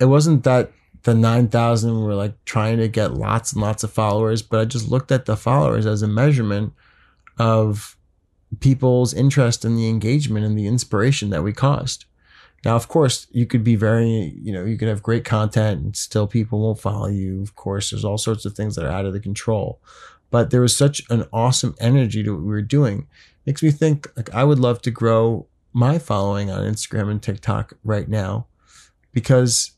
[0.02, 0.72] it wasn't that
[1.04, 4.90] the 9,000 were like trying to get lots and lots of followers, but I just
[4.90, 6.74] looked at the followers as a measurement
[7.38, 7.96] of
[8.60, 12.06] people's interest in the engagement and the inspiration that we caused.
[12.66, 15.96] Now, of course, you could be very, you know, you could have great content and
[15.96, 17.42] still people won't follow you.
[17.42, 19.80] Of course, there's all sorts of things that are out of the control.
[20.32, 23.08] But there was such an awesome energy to what we were doing
[23.46, 27.74] makes me think like I would love to grow my following on Instagram and TikTok
[27.84, 28.46] right now
[29.14, 29.72] because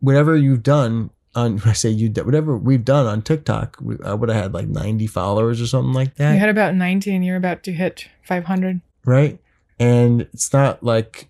[0.00, 4.28] whatever you've done on I say you whatever we've done on TikTok, we, I would
[4.28, 6.34] have had like 90 followers or something like that.
[6.34, 8.80] You had about 90 and you're about to hit 500.
[9.04, 9.38] right?
[9.78, 11.28] And it's not like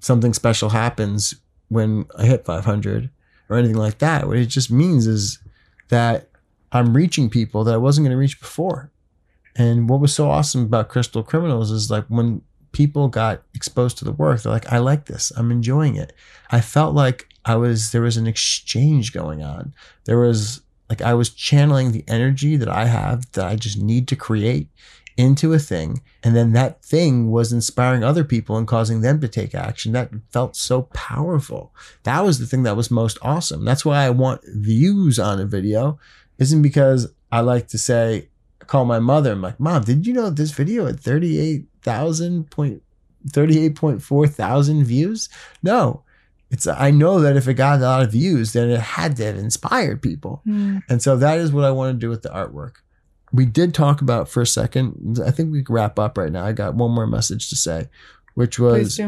[0.00, 1.34] something special happens
[1.68, 3.10] when I hit 500
[3.48, 4.26] or anything like that.
[4.26, 5.38] What it just means is
[5.88, 6.28] that
[6.72, 8.90] I'm reaching people that I wasn't going to reach before.
[9.56, 12.42] And what was so awesome about Crystal Criminals is like when
[12.74, 15.32] people got exposed to the work, they're like, I like this.
[15.36, 16.12] I'm enjoying it.
[16.50, 19.74] I felt like I was, there was an exchange going on.
[20.04, 20.60] There was
[20.90, 24.68] like, I was channeling the energy that I have that I just need to create
[25.16, 26.02] into a thing.
[26.22, 29.92] And then that thing was inspiring other people and causing them to take action.
[29.92, 31.72] That felt so powerful.
[32.02, 33.64] That was the thing that was most awesome.
[33.64, 35.98] That's why I want views on a video,
[36.38, 38.28] isn't because I like to say,
[38.66, 39.32] call my mother.
[39.32, 42.82] I'm like, Mom, did you know this video had 38 thousand point
[43.30, 45.28] thirty eight point four thousand views.
[45.62, 46.02] No,
[46.50, 49.24] it's I know that if it got a lot of views, then it had to
[49.24, 50.82] have inspired people, mm.
[50.88, 52.76] and so that is what I want to do with the artwork.
[53.32, 55.18] We did talk about for a second.
[55.24, 56.44] I think we can wrap up right now.
[56.44, 57.88] I got one more message to say,
[58.34, 59.00] which was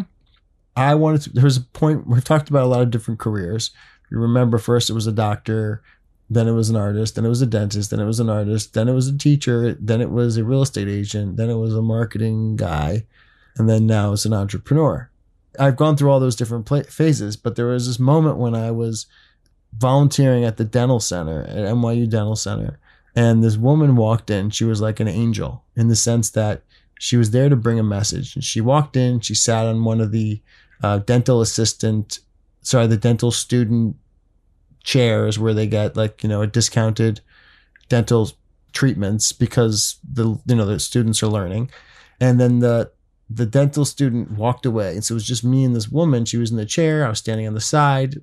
[0.76, 1.30] I wanted to.
[1.30, 3.70] There was a point we've talked about a lot of different careers.
[4.10, 5.82] You remember, first it was a doctor,
[6.28, 8.74] then it was an artist, then it was a dentist, then it was an artist,
[8.74, 11.74] then it was a teacher, then it was a real estate agent, then it was
[11.74, 13.04] a marketing guy,
[13.56, 15.08] and then now it's an entrepreneur.
[15.58, 18.70] I've gone through all those different pla phases, but there was this moment when I
[18.70, 19.06] was
[19.76, 22.78] volunteering at the dental center at NYU Dental Center,
[23.14, 24.50] and this woman walked in.
[24.50, 26.62] She was like an angel in the sense that
[26.98, 28.34] she was there to bring a message.
[28.34, 30.40] And she walked in, she sat on one of the
[30.82, 32.20] uh, dental assistant,
[32.60, 33.96] sorry, the dental student
[34.86, 37.20] chairs where they get like, you know, a discounted
[37.88, 38.30] dental
[38.72, 41.70] treatments because the, you know, the students are learning.
[42.20, 42.90] And then the,
[43.28, 44.92] the dental student walked away.
[44.92, 46.24] And so it was just me and this woman.
[46.24, 47.04] She was in the chair.
[47.04, 48.22] I was standing on the side,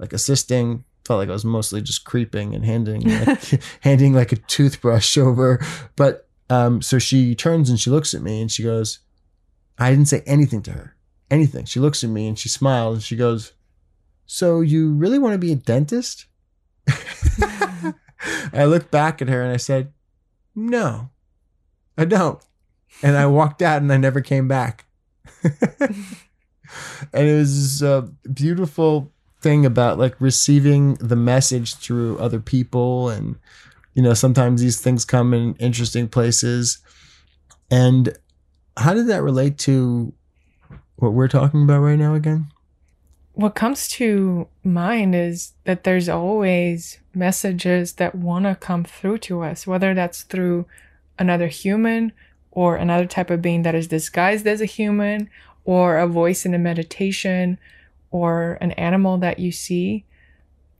[0.00, 0.84] like assisting.
[1.04, 5.60] Felt like I was mostly just creeping and handing like, handing like a toothbrush over.
[5.94, 9.00] But um, so she turns and she looks at me and she goes,
[9.78, 10.96] I didn't say anything to her.
[11.30, 11.66] Anything.
[11.66, 13.52] She looks at me and she smiles and she goes,
[14.30, 16.26] So you really want to be a dentist?
[18.52, 19.90] I looked back at her and I said,
[20.54, 21.08] No,
[21.96, 22.38] I don't.
[23.02, 24.84] And I walked out and I never came back.
[25.42, 25.96] and
[27.12, 29.10] it was a beautiful
[29.40, 33.36] thing about like receiving the message through other people and
[33.94, 36.78] you know sometimes these things come in interesting places
[37.70, 38.18] and
[38.76, 40.12] how did that relate to
[40.96, 42.48] what we're talking about right now again
[43.38, 49.44] What comes to mind is that there's always messages that want to come through to
[49.44, 50.66] us, whether that's through
[51.20, 52.10] another human
[52.50, 55.30] or another type of being that is disguised as a human
[55.64, 57.60] or a voice in a meditation
[58.10, 60.04] or an animal that you see.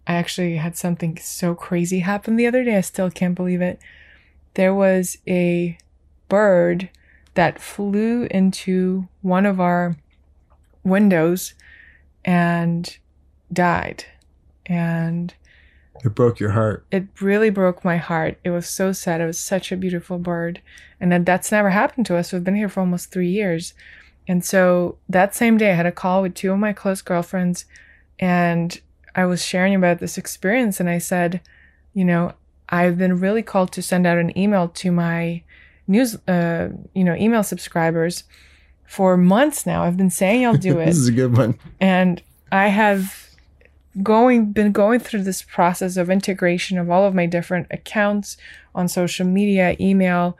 [0.08, 2.76] I actually had something so crazy happen the other day.
[2.76, 3.78] I still can't believe it.
[4.54, 5.78] There was a
[6.28, 6.90] bird
[7.34, 9.94] that flew into one of our
[10.82, 11.54] windows
[12.28, 12.98] and
[13.50, 14.04] died.
[14.66, 15.34] And
[16.04, 18.38] it broke your heart it really broke my heart.
[18.44, 19.22] It was so sad.
[19.22, 20.60] It was such a beautiful bird.
[21.00, 22.30] And then that's never happened to us.
[22.30, 23.72] We've been here for almost three years.
[24.28, 27.64] And so that same day, I had a call with two of my close girlfriends,
[28.18, 28.78] and
[29.14, 30.80] I was sharing about this experience.
[30.80, 31.40] And I said,
[31.94, 32.34] you know,
[32.68, 35.42] I've been really called to send out an email to my
[35.86, 38.24] news, uh, you know, email subscribers
[38.88, 39.84] for months now.
[39.84, 40.86] I've been saying I'll do it.
[40.86, 41.58] this is a good one.
[41.78, 43.28] And I have
[44.02, 48.36] going been going through this process of integration of all of my different accounts
[48.74, 50.38] on social media, email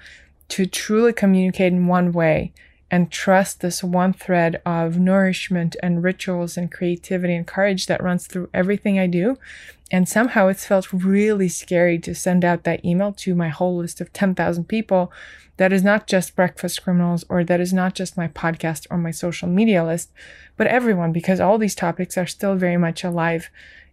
[0.48, 2.52] to truly communicate in one way
[2.90, 8.26] and trust this one thread of nourishment and rituals and creativity and courage that runs
[8.26, 9.38] through everything I do.
[9.90, 14.00] And somehow it's felt really scary to send out that email to my whole list
[14.00, 15.12] of 10,000 people
[15.58, 19.10] that is not just Breakfast Criminals or that is not just my podcast or my
[19.10, 20.10] social media list,
[20.56, 23.50] but everyone, because all these topics are still very much alive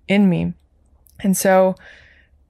[0.07, 0.53] in me.
[1.21, 1.75] And so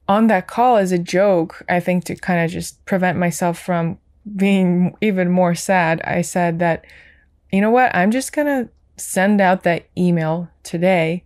[0.08, 3.98] on that call as a joke, I think to kind of just prevent myself from
[4.34, 6.84] being even more sad, I said that,
[7.52, 11.24] you know what, I'm just going to send out that email today.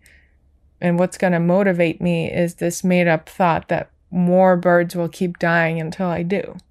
[0.80, 5.08] And what's going to motivate me is this made up thought that more birds will
[5.08, 6.56] keep dying until I do.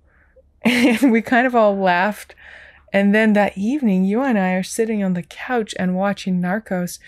[0.66, 2.36] And we kind of all laughed.
[2.92, 7.00] And then that evening, you and I are sitting on the couch and watching Narcos.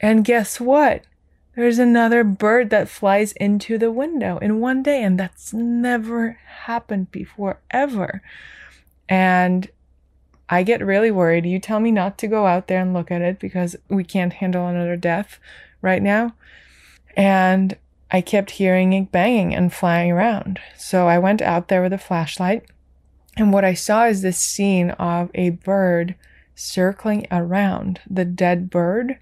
[0.00, 1.04] And guess what?
[1.56, 7.10] There's another bird that flies into the window in one day, and that's never happened
[7.10, 8.20] before, ever.
[9.08, 9.70] And
[10.50, 11.46] I get really worried.
[11.46, 14.34] You tell me not to go out there and look at it because we can't
[14.34, 15.40] handle another death
[15.80, 16.34] right now.
[17.16, 17.76] And
[18.10, 20.60] I kept hearing it banging and flying around.
[20.76, 22.64] So I went out there with a flashlight.
[23.38, 26.16] And what I saw is this scene of a bird
[26.54, 29.18] circling around the dead bird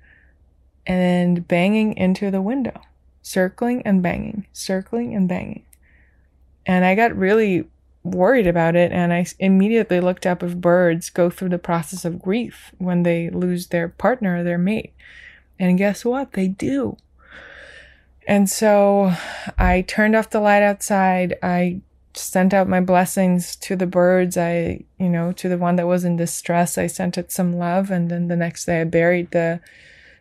[0.86, 2.80] and banging into the window,
[3.22, 5.64] circling and banging, circling and banging.
[6.66, 7.66] And I got really
[8.02, 12.20] worried about it and I immediately looked up if birds go through the process of
[12.20, 14.92] grief when they lose their partner or their mate.
[15.58, 16.32] And guess what?
[16.32, 16.96] They do.
[18.26, 19.12] And so
[19.58, 21.38] I turned off the light outside.
[21.42, 21.80] I
[22.14, 24.36] sent out my blessings to the birds.
[24.36, 27.90] I, you know, to the one that was in distress, I sent it some love.
[27.90, 29.60] And then the next day I buried the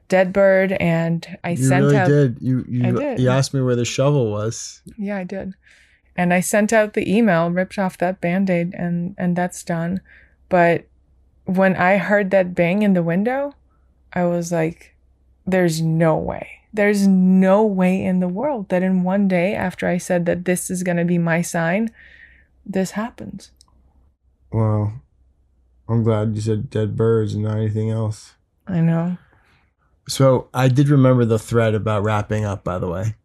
[0.08, 2.08] dead bird and I You sent really out.
[2.08, 2.38] did.
[2.42, 3.20] You you, I did.
[3.20, 4.82] you asked me where the shovel was.
[4.98, 5.54] Yeah, I did.
[6.16, 10.02] And I sent out the email, ripped off that band-aid and and that's done.
[10.50, 10.88] But
[11.46, 13.54] when I heard that bang in the window,
[14.14, 14.96] I was like
[15.46, 16.48] there's no way.
[16.74, 20.70] There's no way in the world that in one day after I said that this
[20.72, 21.90] is going to be my sign,
[22.66, 23.52] this happens.
[24.52, 24.94] Well,
[25.88, 28.34] I'm glad you said dead birds and not anything else.
[28.66, 29.18] I know.
[30.08, 33.16] So I did remember the thread about wrapping up, by the way.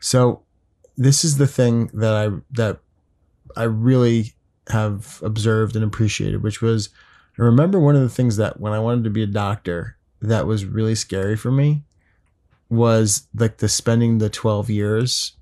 [0.00, 0.42] So
[0.96, 2.80] this is the thing that I that
[3.56, 4.34] I really
[4.68, 6.90] have observed and appreciated, which was
[7.38, 10.46] I remember one of the things that when I wanted to be a doctor that
[10.46, 11.84] was really scary for me
[12.68, 15.32] was like the spending the 12 years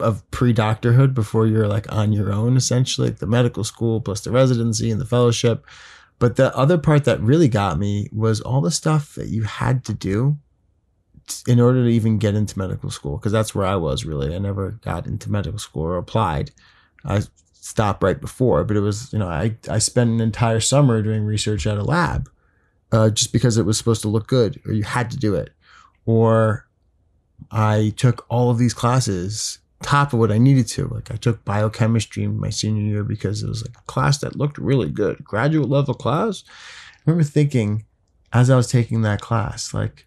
[0.00, 4.30] of pre-doctorhood before you're like on your own essentially like the medical school plus the
[4.30, 5.66] residency and the fellowship
[6.18, 9.84] but the other part that really got me was all the stuff that you had
[9.84, 10.38] to do
[11.46, 14.34] in order to even get into medical school because that's where I was really.
[14.34, 16.50] I never got into medical school or applied.
[17.04, 17.22] I
[17.52, 21.24] stopped right before, but it was you know I I spent an entire summer doing
[21.24, 22.28] research at a lab,
[22.90, 25.50] uh, just because it was supposed to look good or you had to do it,
[26.06, 26.66] or
[27.50, 30.88] I took all of these classes top of what I needed to.
[30.88, 34.36] Like I took biochemistry in my senior year because it was like a class that
[34.36, 36.44] looked really good, graduate level class.
[36.48, 37.84] I remember thinking
[38.32, 40.06] as I was taking that class, like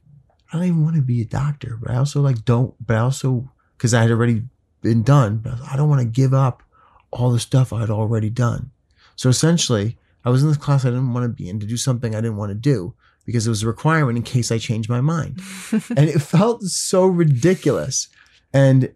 [0.52, 3.00] I don't even want to be a doctor, but I also like don't, but I
[3.00, 4.44] also because I had already
[4.82, 6.64] been done, but I don't want to give up
[7.12, 8.72] all the stuff I had already done.
[9.16, 11.78] So essentially, I was in this class I didn't want to be in to do
[11.78, 12.94] something I didn't want to do
[13.26, 15.40] because it was a requirement in case I changed my mind
[15.72, 18.08] and it felt so ridiculous.
[18.54, 18.94] And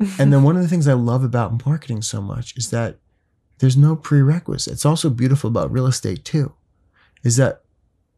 [0.00, 2.98] and then one of the things I love about marketing so much is that
[3.58, 4.72] there's no prerequisite.
[4.72, 6.52] It's also beautiful about real estate too.
[7.22, 7.62] Is that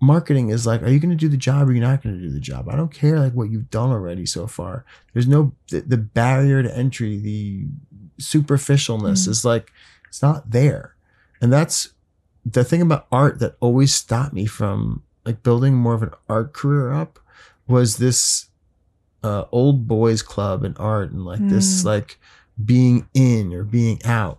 [0.01, 2.21] marketing is like, are you going to do the job or you're not going to
[2.21, 2.69] do the job?
[2.69, 4.85] I don't care like what you've done already so far.
[5.13, 7.67] There's no the, the barrier to entry, the
[8.21, 9.29] superficialness Mm.
[9.29, 9.73] is like
[10.09, 10.95] it's not there.
[11.41, 11.91] And that's
[12.45, 16.53] the thing about art that always stopped me from like building more of an art
[16.53, 17.19] career up
[17.67, 18.47] was this
[19.27, 21.85] uh, old boys club and art and like this Mm.
[21.85, 22.19] like
[22.65, 24.39] being in or being out.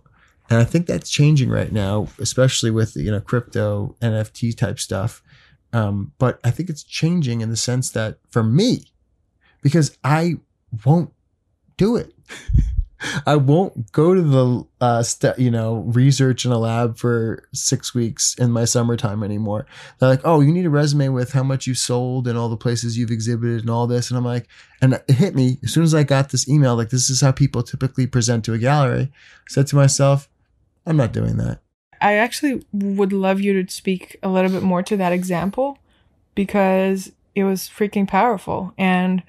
[0.50, 5.22] And I think that's changing right now, especially with you know crypto NFT type stuff.
[5.72, 8.70] Um, but I think it's changing in the sense that for me,
[9.60, 10.36] because I
[10.84, 11.12] won't
[11.76, 12.12] do it.
[13.26, 17.94] I won't go to the uh, st- you know research in a lab for six
[17.94, 19.66] weeks in my summertime anymore.
[19.98, 22.56] They're like, oh, you need a resume with how much you sold and all the
[22.56, 24.10] places you've exhibited and all this.
[24.10, 24.48] And I'm like,
[24.82, 26.76] and it hit me as soon as I got this email.
[26.76, 29.12] Like, this is how people typically present to a gallery.
[29.12, 30.28] I said to myself,
[30.86, 31.60] I'm not doing that.
[32.00, 35.78] I actually would love you to speak a little bit more to that example
[36.34, 39.22] because it was freaking powerful and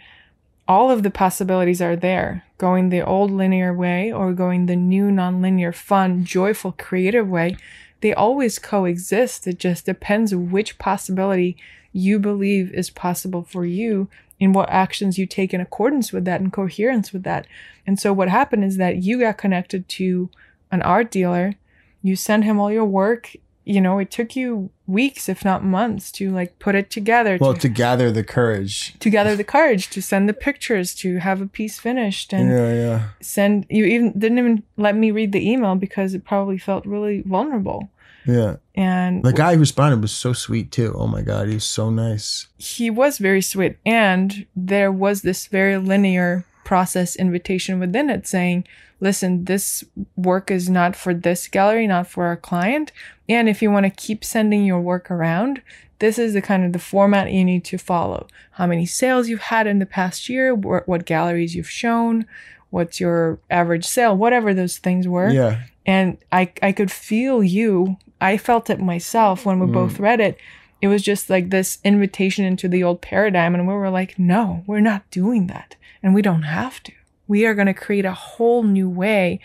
[0.70, 2.46] all of the possibilities are there.
[2.58, 7.58] Going the old linear way or going the new nonlinear fun joyful creative way
[8.02, 9.48] they always coexist.
[9.48, 11.58] It just depends which possibility
[11.91, 14.08] you believe is possible for you
[14.40, 17.46] and what actions you take in accordance with that and coherence with that.
[17.86, 20.30] And so what happened is that you got connected to
[20.72, 21.56] an art dealer.
[22.02, 23.36] You send him all your work
[23.74, 27.54] you know it took you weeks if not months to like put it together Well,
[27.54, 28.98] to, to gather the courage.
[29.00, 32.74] to gather the courage to send the pictures to have a piece finished and yeah,
[32.84, 33.00] yeah.
[33.22, 37.22] send you even didn't even let me read the email because it probably felt really
[37.36, 37.82] vulnerable
[38.26, 38.56] Yeah.
[38.76, 40.91] and The guy who responded was so sweet too.
[41.02, 41.48] Oh my God.
[41.48, 42.48] He was so nice.
[42.58, 48.60] he was very sweet and there was this very linear process invitation within it saying
[49.08, 49.84] listen this
[50.30, 52.91] work is not for this gallery not for our client
[53.28, 55.62] and if you want to keep sending your work around
[56.04, 58.22] this is the kind of the format you need to follow
[58.58, 62.26] how many sales you've had in the past year wh- what galleries you've shown
[62.70, 65.54] what's your average sale whatever those things were Yeah.
[65.86, 69.74] and I I could feel you I felt it myself when we Mm.
[69.80, 70.36] both read it.
[70.82, 73.54] It was just like this invitation into the old paradigm.
[73.56, 75.70] And we were like, no, we're not doing that.
[76.01, 76.93] And we don't have to.
[77.27, 79.39] We are going to create a whole new way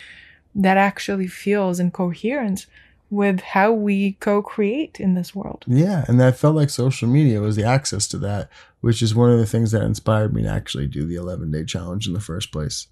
[0.55, 2.66] that actually feels in coherence
[3.10, 5.64] with how we co create in this world.
[5.66, 8.51] Yeah, and that felt like social media was the access to that,
[8.81, 11.64] which is one of the things that inspired me to actually do the 11 day
[11.64, 12.89] challenge in the first place.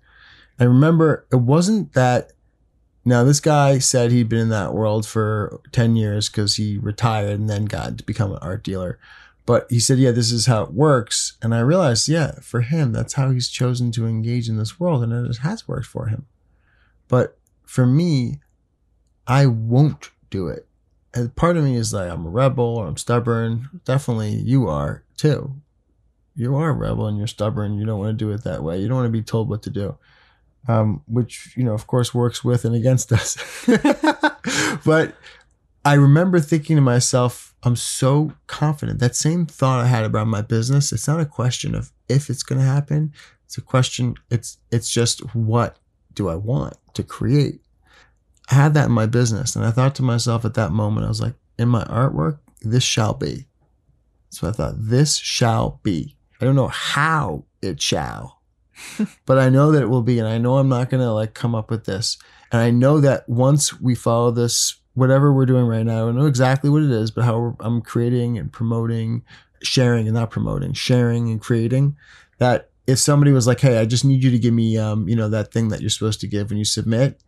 [0.58, 2.32] I remember it wasn't that.
[3.04, 7.40] Now, this guy said he'd been in that world for 10 years because he retired
[7.40, 9.00] and then got to become an art dealer.
[9.44, 11.36] But he said, yeah, this is how it works.
[11.42, 15.02] And I realized, yeah, for him, that's how he's chosen to engage in this world.
[15.02, 16.26] And it has worked for him.
[17.08, 18.40] But for me,
[19.26, 20.66] I won't do it.
[21.14, 23.68] And part of me is like, I'm a rebel or I'm stubborn.
[23.84, 25.54] Definitely you are too.
[26.34, 27.78] You are a rebel and you're stubborn.
[27.78, 28.80] You don't want to do it that way.
[28.80, 29.98] You don't want to be told what to do.
[30.68, 33.36] Um, which, you know, of course works with and against us.
[34.84, 35.14] but
[35.84, 38.98] I remember thinking to myself, I'm so confident.
[38.98, 42.42] That same thought I had about my business, it's not a question of if it's
[42.42, 43.12] going to happen.
[43.44, 45.78] It's a question, it's it's just what
[46.14, 47.60] do I want to create?
[48.50, 49.54] I had that in my business.
[49.56, 52.82] And I thought to myself at that moment, I was like, in my artwork, this
[52.82, 53.46] shall be.
[54.30, 56.16] So I thought, this shall be.
[56.40, 58.42] I don't know how it shall,
[59.26, 60.18] but I know that it will be.
[60.18, 62.18] And I know I'm not going to like come up with this.
[62.50, 66.16] And I know that once we follow this, whatever we're doing right now, I don't
[66.16, 69.22] know exactly what it is, but how I'm creating and promoting,
[69.62, 71.96] sharing and not promoting, sharing and creating
[72.38, 75.16] that if somebody was like, Hey, I just need you to give me, um, you
[75.16, 77.22] know, that thing that you're supposed to give when you submit,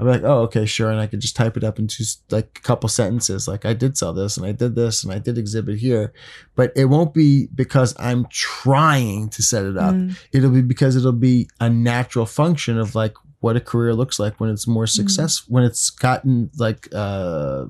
[0.00, 0.90] I'd be like, oh, okay, sure.
[0.90, 3.46] And I could just type it up into like a couple sentences.
[3.46, 6.14] Like I did sell this and I did this and I did exhibit here,
[6.54, 9.94] but it won't be because I'm trying to set it up.
[9.94, 10.16] Mm.
[10.32, 14.38] It'll be because it'll be a natural function of like what a career looks like
[14.38, 17.66] when it's more success, when it's gotten like, uh,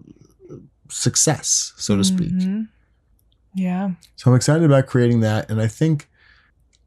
[0.89, 2.33] success, so to speak.
[2.33, 2.69] Mhm.
[3.55, 3.91] Yeah.
[4.17, 5.51] So I'm excited about creating that.
[5.51, 6.09] And I think,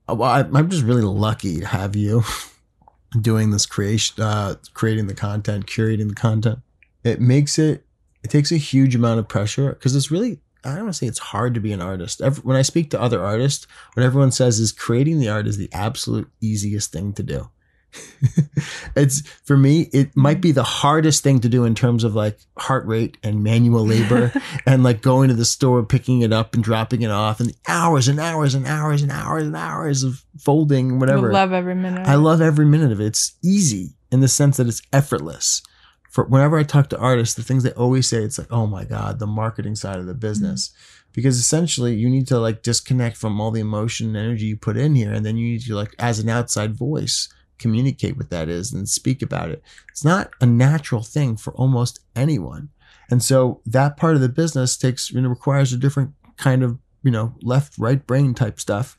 [0.08, 2.24] well, I, I'm just really lucky to have you
[3.22, 6.60] doing this creation, uh, creating the content, curating the content.
[7.04, 7.86] It makes it,
[8.24, 11.08] it takes a huge amount of pressure because it's really, I don't want to say
[11.08, 12.22] it's hard to be an artist.
[12.22, 15.58] Every, when I speak to other artists, what everyone says is creating the art is
[15.58, 17.50] the absolute easiest thing to do.
[18.96, 22.40] it's for me, it might be the hardest thing to do in terms of like
[22.58, 24.32] heart rate and manual labor
[24.66, 28.08] and like going to the store, picking it up and dropping it off, and hours
[28.08, 31.28] and hours and hours and hours and hours of folding, and whatever.
[31.28, 32.08] You love every minute.
[32.08, 33.06] I love every minute of it.
[33.06, 35.62] It's easy in the sense that it's effortless.
[36.10, 38.86] For whenever I talk to artists, the things they always say, it's like, oh my
[38.86, 40.20] God, the marketing side of the mm-hmm.
[40.20, 40.72] business.
[41.12, 44.78] Because essentially you need to like disconnect from all the emotion and energy you put
[44.78, 45.12] in here.
[45.12, 47.34] And then you need to like, as an outside voice,
[47.64, 49.64] communicate what that is and speak about it.
[49.90, 52.70] It's not a natural thing for almost anyone.
[53.10, 56.78] And so that part of the business takes, you know, requires a different kind of,
[57.04, 58.98] you know, left, right brain type stuff.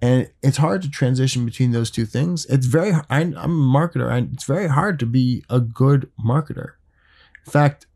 [0.00, 2.46] And it's hard to transition between those two things.
[2.46, 4.10] It's very, I, I'm a marketer.
[4.10, 6.72] I, it's very hard to be a good marketer.
[7.46, 7.86] In fact,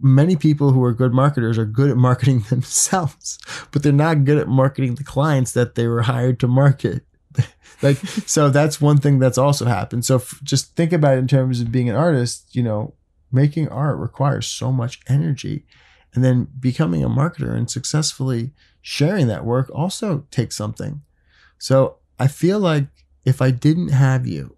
[0.00, 3.38] many people who are good marketers are good at marketing themselves,
[3.70, 7.05] but they're not good at marketing the clients that they were hired to market.
[7.82, 7.96] like,
[8.26, 10.04] so that's one thing that's also happened.
[10.04, 12.94] So f- just think about it in terms of being an artist, you know,
[13.32, 15.64] making art requires so much energy.
[16.14, 21.02] And then becoming a marketer and successfully sharing that work also takes something.
[21.58, 22.86] So I feel like
[23.24, 24.56] if I didn't have you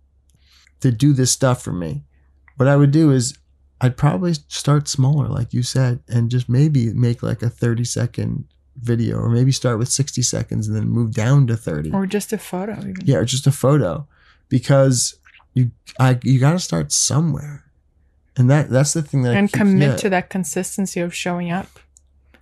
[0.80, 2.04] to do this stuff for me,
[2.56, 3.38] what I would do is
[3.80, 8.44] I'd probably start smaller, like you said, and just maybe make like a 30 second
[8.80, 11.92] video or maybe start with 60 seconds and then move down to 30.
[11.92, 12.96] Or just a photo, even.
[13.04, 14.06] Yeah, or just a photo,
[14.48, 15.18] because
[15.54, 17.64] you I you got to start somewhere,
[18.36, 19.96] and that that's the thing that and keeps- commit yeah.
[19.96, 21.78] to that consistency of showing up.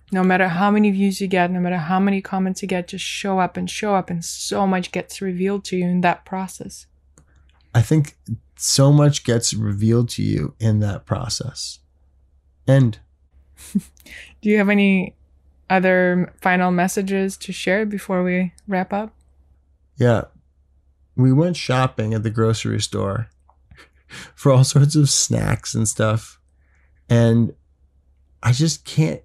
[0.09, 3.03] No matter how many views you get, no matter how many comments you get, just
[3.03, 6.85] show up and show up, and so much gets revealed to you in that process.
[7.75, 8.15] I think
[8.55, 11.79] so much gets revealed to you in that process,
[12.65, 12.99] and
[14.41, 15.16] Do you have any
[15.69, 19.13] other final messages to share before we wrap up?
[19.97, 20.25] yeah,
[21.15, 23.29] we went shopping at the grocery store
[24.35, 26.39] for all sorts of snacks and stuff,
[27.09, 27.53] and
[28.41, 29.21] I just can't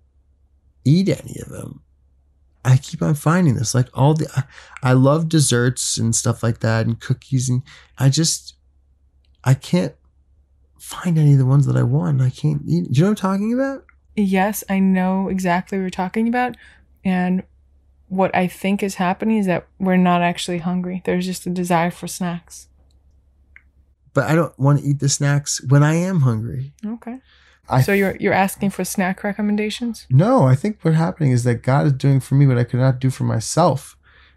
[0.85, 1.82] eat any of them.
[2.64, 3.74] I keep on finding this.
[3.74, 7.48] Like all the, I, I love desserts and stuff like that and cookies.
[7.48, 7.62] And
[7.98, 8.55] I just,
[9.43, 9.94] I can't
[10.78, 12.23] find any of the ones that I want.
[12.23, 12.85] I can't eat.
[12.85, 13.85] Do you know what I'm talking about?
[14.16, 16.56] Yes, I know exactly what you're talking about.
[17.05, 17.43] And
[18.09, 21.02] what I think is happening is that we're not actually hungry.
[21.05, 22.68] There's just a desire for snacks.
[24.14, 26.74] But I don't want to eat the snacks when I am hungry.
[26.84, 27.20] Okay.
[27.68, 30.06] I so you're you're asking for snack recommendations?
[30.10, 32.80] No, I think what's happening is that God is doing for me what I could
[32.80, 33.97] not do for myself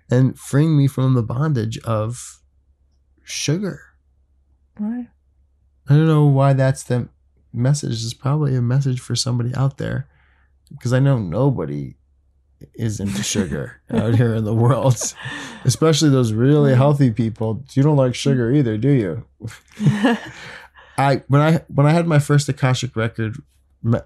[0.10, 2.42] and freeing me from the bondage of
[3.24, 3.82] sugar.
[4.78, 5.08] What?
[5.88, 7.10] I don't know why that's the
[7.56, 8.04] message.
[8.04, 10.08] is probably a message for somebody out there
[10.70, 11.96] because I know nobody
[12.74, 14.96] is into sugar out here in the world,
[15.64, 17.64] especially those really healthy people.
[17.74, 19.26] You don't like sugar either, do you?
[20.98, 23.38] I when I when I had my first Akashic record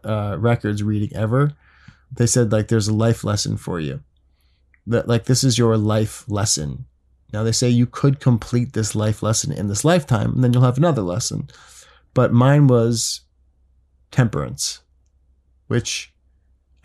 [0.04, 1.54] uh, records reading ever,
[2.12, 4.02] they said like there's a life lesson for you.
[4.88, 6.86] That like this is your life lesson.
[7.32, 10.64] Now they say you could complete this life lesson in this lifetime, and then you'll
[10.64, 11.50] have another lesson.
[12.16, 13.22] But mine was
[14.12, 14.82] temperance,
[15.68, 16.14] which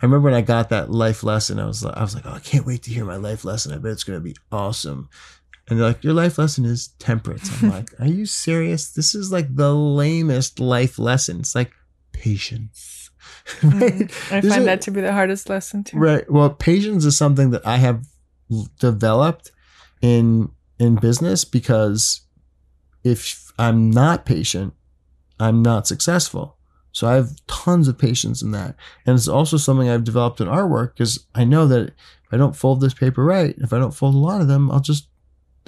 [0.01, 1.59] I remember when I got that life lesson.
[1.59, 3.73] I was like, I was like, oh, I can't wait to hear my life lesson.
[3.73, 5.09] I bet it's gonna be awesome.
[5.67, 7.49] And they're like, your life lesson is temperance.
[7.63, 8.91] I'm like, are you serious?
[8.91, 11.39] This is like the lamest life lesson.
[11.39, 11.71] It's like
[12.11, 13.01] patience.
[13.59, 13.79] Mm-hmm.
[13.79, 14.01] right?
[14.31, 15.97] I find that to be the hardest lesson too.
[15.97, 16.29] Right.
[16.31, 18.03] Well, patience is something that I have
[18.79, 19.51] developed
[20.01, 20.49] in
[20.79, 22.21] in business because
[23.03, 24.73] if I'm not patient,
[25.39, 26.54] I'm not successful.
[26.95, 28.73] So I have tons of patience in that.
[29.05, 32.55] And it's also something I've developed in artwork because I know that if I don't
[32.55, 35.09] fold this paper right, if I don't fold a lot of them, I'll just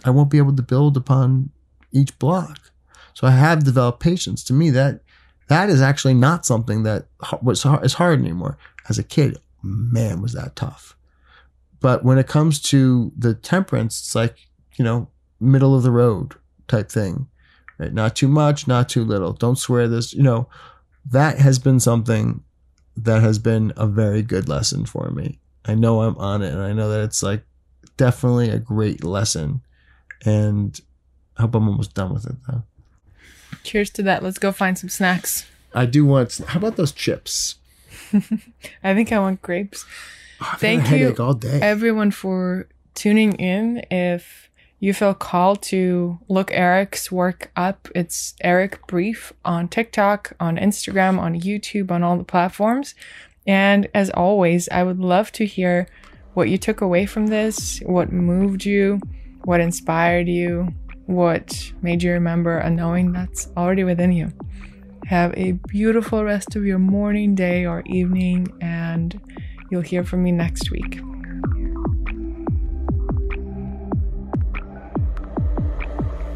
[0.06, 1.50] I won't be able to build upon
[1.92, 2.72] each block.
[3.14, 4.42] So I have developed patience.
[4.46, 5.02] To me, that
[5.50, 7.08] that is actually not something that
[7.42, 8.58] was is hard anymore.
[8.88, 10.96] As a kid, man, was that tough.
[11.82, 14.38] But when it comes to the temperance, it's like
[14.78, 15.10] you know,
[15.42, 16.36] middle of the road
[16.70, 17.28] type thing,
[17.80, 17.94] right?
[17.94, 19.34] Not too much, not too little.
[19.34, 20.14] Don't swear this.
[20.14, 20.48] You know,
[21.12, 22.44] that has been something
[22.96, 25.40] that has been a very good lesson for me.
[25.66, 27.44] I know I'm on it, and I know that it's like
[27.96, 29.62] definitely a great lesson.
[30.26, 30.80] And
[31.38, 32.64] I hope I'm almost done with it though.
[33.64, 34.24] Cheers to that.
[34.24, 35.46] Let's go find some snacks.
[35.74, 36.38] I do want.
[36.48, 37.56] How about those chips?
[38.84, 39.86] I think I want grapes.
[40.42, 41.60] Oh, Thank you, all day.
[41.62, 43.84] Everyone for tuning in.
[43.92, 44.47] If
[44.80, 51.20] you feel called to look Eric's work up, it's Eric Brief on TikTok, on Instagram,
[51.20, 52.94] on YouTube, on all the platforms.
[53.48, 55.88] And as always, I would love to hear
[56.36, 59.00] what you took away from this, what moved you,
[59.46, 60.68] what inspired you,
[61.08, 64.32] what made you remember a knowing that's already within you.
[65.08, 69.20] Have a beautiful rest of your morning, day, or evening, and
[69.72, 71.00] you'll hear from me next week.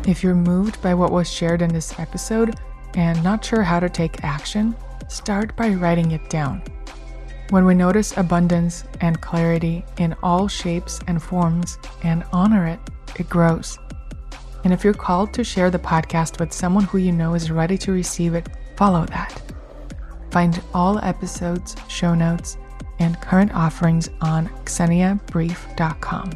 [0.08, 2.56] If you're moved by what was shared in this episode
[2.96, 4.76] and not sure how to take action,
[5.08, 6.64] start by writing it down.
[7.52, 12.80] When we notice abundance and clarity in all shapes and forms and honor it,
[13.20, 13.78] it grows.
[14.64, 17.78] And if you're called to share the podcast with someone who you know is ready
[17.80, 19.40] to receive it, follow that.
[20.32, 22.58] Find all episodes, show notes,
[23.00, 26.32] and current offerings on kseniabrief.com.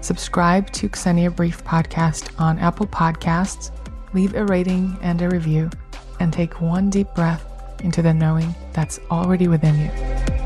[0.00, 3.70] Subscribe to Ksenia Brief Podcast on Apple Podcasts,
[4.14, 5.70] leave a rating and a review,
[6.20, 7.44] and take one deep breath
[7.82, 10.39] into the knowing that's already within you.